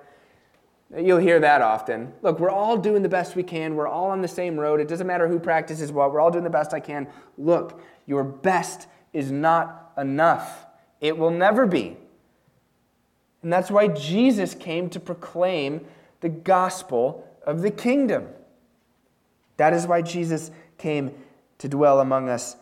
You'll 0.94 1.18
hear 1.18 1.40
that 1.40 1.62
often. 1.62 2.12
Look, 2.22 2.38
we're 2.38 2.50
all 2.50 2.76
doing 2.76 3.02
the 3.02 3.08
best 3.08 3.34
we 3.34 3.42
can. 3.42 3.74
We're 3.74 3.88
all 3.88 4.10
on 4.10 4.22
the 4.22 4.28
same 4.28 4.58
road. 4.58 4.80
It 4.80 4.86
doesn't 4.86 5.06
matter 5.06 5.26
who 5.26 5.40
practices 5.40 5.90
what. 5.90 6.12
We're 6.12 6.20
all 6.20 6.30
doing 6.30 6.44
the 6.44 6.50
best 6.50 6.72
I 6.72 6.80
can. 6.80 7.08
Look, 7.36 7.80
your 8.06 8.22
best 8.22 8.86
is 9.12 9.32
not 9.32 9.92
enough. 9.98 10.66
It 11.00 11.18
will 11.18 11.32
never 11.32 11.66
be. 11.66 11.96
And 13.42 13.52
that's 13.52 13.70
why 13.70 13.88
Jesus 13.88 14.54
came 14.54 14.88
to 14.90 15.00
proclaim 15.00 15.84
the 16.20 16.28
gospel 16.28 17.28
of 17.44 17.62
the 17.62 17.70
kingdom. 17.70 18.28
That 19.56 19.72
is 19.72 19.86
why 19.86 20.02
Jesus 20.02 20.50
came 20.78 21.12
to 21.58 21.68
dwell 21.68 22.00
among 22.00 22.28
us 22.28 22.56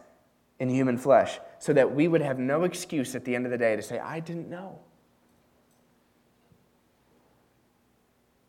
in 0.58 0.68
human 0.68 0.96
flesh, 0.96 1.40
so 1.58 1.72
that 1.72 1.94
we 1.94 2.06
would 2.06 2.22
have 2.22 2.38
no 2.38 2.62
excuse 2.62 3.14
at 3.14 3.24
the 3.24 3.34
end 3.34 3.44
of 3.44 3.50
the 3.50 3.58
day 3.58 3.74
to 3.76 3.82
say, 3.82 3.98
I 3.98 4.20
didn't 4.20 4.48
know. 4.48 4.78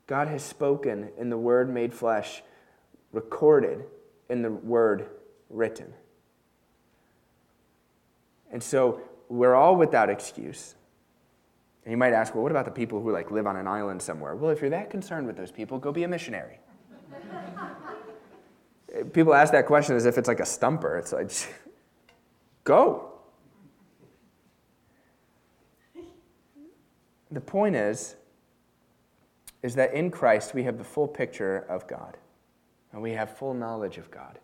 God 0.08 0.28
has 0.28 0.43
spoken 0.43 1.10
in 1.18 1.30
the 1.30 1.38
Word 1.38 1.74
made 1.74 1.93
flesh, 1.93 2.43
recorded 3.12 3.86
in 4.30 4.41
the 4.41 4.51
Word 4.51 5.08
written. 5.49 5.93
And 8.51 8.62
so 8.62 9.01
we're 9.30 9.56
all 9.56 9.76
without 9.76 10.10
excuse. 10.10 10.76
And 11.84 11.91
you 11.91 11.97
might 11.97 12.14
ask, 12.14 12.34
well, 12.34 12.43
what 12.43 12.51
about 12.51 12.66
the 12.66 12.72
people 12.72 13.01
who 13.01 13.12
like 13.12 13.32
live 13.32 13.47
on 13.47 13.58
an 13.58 13.68
island 13.68 14.01
somewhere? 14.01 14.36
Well, 14.36 14.51
if 14.51 14.62
you're 14.62 14.70
that 14.72 14.89
concerned 14.89 15.28
with 15.28 15.38
those 15.38 15.51
people, 15.51 15.78
go 15.78 15.91
be 15.91 16.03
a 16.03 16.08
missionary. 16.08 16.60
people 19.14 19.34
ask 19.34 19.51
that 19.53 19.66
question 19.66 19.95
as 19.95 20.06
if 20.06 20.18
it's 20.18 20.28
like 20.28 20.39
a 20.39 20.45
stumper. 20.45 20.97
It's 20.97 21.14
like, 21.14 21.32
go. 22.64 23.12
The 27.32 27.41
point 27.41 27.76
is, 27.76 28.16
is 29.66 29.74
that 29.74 29.95
in 29.95 30.11
Christ 30.11 30.53
we 30.53 30.63
have 30.63 30.78
the 30.78 30.84
full 30.84 31.07
picture 31.07 31.66
of 31.68 31.88
God, 31.88 32.18
and 32.91 33.01
we 33.01 33.13
have 33.13 33.36
full 33.36 33.55
knowledge 33.55 33.97
of 33.97 34.11
God. 34.11 34.38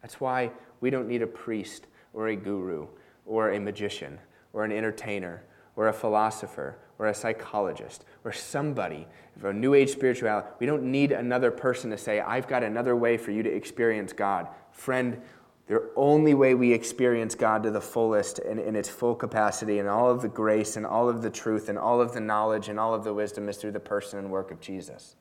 That's 0.00 0.20
why 0.20 0.52
we 0.80 0.90
don't 0.90 1.08
need 1.08 1.22
a 1.22 1.26
priest 1.26 1.88
or 2.12 2.28
a 2.28 2.36
guru 2.36 2.86
or 3.26 3.50
a 3.50 3.58
magician 3.58 4.20
or 4.52 4.64
an 4.64 4.70
entertainer 4.70 5.42
or 5.74 5.88
a 5.88 5.92
philosopher 5.92 6.78
or 7.00 7.08
a 7.08 7.14
psychologist 7.14 8.04
or 8.22 8.30
somebody 8.30 9.08
for 9.40 9.50
a 9.50 9.52
new 9.52 9.74
age 9.74 9.90
spirituality. 9.90 10.46
We 10.60 10.66
don't 10.66 10.84
need 10.84 11.10
another 11.10 11.50
person 11.50 11.90
to 11.90 11.98
say, 11.98 12.20
I've 12.20 12.46
got 12.46 12.62
another 12.62 12.94
way 12.94 13.16
for 13.16 13.32
you 13.32 13.42
to 13.42 13.50
experience 13.50 14.12
God. 14.12 14.46
Friend, 14.70 15.20
the 15.66 15.90
only 15.96 16.34
way 16.34 16.54
we 16.54 16.72
experience 16.72 17.34
God 17.34 17.62
to 17.62 17.70
the 17.70 17.80
fullest 17.80 18.38
and 18.38 18.60
in 18.60 18.76
its 18.76 18.88
full 18.88 19.14
capacity 19.14 19.78
and 19.78 19.88
all 19.88 20.10
of 20.10 20.20
the 20.20 20.28
grace 20.28 20.76
and 20.76 20.84
all 20.84 21.08
of 21.08 21.22
the 21.22 21.30
truth 21.30 21.68
and 21.68 21.78
all 21.78 22.00
of 22.00 22.12
the 22.12 22.20
knowledge 22.20 22.68
and 22.68 22.78
all 22.78 22.94
of 22.94 23.02
the 23.02 23.14
wisdom 23.14 23.48
is 23.48 23.56
through 23.56 23.72
the 23.72 23.80
person 23.80 24.18
and 24.18 24.30
work 24.30 24.50
of 24.50 24.60
Jesus. 24.60 25.16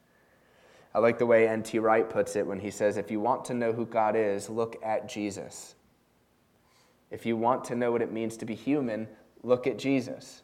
I 0.94 1.00
like 1.00 1.18
the 1.18 1.26
way 1.26 1.48
N.T. 1.48 1.80
Wright 1.80 2.08
puts 2.08 2.36
it 2.36 2.46
when 2.46 2.60
he 2.60 2.70
says, 2.70 2.98
If 2.98 3.10
you 3.10 3.20
want 3.20 3.46
to 3.46 3.54
know 3.54 3.72
who 3.72 3.86
God 3.86 4.16
is, 4.16 4.50
look 4.50 4.76
at 4.84 5.08
Jesus. 5.08 5.76
If 7.10 7.26
you 7.26 7.38
want 7.38 7.64
to 7.66 7.76
know 7.76 7.92
what 7.92 8.02
it 8.02 8.12
means 8.12 8.38
to 8.38 8.46
be 8.46 8.56
human, 8.56 9.08
look 9.44 9.66
at 9.66 9.80
Jesus. 9.80 10.42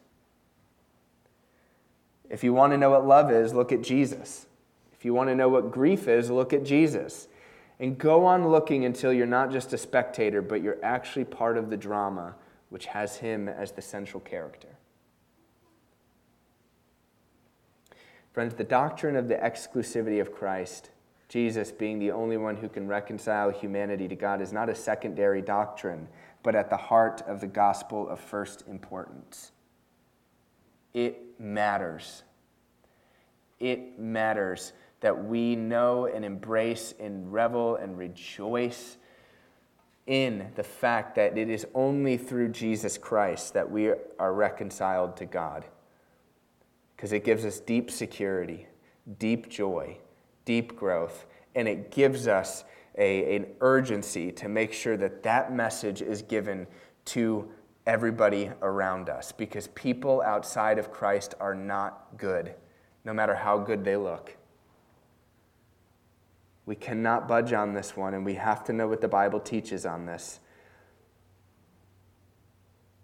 If 2.30 2.42
you 2.42 2.54
want 2.54 2.72
to 2.72 2.78
know 2.78 2.90
what 2.90 3.06
love 3.06 3.30
is, 3.30 3.52
look 3.52 3.70
at 3.72 3.82
Jesus. 3.82 4.46
If 4.92 5.04
you 5.04 5.12
want 5.12 5.28
to 5.28 5.34
know 5.34 5.48
what 5.48 5.72
grief 5.72 6.08
is, 6.08 6.30
look 6.30 6.52
at 6.52 6.64
Jesus. 6.64 7.28
And 7.80 7.96
go 7.96 8.26
on 8.26 8.46
looking 8.46 8.84
until 8.84 9.12
you're 9.12 9.26
not 9.26 9.50
just 9.50 9.72
a 9.72 9.78
spectator, 9.78 10.42
but 10.42 10.62
you're 10.62 10.78
actually 10.82 11.24
part 11.24 11.56
of 11.56 11.70
the 11.70 11.76
drama 11.78 12.34
which 12.68 12.86
has 12.86 13.16
him 13.16 13.48
as 13.48 13.72
the 13.72 13.82
central 13.82 14.20
character. 14.20 14.68
Friends, 18.32 18.54
the 18.54 18.64
doctrine 18.64 19.16
of 19.16 19.28
the 19.28 19.34
exclusivity 19.34 20.20
of 20.20 20.32
Christ, 20.32 20.90
Jesus 21.28 21.72
being 21.72 21.98
the 21.98 22.12
only 22.12 22.36
one 22.36 22.56
who 22.56 22.68
can 22.68 22.86
reconcile 22.86 23.50
humanity 23.50 24.06
to 24.08 24.14
God, 24.14 24.40
is 24.40 24.52
not 24.52 24.68
a 24.68 24.74
secondary 24.74 25.42
doctrine, 25.42 26.06
but 26.42 26.54
at 26.54 26.70
the 26.70 26.76
heart 26.76 27.22
of 27.26 27.40
the 27.40 27.46
gospel 27.46 28.08
of 28.08 28.20
first 28.20 28.62
importance. 28.68 29.52
It 30.94 31.40
matters. 31.40 32.22
It 33.58 33.98
matters 33.98 34.72
that 35.00 35.24
we 35.24 35.56
know 35.56 36.06
and 36.06 36.24
embrace 36.24 36.94
and 37.00 37.32
revel 37.32 37.76
and 37.76 37.96
rejoice 37.96 38.98
in 40.06 40.50
the 40.56 40.62
fact 40.62 41.14
that 41.14 41.38
it 41.38 41.48
is 41.48 41.66
only 41.74 42.16
through 42.16 42.48
Jesus 42.48 42.98
Christ 42.98 43.54
that 43.54 43.70
we 43.70 43.92
are 44.18 44.32
reconciled 44.32 45.16
to 45.18 45.26
God. 45.26 45.64
Because 46.96 47.12
it 47.12 47.24
gives 47.24 47.44
us 47.44 47.60
deep 47.60 47.90
security, 47.90 48.66
deep 49.18 49.48
joy, 49.48 49.98
deep 50.44 50.76
growth, 50.76 51.26
and 51.54 51.66
it 51.66 51.90
gives 51.90 52.26
us 52.26 52.64
a, 52.98 53.36
an 53.36 53.46
urgency 53.60 54.32
to 54.32 54.48
make 54.48 54.72
sure 54.72 54.96
that 54.96 55.22
that 55.22 55.54
message 55.54 56.02
is 56.02 56.22
given 56.22 56.66
to 57.06 57.48
everybody 57.86 58.50
around 58.62 59.08
us 59.08 59.32
because 59.32 59.68
people 59.68 60.20
outside 60.22 60.78
of 60.78 60.92
Christ 60.92 61.34
are 61.40 61.54
not 61.54 62.08
good, 62.18 62.54
no 63.04 63.12
matter 63.12 63.34
how 63.34 63.58
good 63.58 63.84
they 63.84 63.96
look. 63.96 64.36
We 66.70 66.76
cannot 66.76 67.26
budge 67.26 67.52
on 67.52 67.74
this 67.74 67.96
one, 67.96 68.14
and 68.14 68.24
we 68.24 68.34
have 68.34 68.62
to 68.66 68.72
know 68.72 68.86
what 68.86 69.00
the 69.00 69.08
Bible 69.08 69.40
teaches 69.40 69.84
on 69.84 70.06
this. 70.06 70.38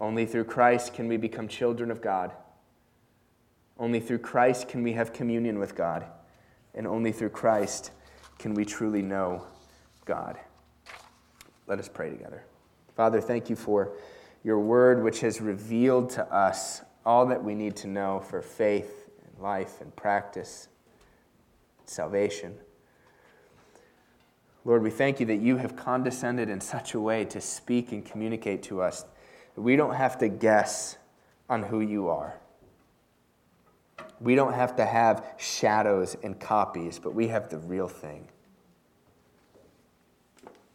Only 0.01 0.25
through 0.25 0.45
Christ 0.45 0.95
can 0.95 1.09
we 1.09 1.17
become 1.17 1.49
children 1.49 1.91
of 1.91 2.01
God. 2.01 2.31
Only 3.77 3.99
through 3.99 4.19
Christ 4.19 4.69
can 4.69 4.85
we 4.85 4.93
have 4.93 5.13
communion 5.13 5.59
with 5.59 5.75
God. 5.75 6.07
And 6.77 6.87
only 6.87 7.11
through 7.11 7.31
Christ 7.31 7.91
can 8.39 8.55
we 8.55 8.65
truly 8.65 9.03
know 9.03 9.45
God. 10.05 10.39
Let 11.67 11.81
us 11.81 11.89
pray 11.93 12.11
together. 12.11 12.45
Father, 12.95 13.21
thank 13.21 13.51
you 13.51 13.57
for 13.57 13.97
your 14.45 14.61
word, 14.61 15.03
which 15.03 15.19
has 15.23 15.41
revealed 15.41 16.11
to 16.11 16.23
us 16.33 16.83
all 17.05 17.27
that 17.27 17.43
we 17.43 17.57
need 17.57 17.75
to 17.79 17.89
know 17.89 18.21
for 18.21 18.43
faith 18.43 19.11
and 19.27 19.43
life 19.43 19.81
and 19.81 19.97
practice, 19.97 20.69
salvation. 21.85 22.55
Lord, 24.67 24.83
we 24.83 24.91
thank 24.91 25.21
you 25.21 25.27
that 25.27 25.37
you 25.37 25.59
have 25.59 25.77
condescended 25.77 26.51
in 26.51 26.61
such 26.61 26.95
a 26.95 27.01
way 27.01 27.25
to 27.27 27.41
speak 27.41 27.93
and 27.93 28.05
communicate 28.05 28.65
to 28.65 28.83
us 28.83 29.05
that 29.55 29.61
we 29.61 29.77
don't 29.77 29.95
have 29.95 30.19
to 30.19 30.29
guess 30.29 30.99
on 31.49 31.63
who 31.63 31.81
you 31.81 32.09
are. 32.09 32.41
We 34.19 34.35
don't 34.35 34.55
have 34.55 34.75
to 34.77 34.85
have 34.85 35.25
shadows 35.37 36.17
and 36.21 36.41
copies, 36.41 36.99
but 36.99 37.15
we 37.15 37.29
have 37.29 37.49
the 37.49 37.59
real 37.59 37.87
thing. 37.87 38.27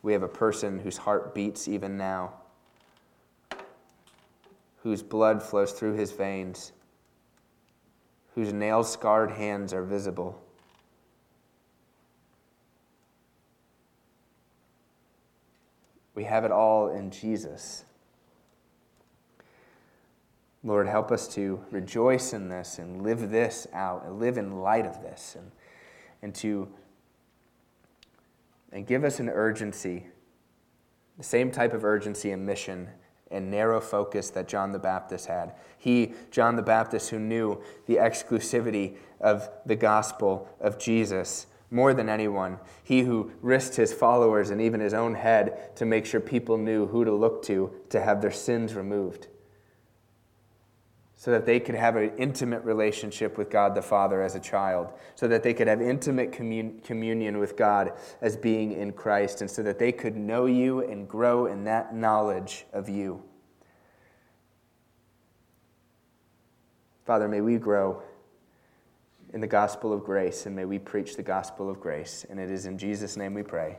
We 0.03 0.13
have 0.13 0.23
a 0.23 0.29
person 0.29 0.79
whose 0.79 0.95
heart 0.95 1.35
beats 1.35 1.67
even 1.67 1.97
now, 1.97 2.35
whose 4.83 5.03
blood 5.03 5.43
flows 5.43 5.73
through 5.73 5.95
his 5.95 6.13
veins, 6.13 6.71
whose 8.35 8.53
nail 8.53 8.85
scarred 8.85 9.31
hands 9.31 9.73
are 9.73 9.83
visible 9.83 10.41
We 16.13 16.25
have 16.25 16.43
it 16.43 16.51
all 16.51 16.89
in 16.89 17.11
Jesus. 17.11 17.85
Lord, 20.63 20.87
help 20.87 21.11
us 21.11 21.27
to 21.29 21.63
rejoice 21.71 22.33
in 22.33 22.49
this 22.49 22.77
and 22.77 23.01
live 23.01 23.31
this 23.31 23.65
out 23.73 24.05
and 24.05 24.19
live 24.19 24.37
in 24.37 24.59
light 24.59 24.85
of 24.85 25.01
this 25.01 25.35
and, 25.35 25.51
and 26.21 26.35
to 26.35 26.67
and 28.71 28.87
give 28.87 29.03
us 29.03 29.19
an 29.19 29.29
urgency, 29.29 30.05
the 31.17 31.23
same 31.23 31.51
type 31.51 31.73
of 31.73 31.83
urgency 31.83 32.31
and 32.31 32.45
mission 32.45 32.87
and 33.29 33.49
narrow 33.49 33.79
focus 33.79 34.29
that 34.31 34.47
John 34.47 34.71
the 34.71 34.79
Baptist 34.79 35.25
had. 35.25 35.55
He, 35.77 36.13
John 36.31 36.55
the 36.55 36.61
Baptist, 36.61 37.09
who 37.09 37.19
knew 37.19 37.61
the 37.85 37.95
exclusivity 37.95 38.95
of 39.19 39.49
the 39.65 39.75
gospel 39.75 40.47
of 40.59 40.77
Jesus, 40.77 41.47
more 41.71 41.93
than 41.93 42.09
anyone, 42.09 42.59
he 42.83 43.01
who 43.01 43.31
risked 43.41 43.77
his 43.77 43.93
followers 43.93 44.49
and 44.49 44.61
even 44.61 44.81
his 44.81 44.93
own 44.93 45.15
head 45.15 45.75
to 45.77 45.85
make 45.85 46.05
sure 46.05 46.19
people 46.19 46.57
knew 46.57 46.85
who 46.85 47.05
to 47.05 47.11
look 47.13 47.41
to 47.43 47.71
to 47.89 48.01
have 48.01 48.21
their 48.21 48.31
sins 48.31 48.75
removed. 48.75 49.27
So 51.15 51.31
that 51.31 51.45
they 51.45 51.59
could 51.59 51.75
have 51.75 51.95
an 51.95 52.11
intimate 52.17 52.63
relationship 52.65 53.37
with 53.37 53.49
God 53.49 53.73
the 53.73 53.81
Father 53.81 54.21
as 54.21 54.35
a 54.35 54.39
child, 54.39 54.89
so 55.15 55.27
that 55.29 55.43
they 55.43 55.53
could 55.53 55.67
have 55.67 55.81
intimate 55.81 56.33
commun- 56.33 56.81
communion 56.83 57.37
with 57.37 57.55
God 57.55 57.93
as 58.21 58.35
being 58.35 58.73
in 58.73 58.91
Christ, 58.91 59.39
and 59.39 59.49
so 59.49 59.63
that 59.63 59.79
they 59.79 59.91
could 59.91 60.17
know 60.17 60.47
you 60.47 60.81
and 60.81 61.07
grow 61.07 61.45
in 61.45 61.63
that 61.65 61.95
knowledge 61.95 62.65
of 62.73 62.89
you. 62.89 63.23
Father, 67.05 67.27
may 67.27 67.41
we 67.41 67.57
grow 67.57 68.01
in 69.33 69.41
the 69.41 69.47
gospel 69.47 69.93
of 69.93 70.03
grace, 70.03 70.45
and 70.45 70.55
may 70.55 70.65
we 70.65 70.77
preach 70.79 71.15
the 71.15 71.23
gospel 71.23 71.69
of 71.69 71.79
grace. 71.79 72.25
And 72.29 72.39
it 72.39 72.51
is 72.51 72.65
in 72.65 72.77
Jesus' 72.77 73.15
name 73.17 73.33
we 73.33 73.43
pray. 73.43 73.77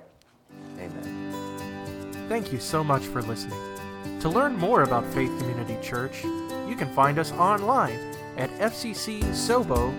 Amen. 0.78 1.32
Thank 2.28 2.52
you 2.52 2.58
so 2.58 2.82
much 2.82 3.02
for 3.02 3.22
listening. 3.22 3.58
To 4.20 4.28
learn 4.28 4.56
more 4.56 4.82
about 4.82 5.04
Faith 5.12 5.36
Community 5.38 5.76
Church, 5.82 6.24
you 6.24 6.76
can 6.76 6.88
find 6.94 7.18
us 7.18 7.32
online 7.32 7.98
at 8.36 8.50
fccsobo.org 8.58 9.92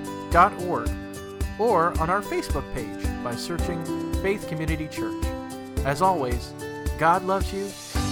or 1.60 2.00
on 2.00 2.10
our 2.10 2.22
Facebook 2.22 2.74
page 2.74 3.24
by 3.24 3.36
searching 3.36 3.84
Faith 4.24 4.48
Community 4.48 4.88
Church. 4.88 5.24
As 5.86 6.02
always, 6.02 6.54
God 6.98 7.24
loves 7.26 7.54
you, 7.54 7.70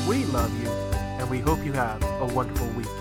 we 0.07 0.25
love 0.25 0.51
you, 0.61 0.69
and 1.19 1.29
we 1.29 1.39
hope 1.39 1.63
you 1.65 1.73
have 1.73 2.03
a 2.03 2.25
wonderful 2.27 2.67
week. 2.69 3.00